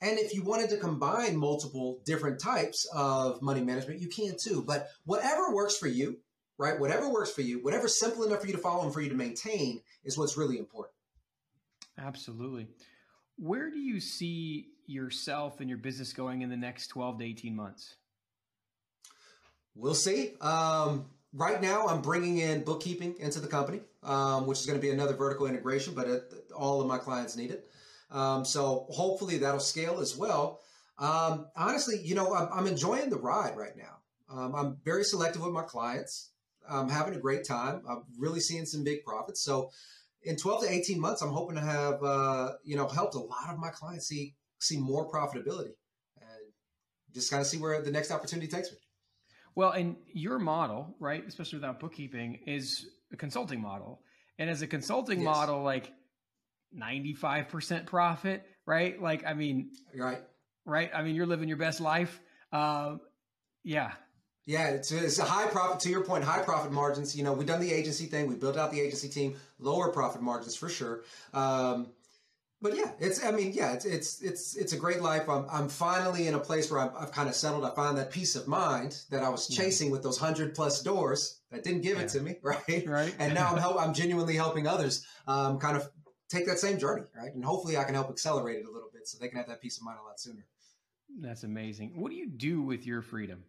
And 0.00 0.18
if 0.18 0.34
you 0.34 0.42
wanted 0.42 0.70
to 0.70 0.78
combine 0.78 1.36
multiple 1.36 2.00
different 2.04 2.40
types 2.40 2.88
of 2.94 3.40
money 3.40 3.62
management, 3.62 4.00
you 4.00 4.08
can 4.08 4.34
too. 4.40 4.64
But 4.66 4.88
whatever 5.04 5.54
works 5.54 5.76
for 5.76 5.86
you, 5.86 6.18
right? 6.62 6.78
Whatever 6.78 7.10
works 7.10 7.30
for 7.30 7.42
you, 7.42 7.62
whatever's 7.62 7.98
simple 7.98 8.24
enough 8.24 8.40
for 8.40 8.46
you 8.46 8.52
to 8.52 8.58
follow 8.58 8.84
and 8.84 8.92
for 8.92 9.00
you 9.00 9.08
to 9.08 9.14
maintain 9.14 9.80
is 10.04 10.16
what's 10.16 10.36
really 10.36 10.58
important. 10.58 10.94
Absolutely. 11.98 12.68
Where 13.36 13.70
do 13.70 13.78
you 13.78 14.00
see 14.00 14.68
yourself 14.86 15.60
and 15.60 15.68
your 15.68 15.78
business 15.78 16.12
going 16.12 16.42
in 16.42 16.50
the 16.50 16.56
next 16.56 16.88
12 16.88 17.18
to 17.18 17.24
18 17.24 17.56
months? 17.56 17.96
We'll 19.74 19.94
see. 19.94 20.32
Um, 20.40 21.06
right 21.32 21.60
now, 21.60 21.86
I'm 21.86 22.02
bringing 22.02 22.38
in 22.38 22.62
bookkeeping 22.62 23.16
into 23.18 23.40
the 23.40 23.48
company, 23.48 23.80
um, 24.02 24.46
which 24.46 24.60
is 24.60 24.66
going 24.66 24.78
to 24.78 24.82
be 24.82 24.90
another 24.90 25.14
vertical 25.14 25.46
integration, 25.46 25.94
but 25.94 26.06
it, 26.08 26.34
all 26.54 26.80
of 26.80 26.86
my 26.86 26.98
clients 26.98 27.36
need 27.36 27.50
it. 27.50 27.68
Um, 28.10 28.44
so 28.44 28.86
hopefully 28.90 29.38
that'll 29.38 29.60
scale 29.60 29.98
as 30.00 30.16
well. 30.16 30.60
Um, 30.98 31.46
honestly, 31.56 31.98
you 32.02 32.14
know, 32.14 32.34
I'm, 32.34 32.48
I'm, 32.52 32.66
enjoying 32.66 33.08
the 33.08 33.16
ride 33.16 33.56
right 33.56 33.76
now. 33.76 33.96
Um, 34.30 34.54
I'm 34.54 34.76
very 34.84 35.04
selective 35.04 35.42
with 35.42 35.52
my 35.52 35.62
clients. 35.62 36.31
I'm 36.68 36.88
having 36.88 37.14
a 37.14 37.18
great 37.18 37.44
time. 37.44 37.82
I'm 37.88 38.04
really 38.18 38.40
seeing 38.40 38.66
some 38.66 38.84
big 38.84 39.04
profits. 39.04 39.42
So 39.42 39.70
in 40.22 40.36
12 40.36 40.64
to 40.64 40.70
18 40.70 41.00
months, 41.00 41.22
I'm 41.22 41.30
hoping 41.30 41.56
to 41.56 41.62
have, 41.62 42.02
uh, 42.02 42.52
you 42.64 42.76
know, 42.76 42.86
helped 42.88 43.14
a 43.14 43.20
lot 43.20 43.50
of 43.50 43.58
my 43.58 43.70
clients 43.70 44.06
see, 44.06 44.34
see 44.60 44.78
more 44.78 45.10
profitability 45.10 45.72
and 46.16 46.52
just 47.12 47.30
kind 47.30 47.40
of 47.40 47.46
see 47.46 47.58
where 47.58 47.80
the 47.82 47.90
next 47.90 48.10
opportunity 48.10 48.48
takes 48.48 48.70
me. 48.70 48.78
Well, 49.54 49.72
and 49.72 49.96
your 50.12 50.38
model, 50.38 50.94
right, 50.98 51.22
especially 51.26 51.58
without 51.58 51.80
bookkeeping, 51.80 52.40
is 52.46 52.86
a 53.12 53.16
consulting 53.16 53.60
model. 53.60 54.00
And 54.38 54.48
as 54.48 54.62
a 54.62 54.66
consulting 54.66 55.20
yes. 55.20 55.26
model, 55.26 55.62
like 55.62 55.92
95% 56.76 57.86
profit, 57.86 58.44
right? 58.66 59.00
Like, 59.00 59.26
I 59.26 59.34
mean, 59.34 59.70
right. 59.94 60.22
Right. 60.64 60.90
I 60.94 61.02
mean, 61.02 61.16
you're 61.16 61.26
living 61.26 61.48
your 61.48 61.58
best 61.58 61.80
life. 61.80 62.20
Um, 62.52 63.00
yeah. 63.64 63.92
Yeah. 64.46 64.68
It's, 64.68 64.90
it's 64.90 65.18
a 65.18 65.24
high 65.24 65.46
profit 65.46 65.80
to 65.80 65.88
your 65.88 66.04
point, 66.04 66.24
high 66.24 66.42
profit 66.42 66.72
margins. 66.72 67.16
You 67.16 67.24
know, 67.24 67.32
we've 67.32 67.46
done 67.46 67.60
the 67.60 67.72
agency 67.72 68.06
thing. 68.06 68.26
We 68.26 68.34
built 68.34 68.56
out 68.56 68.72
the 68.72 68.80
agency 68.80 69.08
team, 69.08 69.36
lower 69.58 69.90
profit 69.90 70.22
margins 70.22 70.56
for 70.56 70.68
sure. 70.68 71.04
Um, 71.32 71.88
but 72.62 72.76
yeah, 72.76 72.92
it's, 73.00 73.24
I 73.24 73.32
mean, 73.32 73.52
yeah, 73.52 73.72
it's, 73.72 73.84
it's, 73.84 74.22
it's, 74.22 74.56
it's 74.56 74.72
a 74.72 74.76
great 74.76 75.02
life. 75.02 75.28
I'm, 75.28 75.46
I'm 75.50 75.68
finally 75.68 76.28
in 76.28 76.34
a 76.34 76.38
place 76.38 76.70
where 76.70 76.80
I've, 76.80 76.92
I've 76.96 77.12
kind 77.12 77.28
of 77.28 77.34
settled. 77.34 77.64
I 77.64 77.74
find 77.74 77.98
that 77.98 78.12
peace 78.12 78.36
of 78.36 78.46
mind 78.46 79.00
that 79.10 79.24
I 79.24 79.28
was 79.30 79.48
chasing 79.48 79.88
yeah. 79.88 79.92
with 79.92 80.04
those 80.04 80.16
hundred 80.16 80.54
plus 80.54 80.80
doors 80.80 81.40
that 81.50 81.64
didn't 81.64 81.80
give 81.80 81.96
yeah. 81.98 82.04
it 82.04 82.08
to 82.10 82.20
me. 82.20 82.36
Right. 82.42 82.86
Right. 82.86 83.14
And 83.18 83.34
now 83.34 83.48
I'm, 83.48 83.58
help, 83.58 83.80
I'm 83.80 83.92
genuinely 83.92 84.36
helping 84.36 84.68
others, 84.68 85.04
um, 85.26 85.58
kind 85.58 85.76
of 85.76 85.90
take 86.28 86.46
that 86.46 86.60
same 86.60 86.78
journey, 86.78 87.02
right? 87.16 87.34
And 87.34 87.44
hopefully 87.44 87.76
I 87.76 87.84
can 87.84 87.94
help 87.94 88.10
accelerate 88.10 88.58
it 88.58 88.66
a 88.66 88.70
little 88.70 88.90
bit 88.92 89.08
so 89.08 89.18
they 89.20 89.28
can 89.28 89.38
have 89.38 89.48
that 89.48 89.60
peace 89.60 89.76
of 89.78 89.82
mind 89.82 89.98
a 90.00 90.06
lot 90.06 90.20
sooner. 90.20 90.46
That's 91.20 91.42
amazing. 91.42 92.00
What 92.00 92.10
do 92.10 92.16
you 92.16 92.28
do 92.28 92.62
with 92.62 92.86
your 92.86 93.02
freedom? 93.02 93.42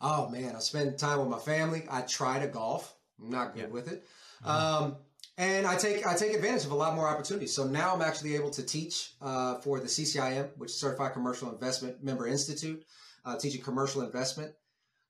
Oh 0.00 0.28
man, 0.28 0.54
I 0.54 0.58
spend 0.60 0.98
time 0.98 1.20
with 1.20 1.28
my 1.28 1.38
family. 1.38 1.84
I 1.90 2.02
try 2.02 2.38
to 2.38 2.46
golf. 2.46 2.94
I'm 3.20 3.30
not 3.30 3.54
good 3.54 3.62
yeah. 3.62 3.68
with 3.68 3.90
it. 3.90 4.06
Mm-hmm. 4.44 4.84
Um, 4.84 4.96
and 5.38 5.66
I 5.66 5.76
take 5.76 6.06
I 6.06 6.14
take 6.14 6.34
advantage 6.34 6.64
of 6.64 6.70
a 6.70 6.74
lot 6.74 6.94
more 6.94 7.06
opportunities. 7.08 7.54
So 7.54 7.66
now 7.66 7.94
I'm 7.94 8.02
actually 8.02 8.34
able 8.34 8.50
to 8.50 8.62
teach 8.62 9.12
uh, 9.20 9.56
for 9.56 9.80
the 9.80 9.86
CCIM, 9.86 10.50
which 10.56 10.70
is 10.70 10.80
Certified 10.80 11.12
Commercial 11.12 11.50
Investment 11.50 12.02
Member 12.02 12.26
Institute, 12.26 12.84
uh, 13.24 13.36
teaching 13.36 13.62
commercial 13.62 14.02
investment 14.02 14.52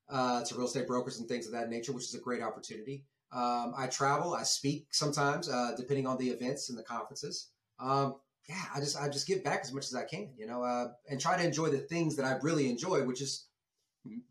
uh, 0.09 0.43
to 0.43 0.55
real 0.55 0.65
estate 0.67 0.87
brokers 0.87 1.19
and 1.19 1.27
things 1.27 1.45
of 1.45 1.53
that 1.53 1.69
nature, 1.69 1.93
which 1.93 2.05
is 2.05 2.15
a 2.15 2.19
great 2.19 2.41
opportunity. 2.41 3.05
Um, 3.31 3.73
I 3.77 3.87
travel, 3.87 4.33
I 4.33 4.43
speak 4.43 4.87
sometimes, 4.91 5.49
uh, 5.49 5.73
depending 5.75 6.07
on 6.07 6.17
the 6.17 6.29
events 6.29 6.69
and 6.69 6.77
the 6.77 6.83
conferences. 6.83 7.49
Um, 7.79 8.15
yeah, 8.47 8.63
I 8.73 8.79
just 8.79 8.97
I 8.97 9.09
just 9.09 9.27
give 9.27 9.43
back 9.43 9.61
as 9.63 9.73
much 9.73 9.85
as 9.85 9.95
I 9.95 10.05
can, 10.05 10.29
you 10.37 10.47
know, 10.47 10.63
uh, 10.63 10.87
and 11.09 11.19
try 11.19 11.37
to 11.37 11.43
enjoy 11.43 11.67
the 11.67 11.79
things 11.79 12.15
that 12.15 12.25
I 12.25 12.37
really 12.41 12.69
enjoy, 12.69 13.03
which 13.03 13.21
is 13.21 13.46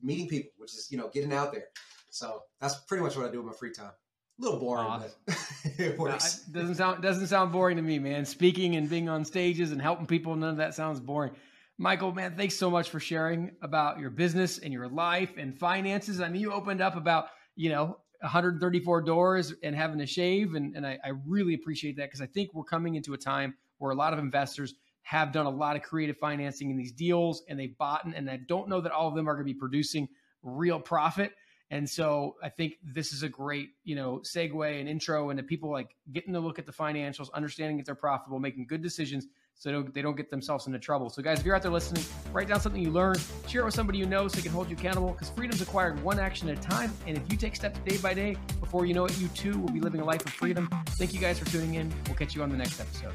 meeting 0.02 0.28
people, 0.28 0.50
which 0.58 0.72
is 0.74 0.88
you 0.90 0.98
know 0.98 1.08
getting 1.12 1.32
out 1.32 1.52
there. 1.52 1.66
So 2.10 2.42
that's 2.60 2.76
pretty 2.76 3.02
much 3.02 3.16
what 3.16 3.26
I 3.26 3.30
do 3.30 3.40
in 3.40 3.46
my 3.46 3.52
free 3.52 3.72
time. 3.72 3.90
A 4.38 4.42
little 4.42 4.58
boring, 4.58 4.86
awesome. 4.86 5.10
but 5.26 5.36
it 5.78 5.98
works. 5.98 6.44
No, 6.48 6.60
it 6.60 6.62
doesn't 6.62 6.74
sound 6.76 7.02
doesn't 7.02 7.26
sound 7.26 7.52
boring 7.52 7.76
to 7.76 7.82
me, 7.82 7.98
man. 7.98 8.24
Speaking 8.24 8.76
and 8.76 8.88
being 8.88 9.08
on 9.08 9.24
stages 9.24 9.72
and 9.72 9.80
helping 9.80 10.06
people, 10.06 10.34
none 10.36 10.50
of 10.50 10.56
that 10.58 10.74
sounds 10.74 11.00
boring. 11.00 11.32
Michael, 11.78 12.12
man, 12.12 12.36
thanks 12.36 12.56
so 12.56 12.70
much 12.70 12.88
for 12.88 13.00
sharing 13.00 13.50
about 13.60 13.98
your 13.98 14.08
business 14.08 14.58
and 14.58 14.72
your 14.72 14.88
life 14.88 15.34
and 15.36 15.54
finances. 15.54 16.20
I 16.20 16.28
mean, 16.28 16.40
you 16.40 16.52
opened 16.52 16.80
up 16.80 16.96
about 16.96 17.26
you 17.54 17.70
know 17.70 17.98
134 18.20 19.02
doors 19.02 19.54
and 19.62 19.74
having 19.74 19.98
to 19.98 20.06
shave. 20.06 20.54
And, 20.54 20.74
and 20.76 20.86
I, 20.86 20.98
I 21.04 21.12
really 21.26 21.54
appreciate 21.54 21.96
that 21.96 22.06
because 22.06 22.20
I 22.20 22.26
think 22.26 22.54
we're 22.54 22.64
coming 22.64 22.94
into 22.94 23.14
a 23.14 23.18
time 23.18 23.54
where 23.78 23.92
a 23.92 23.94
lot 23.94 24.12
of 24.12 24.18
investors 24.18 24.74
have 25.06 25.30
done 25.30 25.46
a 25.46 25.50
lot 25.50 25.76
of 25.76 25.82
creative 25.82 26.16
financing 26.16 26.68
in 26.68 26.76
these 26.76 26.90
deals 26.90 27.44
and 27.48 27.58
they 27.58 27.68
bought 27.68 28.04
and 28.04 28.28
I 28.28 28.38
don't 28.48 28.68
know 28.68 28.80
that 28.80 28.90
all 28.90 29.06
of 29.06 29.14
them 29.14 29.28
are 29.28 29.34
going 29.34 29.46
to 29.46 29.52
be 29.52 29.56
producing 29.56 30.08
real 30.42 30.80
profit. 30.80 31.30
And 31.70 31.88
so 31.88 32.34
I 32.42 32.48
think 32.48 32.74
this 32.82 33.12
is 33.12 33.22
a 33.22 33.28
great, 33.28 33.70
you 33.84 33.94
know, 33.94 34.20
segue 34.24 34.80
and 34.80 34.88
intro 34.88 35.30
into 35.30 35.44
people 35.44 35.70
like 35.70 35.94
getting 36.12 36.32
to 36.32 36.40
look 36.40 36.58
at 36.58 36.66
the 36.66 36.72
financials, 36.72 37.32
understanding 37.34 37.78
if 37.78 37.86
they're 37.86 37.94
profitable, 37.94 38.40
making 38.40 38.66
good 38.66 38.82
decisions 38.82 39.28
so 39.54 39.84
they 39.94 40.02
don't 40.02 40.16
get 40.16 40.28
themselves 40.28 40.66
into 40.66 40.80
trouble. 40.80 41.08
So 41.08 41.22
guys, 41.22 41.38
if 41.38 41.46
you're 41.46 41.54
out 41.54 41.62
there 41.62 41.70
listening, 41.70 42.04
write 42.32 42.48
down 42.48 42.60
something 42.60 42.82
you 42.82 42.90
learned, 42.90 43.22
share 43.46 43.62
it 43.62 43.64
with 43.64 43.74
somebody 43.74 43.98
you 43.98 44.06
know 44.06 44.26
so 44.26 44.34
they 44.34 44.42
can 44.42 44.50
hold 44.50 44.68
you 44.68 44.76
accountable 44.76 45.12
because 45.12 45.30
freedom's 45.30 45.60
acquired 45.60 46.02
one 46.02 46.18
action 46.18 46.48
at 46.48 46.58
a 46.58 46.60
time. 46.60 46.92
And 47.06 47.16
if 47.16 47.22
you 47.30 47.38
take 47.38 47.54
steps 47.54 47.78
day 47.88 47.96
by 47.98 48.12
day, 48.12 48.36
before 48.58 48.86
you 48.86 48.94
know 48.94 49.04
it, 49.04 49.16
you 49.20 49.28
too 49.28 49.56
will 49.56 49.72
be 49.72 49.80
living 49.80 50.00
a 50.00 50.04
life 50.04 50.26
of 50.26 50.32
freedom. 50.32 50.68
Thank 50.98 51.14
you 51.14 51.20
guys 51.20 51.38
for 51.38 51.46
tuning 51.46 51.74
in. 51.74 51.94
We'll 52.06 52.16
catch 52.16 52.34
you 52.34 52.42
on 52.42 52.50
the 52.50 52.56
next 52.56 52.80
episode. 52.80 53.14